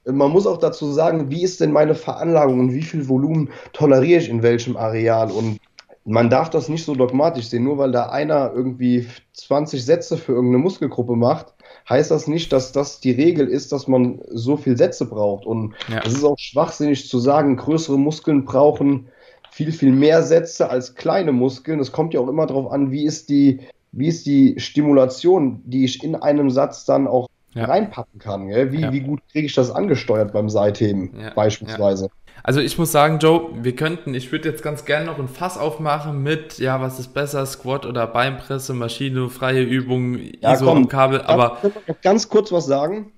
man 0.06 0.32
muss 0.32 0.48
auch 0.48 0.58
dazu 0.58 0.92
sagen, 0.92 1.30
wie 1.30 1.44
ist 1.44 1.60
denn 1.60 1.72
meine 1.72 1.96
Veranlagung 1.96 2.60
und 2.60 2.74
wie 2.74 2.82
viel 2.82 3.08
Volumen 3.10 3.50
toleriere 3.74 4.22
ich 4.22 4.30
in 4.30 4.42
welchem 4.44 4.78
Areal 4.78 5.32
und 5.32 5.60
man 6.06 6.30
darf 6.30 6.52
das 6.52 6.70
nicht 6.70 6.86
so 6.86 6.96
dogmatisch 6.96 7.50
sehen, 7.50 7.64
nur 7.64 7.80
weil 7.80 7.92
da 7.92 8.10
einer 8.10 8.54
irgendwie 8.54 9.08
20 9.34 9.84
Sätze 9.84 10.18
für 10.18 10.34
irgendeine 10.34 10.64
Muskelgruppe 10.64 11.16
macht, 11.16 11.55
heißt 11.90 12.12
das 12.12 12.28
nicht, 12.28 12.52
dass 12.52 12.72
das 12.72 13.00
die 13.00 13.12
Regel 13.12 13.48
ist, 13.48 13.72
dass 13.72 13.88
man 13.88 14.22
so 14.30 14.58
viel 14.58 14.78
Sätze 14.78 15.06
braucht. 15.06 15.46
Und 15.46 15.74
ja. 15.88 16.02
es 16.06 16.14
ist 16.14 16.24
auch 16.24 16.38
schwachsinnig 16.38 17.08
zu 17.08 17.20
sagen, 17.20 17.58
größere 17.58 17.98
Muskeln 17.98 18.46
brauchen 18.46 19.08
viel, 19.52 19.72
viel 19.72 19.92
mehr 19.92 20.24
Sätze 20.24 20.70
als 20.70 20.96
kleine 20.96 21.32
Muskeln. 21.32 21.80
Es 21.80 21.92
kommt 21.92 22.14
ja 22.14 22.20
auch 22.20 22.28
immer 22.28 22.48
darauf 22.48 22.72
an, 22.72 22.92
wie 22.92 23.06
ist 23.06 23.30
die, 23.30 23.62
wie 23.92 24.08
ist 24.08 24.26
die 24.26 24.56
Stimulation, 24.60 25.62
die 25.66 25.86
ich 25.86 26.04
in 26.04 26.16
einem 26.16 26.50
Satz 26.50 26.86
dann 26.86 27.08
auch 27.08 27.30
ja. 27.54 27.66
reinpacken 27.66 28.20
kann. 28.20 28.48
Gell? 28.48 28.72
Wie, 28.72 28.82
ja. 28.82 28.92
wie 28.92 29.02
gut 29.02 29.22
kriege 29.32 29.46
ich 29.46 29.56
das 29.56 29.72
angesteuert 29.72 30.34
beim 30.34 30.50
Seitheben 30.50 31.14
beispielsweise. 31.36 32.10
Also 32.48 32.60
ich 32.60 32.78
muss 32.78 32.92
sagen, 32.92 33.18
Joe, 33.18 33.50
wir 33.64 33.76
könnten, 33.76 34.14
ich 34.14 34.32
würde 34.32 34.50
jetzt 34.50 34.62
ganz 34.62 34.86
gerne 34.86 35.08
noch 35.08 35.18
ein 35.18 35.28
Fass 35.28 35.58
aufmachen 35.58 36.22
mit, 36.22 36.60
ja, 36.60 36.80
was 36.80 37.00
ist 37.00 37.12
besser, 37.12 37.44
Squat 37.48 37.88
oder 37.88 38.06
Beinpresse, 38.06 38.76
Maschine, 38.76 39.30
freie 39.30 39.64
Übung, 39.64 40.20
ja, 40.42 40.54
ISO 40.54 40.66
komm, 40.66 40.88
Kabel, 40.88 41.22
aber... 41.22 41.58
Noch 41.88 42.02
ganz 42.04 42.30
kurz 42.30 42.52
was 42.52 42.68
sagen? 42.68 43.12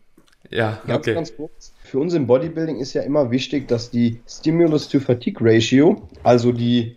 Ja, 0.50 0.82
ganz, 0.88 1.00
okay. 1.00 1.14
Ganz 1.14 1.36
kurz. 1.36 1.74
Für 1.84 2.00
uns 2.00 2.14
im 2.14 2.26
Bodybuilding 2.26 2.78
ist 2.80 2.94
ja 2.94 3.02
immer 3.02 3.30
wichtig, 3.30 3.68
dass 3.68 3.90
die 3.92 4.22
Stimulus-to-Fatigue-Ratio, 4.30 6.08
also 6.24 6.54
die, 6.54 6.96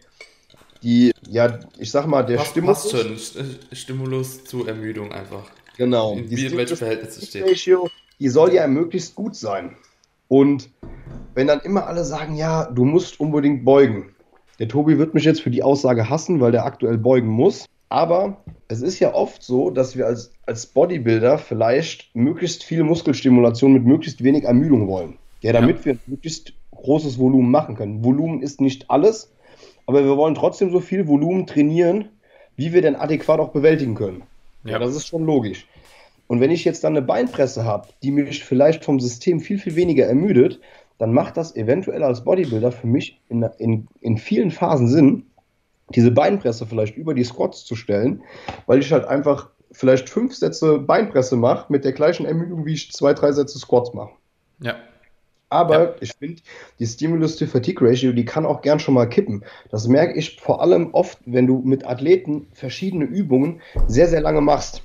die, 0.84 1.10
ja, 1.28 1.58
ich 1.78 1.90
sag 1.90 2.06
mal, 2.06 2.22
der 2.22 2.36
passt, 2.36 2.50
Stimulus... 2.52 2.92
Passt 2.92 3.36
schon, 3.36 3.46
Stimulus 3.72 4.44
zu 4.44 4.68
Ermüdung 4.68 5.10
einfach. 5.10 5.50
Genau. 5.76 6.12
In 6.12 6.28
die 6.28 6.56
welche 6.56 6.76
Verhältnisse 6.76 7.26
steht. 7.26 7.44
Ratio, 7.44 7.90
die 8.20 8.28
soll 8.28 8.54
ja 8.54 8.68
möglichst 8.68 9.16
gut 9.16 9.34
sein. 9.34 9.74
Und 10.30 10.70
wenn 11.34 11.48
dann 11.48 11.58
immer 11.60 11.88
alle 11.88 12.04
sagen, 12.04 12.36
ja, 12.36 12.66
du 12.66 12.84
musst 12.84 13.18
unbedingt 13.18 13.64
beugen. 13.64 14.14
Der 14.60 14.68
Tobi 14.68 14.96
wird 14.96 15.12
mich 15.12 15.24
jetzt 15.24 15.42
für 15.42 15.50
die 15.50 15.64
Aussage 15.64 16.08
hassen, 16.08 16.40
weil 16.40 16.52
der 16.52 16.64
aktuell 16.64 16.98
beugen 16.98 17.26
muss. 17.26 17.66
Aber 17.88 18.36
es 18.68 18.80
ist 18.80 19.00
ja 19.00 19.12
oft 19.12 19.42
so, 19.42 19.70
dass 19.70 19.96
wir 19.96 20.06
als, 20.06 20.30
als 20.46 20.66
Bodybuilder 20.66 21.36
vielleicht 21.38 22.14
möglichst 22.14 22.62
viel 22.62 22.84
Muskelstimulation 22.84 23.72
mit 23.72 23.84
möglichst 23.84 24.22
wenig 24.22 24.44
Ermüdung 24.44 24.86
wollen. 24.86 25.18
Ja, 25.40 25.52
damit 25.52 25.80
ja. 25.80 25.86
wir 25.86 25.98
möglichst 26.06 26.52
großes 26.76 27.18
Volumen 27.18 27.50
machen 27.50 27.74
können. 27.74 28.04
Volumen 28.04 28.40
ist 28.40 28.60
nicht 28.60 28.88
alles, 28.88 29.32
aber 29.86 30.04
wir 30.04 30.16
wollen 30.16 30.36
trotzdem 30.36 30.70
so 30.70 30.78
viel 30.78 31.08
Volumen 31.08 31.48
trainieren, 31.48 32.08
wie 32.54 32.72
wir 32.72 32.82
denn 32.82 32.94
adäquat 32.94 33.40
auch 33.40 33.48
bewältigen 33.48 33.96
können. 33.96 34.22
Ja, 34.62 34.72
ja 34.72 34.78
das 34.78 34.94
ist 34.94 35.08
schon 35.08 35.24
logisch. 35.24 35.66
Und 36.30 36.38
wenn 36.38 36.52
ich 36.52 36.64
jetzt 36.64 36.84
dann 36.84 36.96
eine 36.96 37.04
Beinpresse 37.04 37.64
habe, 37.64 37.88
die 38.04 38.12
mich 38.12 38.44
vielleicht 38.44 38.84
vom 38.84 39.00
System 39.00 39.40
viel, 39.40 39.58
viel 39.58 39.74
weniger 39.74 40.06
ermüdet, 40.06 40.60
dann 40.98 41.12
macht 41.12 41.36
das 41.36 41.56
eventuell 41.56 42.04
als 42.04 42.22
Bodybuilder 42.22 42.70
für 42.70 42.86
mich 42.86 43.20
in, 43.28 43.42
in, 43.58 43.88
in 44.00 44.16
vielen 44.16 44.52
Phasen 44.52 44.86
Sinn, 44.86 45.26
diese 45.92 46.12
Beinpresse 46.12 46.66
vielleicht 46.66 46.96
über 46.96 47.14
die 47.14 47.24
Squats 47.24 47.64
zu 47.64 47.74
stellen, 47.74 48.22
weil 48.66 48.78
ich 48.78 48.92
halt 48.92 49.06
einfach 49.06 49.50
vielleicht 49.72 50.08
fünf 50.08 50.36
Sätze 50.36 50.78
Beinpresse 50.78 51.34
mache 51.34 51.66
mit 51.72 51.84
der 51.84 51.94
gleichen 51.94 52.26
Ermüdung, 52.26 52.64
wie 52.64 52.74
ich 52.74 52.92
zwei, 52.92 53.12
drei 53.12 53.32
Sätze 53.32 53.58
Squats 53.58 53.92
mache. 53.92 54.12
Ja. 54.60 54.76
Aber 55.48 55.80
ja. 55.80 55.94
ich 55.98 56.12
finde, 56.12 56.42
die 56.78 56.86
Stimulus-to-Fatigue-Ratio, 56.86 58.12
die 58.12 58.24
kann 58.24 58.46
auch 58.46 58.62
gern 58.62 58.78
schon 58.78 58.94
mal 58.94 59.08
kippen. 59.08 59.44
Das 59.72 59.88
merke 59.88 60.16
ich 60.16 60.40
vor 60.40 60.62
allem 60.62 60.90
oft, 60.94 61.18
wenn 61.26 61.48
du 61.48 61.58
mit 61.64 61.84
Athleten 61.84 62.46
verschiedene 62.52 63.06
Übungen 63.06 63.60
sehr, 63.88 64.06
sehr 64.06 64.20
lange 64.20 64.42
machst. 64.42 64.84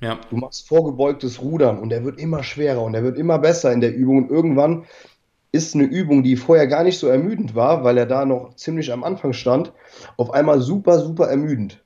Ja. 0.00 0.20
Du 0.30 0.36
machst 0.36 0.68
vorgebeugtes 0.68 1.40
Rudern 1.40 1.78
und 1.78 1.88
der 1.90 2.04
wird 2.04 2.18
immer 2.18 2.42
schwerer 2.42 2.82
und 2.82 2.92
der 2.92 3.02
wird 3.02 3.18
immer 3.18 3.38
besser 3.38 3.72
in 3.72 3.80
der 3.80 3.94
Übung. 3.94 4.18
Und 4.18 4.30
irgendwann 4.30 4.84
ist 5.50 5.74
eine 5.74 5.84
Übung, 5.84 6.22
die 6.22 6.36
vorher 6.36 6.66
gar 6.66 6.84
nicht 6.84 6.98
so 6.98 7.08
ermüdend 7.08 7.54
war, 7.54 7.84
weil 7.84 7.98
er 7.98 8.06
da 8.06 8.24
noch 8.24 8.54
ziemlich 8.54 8.92
am 8.92 9.02
Anfang 9.02 9.32
stand, 9.32 9.72
auf 10.16 10.32
einmal 10.32 10.60
super, 10.60 11.00
super 11.00 11.28
ermüdend. 11.28 11.82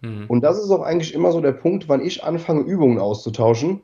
Mhm. 0.00 0.26
Und 0.28 0.42
das 0.42 0.58
ist 0.58 0.70
auch 0.70 0.82
eigentlich 0.82 1.14
immer 1.14 1.32
so 1.32 1.40
der 1.40 1.52
Punkt, 1.52 1.88
wann 1.88 2.04
ich 2.04 2.22
anfange, 2.22 2.60
Übungen 2.60 2.98
auszutauschen. 2.98 3.80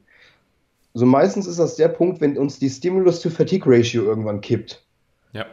So 0.93 1.07
meistens 1.07 1.47
ist 1.47 1.59
das 1.59 1.75
der 1.75 1.89
Punkt, 1.89 2.21
wenn 2.21 2.39
uns 2.39 2.59
die 2.59 2.71
Stimulus-to-Fatigue-Ratio 2.71 4.05
irgendwann 4.05 4.41
kippt. 4.41 4.85
Ja. 5.33 5.47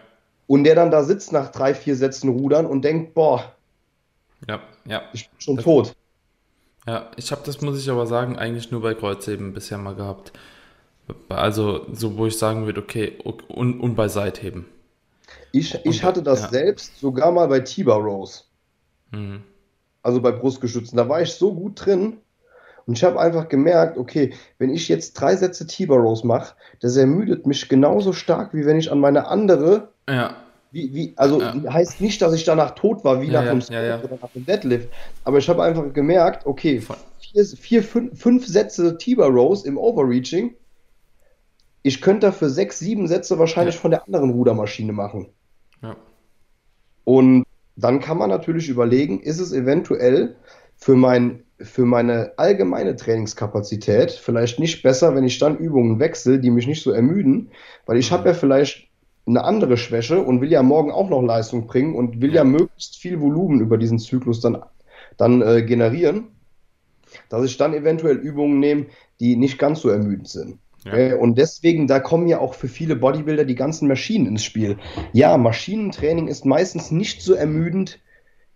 Und 0.46 0.66
der 0.66 0.76
dann 0.76 0.92
da 0.92 1.04
sitzt 1.04 1.32
nach 1.32 1.50
drei, 1.50 1.74
vier 1.74 1.96
Sätzen 1.96 2.30
Rudern 2.30 2.68
und 2.68 2.84
denkt, 2.84 3.16
boah, 3.16 3.56
ja, 4.48 4.60
ja. 4.86 5.02
ich 5.14 5.30
bin 5.30 5.42
schon 5.42 5.56
das, 5.56 5.66
tot. 5.66 5.96
Ja, 6.88 7.12
ich 7.16 7.32
habe 7.32 7.42
das, 7.46 7.62
muss 7.62 7.80
ich 7.80 7.90
aber 7.90 8.08
sagen, 8.08 8.38
eigentlich 8.38 8.72
nur 8.72 8.82
bei 8.82 8.94
Kreuzheben 8.94 9.54
bisher 9.54 9.78
mal 9.78 9.96
gehabt. 9.96 10.34
Also, 11.30 11.86
so 11.94 12.18
wo 12.18 12.26
ich 12.26 12.38
sagen 12.38 12.66
würde, 12.66 12.82
okay, 12.82 13.20
und, 13.24 13.80
und 13.80 13.96
bei 13.96 14.08
Seitheben. 14.08 14.66
Ich, 15.52 15.78
ich 15.84 16.04
hatte 16.04 16.24
das 16.24 16.44
ja. 16.44 16.50
selbst 16.50 17.00
sogar 17.00 17.32
mal 17.32 17.48
bei 17.48 17.60
Tiber 17.60 17.96
Rose. 17.96 18.44
Mhm. 19.12 19.44
Also 20.02 20.22
bei 20.22 20.32
Brustgeschützen. 20.32 20.98
Da 20.98 21.08
war 21.10 21.22
ich 21.22 21.34
so 21.34 21.54
gut 21.54 21.86
drin. 21.86 22.18
Und 22.88 22.98
ich 22.98 23.04
habe 23.04 23.20
einfach 23.20 23.48
gemerkt, 23.48 23.98
okay, 23.98 24.34
wenn 24.58 24.74
ich 24.74 24.90
jetzt 24.90 25.14
drei 25.14 25.36
Sätze 25.36 25.68
Tiber 25.68 25.98
Rose 25.98 26.26
mache, 26.26 26.56
das 26.80 26.98
ermüdet 26.98 27.46
mich 27.46 27.70
genauso 27.70 28.12
stark, 28.12 28.54
wie 28.54 28.66
wenn 28.66 28.80
ich 28.80 28.92
an 28.92 29.00
meine 29.00 29.28
andere 29.28 29.90
ja. 30.10 30.36
Wie, 30.72 30.94
wie, 30.94 31.14
also 31.18 31.42
ja. 31.42 31.54
heißt 31.72 32.00
nicht, 32.02 32.22
dass 32.22 32.34
ich 32.34 32.46
danach 32.46 32.72
tot 32.72 33.04
war, 33.04 33.22
wie 33.22 33.28
ja, 33.28 33.42
nach 33.42 33.46
ja, 33.46 33.52
einem 33.52 33.62
ja, 33.70 34.00
oder 34.02 34.18
nach 34.22 34.34
einem 34.34 34.46
Deadlift. 34.46 34.90
Aber 35.24 35.38
ich 35.38 35.50
habe 35.50 35.64
einfach 35.64 35.92
gemerkt, 35.94 36.46
okay, 36.46 36.82
vier, 37.20 37.46
vier 37.46 37.84
fünf, 37.84 38.20
fünf 38.20 38.48
Sätze 38.48 38.98
Tiber 38.98 39.28
Rows 39.28 39.66
im 39.66 39.78
Overreaching. 39.78 40.56
Ich 41.84 42.02
könnte 42.02 42.28
dafür 42.28 42.50
sechs, 42.50 42.80
sieben 42.80 43.08
Sätze 43.08 43.38
wahrscheinlich 43.40 43.76
von 43.76 43.92
der 43.92 44.06
anderen 44.06 44.30
Rudermaschine 44.30 44.94
machen. 44.94 45.28
Und 47.04 47.46
dann 47.76 48.00
kann 48.00 48.18
man 48.18 48.30
natürlich 48.30 48.70
überlegen, 48.70 49.22
ist 49.22 49.40
es 49.40 49.52
eventuell 49.52 50.36
für, 50.76 50.96
mein, 50.96 51.44
für 51.60 51.86
meine 51.86 52.34
allgemeine 52.38 52.96
Trainingskapazität 52.96 54.12
vielleicht 54.12 54.60
nicht 54.60 54.84
besser, 54.84 55.16
wenn 55.16 55.24
ich 55.24 55.40
dann 55.40 55.58
Übungen 55.58 56.00
wechsle, 56.00 56.40
die 56.40 56.52
mich 56.52 56.68
nicht 56.68 56.84
so 56.84 56.92
ermüden, 56.92 57.50
weil 57.86 57.98
ich 57.98 58.12
mhm. 58.12 58.16
habe 58.16 58.30
ja 58.30 58.36
vielleicht 58.36 58.91
eine 59.32 59.44
andere 59.44 59.78
Schwäche 59.78 60.22
und 60.22 60.42
will 60.42 60.52
ja 60.52 60.62
morgen 60.62 60.92
auch 60.92 61.10
noch 61.10 61.22
Leistung 61.22 61.68
bringen 61.68 61.96
und 61.96 62.22
will 62.22 62.34
ja, 62.34 62.44
möglichst 62.44 62.98
viel 62.98 63.20
Volumen 63.20 63.62
über 63.62 63.78
diesen 63.78 64.00
Zyklus 64.00 64.42
dann, 64.42 64.64
dann 65.18 65.42
äh, 65.42 65.64
generieren, 65.64 66.28
dass 67.30 67.46
ich 67.46 67.58
dann 67.58 67.74
eventuell 67.74 68.18
Übungen 68.18 68.60
nehme, 68.60 68.86
die 69.20 69.36
nicht 69.36 69.58
ganz 69.58 69.82
so 69.82 69.90
ermüdend 69.90 70.28
sind. 70.28 70.60
Ja. 70.84 70.94
Äh, 70.94 71.14
und 71.14 71.38
deswegen, 71.38 71.88
da 71.88 72.00
kommen 72.00 72.28
ja 72.28 72.40
auch 72.40 72.54
für 72.54 72.68
viele 72.68 72.96
Bodybuilder 72.96 73.46
die 73.46 73.56
ganzen 73.56 73.88
Maschinen 73.88 74.28
ins 74.28 74.44
Spiel. 74.44 74.78
Ja, 75.14 75.38
Maschinentraining 75.38 76.28
ist 76.28 76.46
meistens 76.46 76.92
nicht 76.92 77.22
so 77.22 77.34
ermüdend 77.34 78.00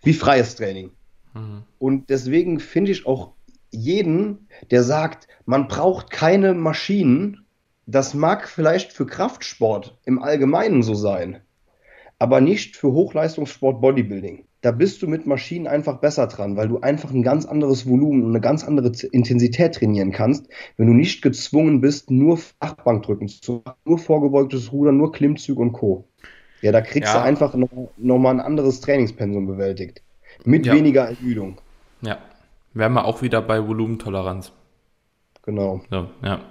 wie 0.03 0.13
freies 0.13 0.55
Training. 0.55 0.91
Mhm. 1.33 1.63
Und 1.79 2.09
deswegen 2.09 2.59
finde 2.59 2.91
ich 2.91 3.05
auch 3.05 3.33
jeden, 3.71 4.47
der 4.71 4.83
sagt, 4.83 5.27
man 5.45 5.67
braucht 5.67 6.09
keine 6.09 6.53
Maschinen, 6.53 7.44
das 7.87 8.13
mag 8.13 8.47
vielleicht 8.47 8.93
für 8.93 9.05
Kraftsport 9.05 9.97
im 10.05 10.21
Allgemeinen 10.21 10.83
so 10.83 10.95
sein, 10.95 11.41
aber 12.17 12.41
nicht 12.41 12.75
für 12.75 12.91
Hochleistungssport 12.91 13.81
Bodybuilding. 13.81 14.45
Da 14.61 14.71
bist 14.71 15.03
du 15.03 15.07
mit 15.07 15.27
Maschinen 15.27 15.67
einfach 15.67 15.99
besser 15.99 16.25
dran, 16.25 16.57
weil 16.57 16.67
du 16.67 16.79
einfach 16.79 17.11
ein 17.11 17.21
ganz 17.21 17.45
anderes 17.45 17.87
Volumen 17.87 18.23
und 18.23 18.29
eine 18.29 18.41
ganz 18.41 18.63
andere 18.63 18.91
Intensität 19.11 19.75
trainieren 19.75 20.11
kannst, 20.11 20.47
wenn 20.77 20.87
du 20.87 20.93
nicht 20.93 21.21
gezwungen 21.21 21.81
bist, 21.81 22.09
nur 22.09 22.37
Flachbankdrücken 22.37 23.27
zu 23.27 23.61
machen, 23.63 23.77
nur 23.85 23.99
vorgebeugtes 23.99 24.71
Rudern, 24.71 24.97
nur 24.97 25.11
Klimmzüge 25.11 25.61
und 25.61 25.73
Co. 25.73 26.07
Ja, 26.61 26.71
da 26.71 26.81
kriegst 26.81 27.13
ja. 27.13 27.19
du 27.19 27.25
einfach 27.25 27.53
nochmal 27.53 27.89
noch 27.97 28.29
ein 28.29 28.39
anderes 28.39 28.81
Trainingspensum 28.81 29.45
bewältigt. 29.45 30.01
Mit 30.45 30.65
ja. 30.65 30.73
weniger 30.73 31.09
Ermüdung. 31.09 31.59
Ja. 32.01 32.17
Wären 32.73 32.93
wir 32.93 33.05
auch 33.05 33.21
wieder 33.21 33.41
bei 33.43 33.65
Volumentoleranz. 33.65 34.51
Genau. 35.43 35.81
So, 35.91 36.09
ja 36.23 36.41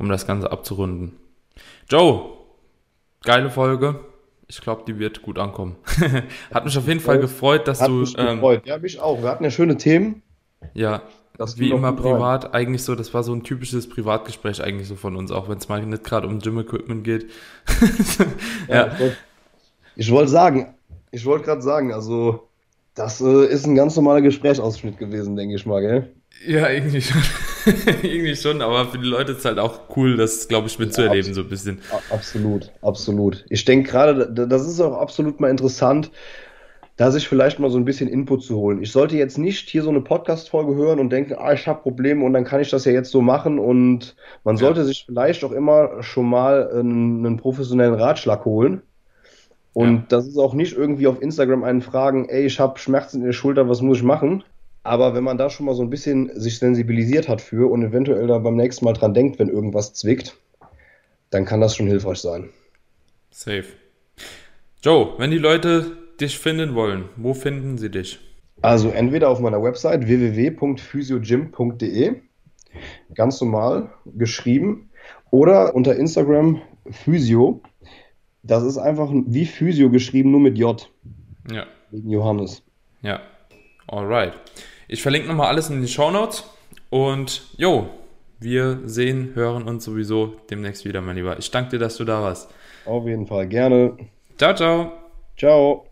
um 0.00 0.08
das 0.08 0.26
Ganze 0.26 0.50
abzurunden. 0.50 1.12
Joe, 1.88 2.30
geile 3.22 3.50
Folge. 3.50 4.00
Ich 4.48 4.60
glaube, 4.60 4.82
die 4.86 4.98
wird 4.98 5.22
gut 5.22 5.38
ankommen. 5.38 5.76
Hat 6.52 6.64
mich 6.64 6.76
auf 6.76 6.88
jeden 6.88 7.00
Fall 7.00 7.20
gefreut, 7.20 7.68
dass 7.68 7.80
Hat 7.80 7.88
du. 7.88 8.00
Mich 8.00 8.16
ähm, 8.18 8.36
gefreut. 8.36 8.62
Ja, 8.64 8.78
mich 8.78 8.98
auch. 8.98 9.22
Wir 9.22 9.28
hatten 9.28 9.44
ja 9.44 9.50
schöne 9.50 9.76
Themen. 9.76 10.22
Ja, 10.74 11.02
das 11.36 11.58
wie 11.58 11.70
immer 11.70 11.92
privat, 11.92 12.46
rein. 12.46 12.52
eigentlich 12.52 12.82
so, 12.82 12.94
das 12.94 13.14
war 13.14 13.22
so 13.22 13.32
ein 13.32 13.44
typisches 13.44 13.88
Privatgespräch 13.88 14.62
eigentlich 14.62 14.88
so 14.88 14.96
von 14.96 15.16
uns, 15.16 15.30
auch 15.30 15.48
wenn 15.48 15.58
es 15.58 15.68
mal 15.68 15.84
nicht 15.84 16.02
gerade 16.02 16.26
um 16.26 16.38
Gym-Equipment 16.38 17.04
geht. 17.04 17.30
ja. 18.68 18.86
ja. 18.86 18.92
Ich 19.96 20.10
wollte 20.10 20.30
sagen, 20.30 20.74
ich 21.10 21.24
wollte 21.26 21.44
gerade 21.44 21.62
sagen, 21.62 21.92
also 21.92 22.48
das 22.94 23.20
äh, 23.20 23.46
ist 23.46 23.66
ein 23.66 23.74
ganz 23.74 23.96
normaler 23.96 24.22
Gesprächsausschnitt 24.22 24.98
gewesen, 24.98 25.36
denke 25.36 25.54
ich 25.54 25.66
mal, 25.66 25.80
gell? 25.80 26.10
Ja, 26.46 26.68
irgendwie 26.68 27.02
schon. 27.02 27.22
irgendwie 28.02 28.36
schon, 28.36 28.62
aber 28.62 28.86
für 28.86 28.98
die 28.98 29.06
Leute 29.06 29.32
ist 29.32 29.38
es 29.38 29.44
halt 29.44 29.58
auch 29.58 29.80
cool, 29.96 30.16
das, 30.16 30.48
glaube 30.48 30.68
ich, 30.68 30.78
mitzuerleben, 30.78 31.28
ja, 31.28 31.34
so 31.34 31.40
ein 31.42 31.48
bisschen. 31.48 31.80
Absolut, 32.10 32.70
absolut. 32.82 33.44
Ich 33.48 33.64
denke 33.64 33.90
gerade, 33.90 34.30
das 34.30 34.66
ist 34.66 34.80
auch 34.80 34.98
absolut 34.98 35.40
mal 35.40 35.50
interessant, 35.50 36.10
da 36.96 37.10
sich 37.10 37.26
vielleicht 37.28 37.58
mal 37.58 37.70
so 37.70 37.78
ein 37.78 37.86
bisschen 37.86 38.08
Input 38.08 38.42
zu 38.42 38.56
holen. 38.56 38.82
Ich 38.82 38.92
sollte 38.92 39.16
jetzt 39.16 39.38
nicht 39.38 39.70
hier 39.70 39.82
so 39.82 39.88
eine 39.88 40.02
Podcast-Folge 40.02 40.74
hören 40.74 41.00
und 41.00 41.10
denken, 41.10 41.34
ah, 41.38 41.52
ich 41.54 41.66
habe 41.66 41.80
Probleme 41.80 42.24
und 42.24 42.34
dann 42.34 42.44
kann 42.44 42.60
ich 42.60 42.68
das 42.68 42.84
ja 42.84 42.92
jetzt 42.92 43.10
so 43.10 43.22
machen 43.22 43.58
und 43.58 44.16
man 44.44 44.56
ja. 44.56 44.60
sollte 44.60 44.84
sich 44.84 45.04
vielleicht 45.06 45.42
auch 45.42 45.52
immer 45.52 46.02
schon 46.02 46.26
mal 46.26 46.70
einen, 46.70 47.24
einen 47.24 47.36
professionellen 47.38 47.94
Ratschlag 47.94 48.44
holen. 48.44 48.82
Und 49.72 49.94
ja. 49.94 50.04
das 50.08 50.26
ist 50.26 50.36
auch 50.36 50.52
nicht 50.52 50.76
irgendwie 50.76 51.06
auf 51.06 51.22
Instagram 51.22 51.64
einen 51.64 51.80
fragen, 51.80 52.28
ey, 52.28 52.44
ich 52.44 52.60
habe 52.60 52.78
Schmerzen 52.78 53.20
in 53.20 53.26
der 53.26 53.32
Schulter, 53.32 53.68
was 53.68 53.80
muss 53.80 53.98
ich 53.98 54.02
machen? 54.02 54.44
Aber 54.82 55.14
wenn 55.14 55.24
man 55.24 55.38
da 55.38 55.50
schon 55.50 55.66
mal 55.66 55.74
so 55.74 55.82
ein 55.82 55.90
bisschen 55.90 56.30
sich 56.40 56.58
sensibilisiert 56.58 57.28
hat 57.28 57.40
für 57.40 57.70
und 57.70 57.82
eventuell 57.82 58.26
da 58.26 58.38
beim 58.38 58.56
nächsten 58.56 58.84
Mal 58.84 58.94
dran 58.94 59.14
denkt, 59.14 59.38
wenn 59.38 59.48
irgendwas 59.48 59.92
zwickt, 59.92 60.36
dann 61.30 61.44
kann 61.44 61.60
das 61.60 61.76
schon 61.76 61.86
hilfreich 61.86 62.18
sein. 62.18 62.48
Safe. 63.30 63.66
Joe, 64.82 65.14
wenn 65.18 65.30
die 65.30 65.38
Leute 65.38 65.96
dich 66.20 66.38
finden 66.38 66.74
wollen, 66.74 67.04
wo 67.16 67.34
finden 67.34 67.78
sie 67.78 67.90
dich? 67.90 68.18
Also 68.62 68.90
entweder 68.90 69.28
auf 69.28 69.40
meiner 69.40 69.62
Website 69.62 70.06
www.physiogym.de, 70.06 72.14
ganz 73.14 73.40
normal 73.40 73.90
geschrieben, 74.16 74.90
oder 75.30 75.74
unter 75.74 75.96
Instagram 75.96 76.60
Physio. 76.90 77.62
Das 78.42 78.64
ist 78.64 78.78
einfach 78.78 79.10
wie 79.12 79.44
Physio 79.46 79.90
geschrieben, 79.90 80.30
nur 80.30 80.40
mit 80.40 80.58
J. 80.58 80.90
Ja. 81.50 81.66
Wegen 81.90 82.10
Johannes. 82.10 82.62
Ja. 83.02 83.20
Alright. 83.86 84.34
Ich 84.92 85.02
verlinke 85.02 85.28
nochmal 85.28 85.46
alles 85.46 85.70
in 85.70 85.76
den 85.76 85.86
Show 85.86 86.10
Notes 86.10 86.42
und 86.88 87.42
jo, 87.56 87.90
wir 88.40 88.80
sehen, 88.86 89.36
hören 89.36 89.62
uns 89.68 89.84
sowieso 89.84 90.34
demnächst 90.50 90.84
wieder, 90.84 91.00
mein 91.00 91.14
Lieber. 91.14 91.38
Ich 91.38 91.48
danke 91.52 91.70
dir, 91.70 91.78
dass 91.78 91.96
du 91.96 92.04
da 92.04 92.20
warst. 92.22 92.52
Auf 92.86 93.06
jeden 93.06 93.24
Fall, 93.24 93.46
gerne. 93.46 93.96
Ciao, 94.36 94.52
ciao. 94.52 94.92
Ciao. 95.38 95.86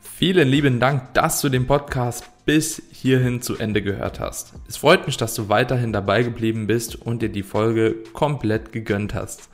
Vielen 0.00 0.48
lieben 0.48 0.80
Dank, 0.80 1.14
dass 1.14 1.40
du 1.40 1.50
den 1.50 1.68
Podcast 1.68 2.28
bis 2.44 2.82
hierhin 2.90 3.42
zu 3.42 3.56
Ende 3.56 3.80
gehört 3.80 4.18
hast. 4.18 4.54
Es 4.66 4.78
freut 4.78 5.06
mich, 5.06 5.16
dass 5.16 5.36
du 5.36 5.48
weiterhin 5.48 5.92
dabei 5.92 6.24
geblieben 6.24 6.66
bist 6.66 6.96
und 6.96 7.22
dir 7.22 7.28
die 7.28 7.44
Folge 7.44 7.94
komplett 8.12 8.72
gegönnt 8.72 9.14
hast. 9.14 9.50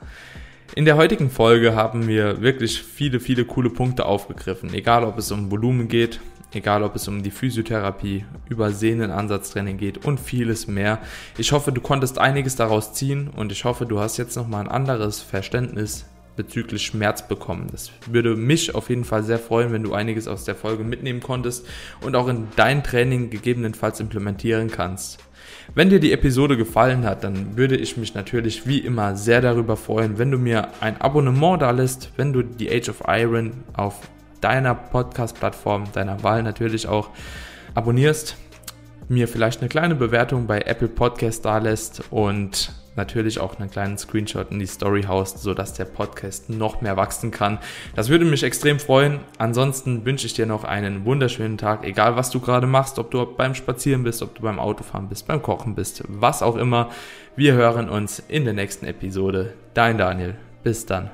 In 0.73 0.85
der 0.85 0.97
heutigen 0.97 1.29
Folge 1.29 1.75
haben 1.75 2.07
wir 2.07 2.41
wirklich 2.41 2.81
viele, 2.81 3.19
viele 3.19 3.45
coole 3.45 3.69
Punkte 3.69 4.07
aufgegriffen, 4.07 4.73
egal 4.73 5.03
ob 5.03 5.19
es 5.19 5.31
um 5.31 5.51
Volumen 5.51 5.87
geht, 5.89 6.19
egal 6.53 6.83
ob 6.83 6.95
es 6.95 7.07
um 7.07 7.23
die 7.23 7.31
Physiotherapie, 7.31 8.25
über 8.49 8.71
Sehnen-Ansatztraining 8.71 9.77
geht 9.77 10.05
und 10.05 10.19
vieles 10.19 10.67
mehr. 10.67 10.99
Ich 11.37 11.51
hoffe, 11.51 11.71
du 11.71 11.81
konntest 11.81 12.19
einiges 12.19 12.55
daraus 12.55 12.93
ziehen 12.93 13.29
und 13.35 13.51
ich 13.51 13.65
hoffe, 13.65 13.85
du 13.85 13.99
hast 13.99 14.17
jetzt 14.17 14.35
nochmal 14.35 14.61
ein 14.61 14.71
anderes 14.71 15.19
Verständnis 15.19 16.05
bezüglich 16.35 16.83
Schmerz 16.83 17.27
bekommen. 17.27 17.67
Das 17.71 17.91
würde 18.05 18.35
mich 18.35 18.75
auf 18.75 18.89
jeden 18.89 19.03
Fall 19.03 19.23
sehr 19.23 19.39
freuen, 19.39 19.73
wenn 19.73 19.83
du 19.83 19.93
einiges 19.93 20.27
aus 20.27 20.45
der 20.45 20.55
Folge 20.55 20.83
mitnehmen 20.83 21.19
konntest 21.19 21.65
und 22.01 22.15
auch 22.15 22.27
in 22.27 22.47
dein 22.55 22.83
Training 22.83 23.29
gegebenenfalls 23.29 23.99
implementieren 23.99 24.69
kannst. 24.69 25.19
Wenn 25.75 25.89
dir 25.89 25.99
die 25.99 26.13
Episode 26.13 26.55
gefallen 26.55 27.03
hat, 27.03 27.23
dann 27.23 27.57
würde 27.57 27.75
ich 27.75 27.97
mich 27.97 28.13
natürlich 28.13 28.67
wie 28.67 28.79
immer 28.79 29.15
sehr 29.15 29.41
darüber 29.41 29.75
freuen, 29.75 30.17
wenn 30.17 30.31
du 30.31 30.37
mir 30.37 30.69
ein 30.79 31.01
Abonnement 31.01 31.61
da 31.61 31.71
lässt, 31.71 32.11
wenn 32.15 32.31
du 32.31 32.41
die 32.41 32.71
Age 32.71 32.89
of 32.89 33.03
Iron 33.07 33.51
auf 33.73 33.99
deiner 34.41 34.75
Podcast-Plattform, 34.75 35.85
deiner 35.93 36.23
Wahl 36.23 36.43
natürlich 36.43 36.87
auch 36.87 37.09
abonnierst, 37.73 38.35
mir 39.09 39.27
vielleicht 39.27 39.61
eine 39.61 39.69
kleine 39.69 39.95
Bewertung 39.95 40.47
bei 40.47 40.61
Apple 40.61 40.87
Podcast 40.87 41.45
da 41.45 41.59
lässt 41.59 42.03
und 42.11 42.71
natürlich 42.97 43.39
auch 43.39 43.57
einen 43.57 43.69
kleinen 43.69 43.97
Screenshot 43.97 44.51
in 44.51 44.59
die 44.59 44.65
Story 44.65 45.03
haust, 45.03 45.39
sodass 45.39 45.73
der 45.73 45.85
Podcast 45.85 46.49
noch 46.49 46.81
mehr 46.81 46.97
wachsen 46.97 47.31
kann. 47.31 47.59
Das 47.95 48.09
würde 48.09 48.25
mich 48.25 48.43
extrem 48.43 48.79
freuen. 48.79 49.19
Ansonsten 49.37 50.03
wünsche 50.05 50.25
ich 50.25 50.33
dir 50.33 50.45
noch 50.45 50.63
einen 50.63 51.05
wunderschönen 51.05 51.57
Tag, 51.57 51.85
egal 51.85 52.15
was 52.15 52.31
du 52.31 52.39
gerade 52.39 52.67
machst, 52.67 52.99
ob 52.99 53.11
du 53.11 53.25
beim 53.25 53.55
Spazieren 53.55 54.03
bist, 54.03 54.21
ob 54.21 54.35
du 54.35 54.41
beim 54.41 54.59
Autofahren 54.59 55.07
bist, 55.07 55.27
beim 55.27 55.41
Kochen 55.41 55.75
bist, 55.75 56.03
was 56.07 56.41
auch 56.41 56.55
immer. 56.55 56.89
Wir 57.35 57.53
hören 57.53 57.87
uns 57.87 58.19
in 58.27 58.43
der 58.45 58.53
nächsten 58.53 58.85
Episode. 58.85 59.53
Dein 59.73 59.97
Daniel. 59.97 60.35
Bis 60.63 60.85
dann. 60.85 61.11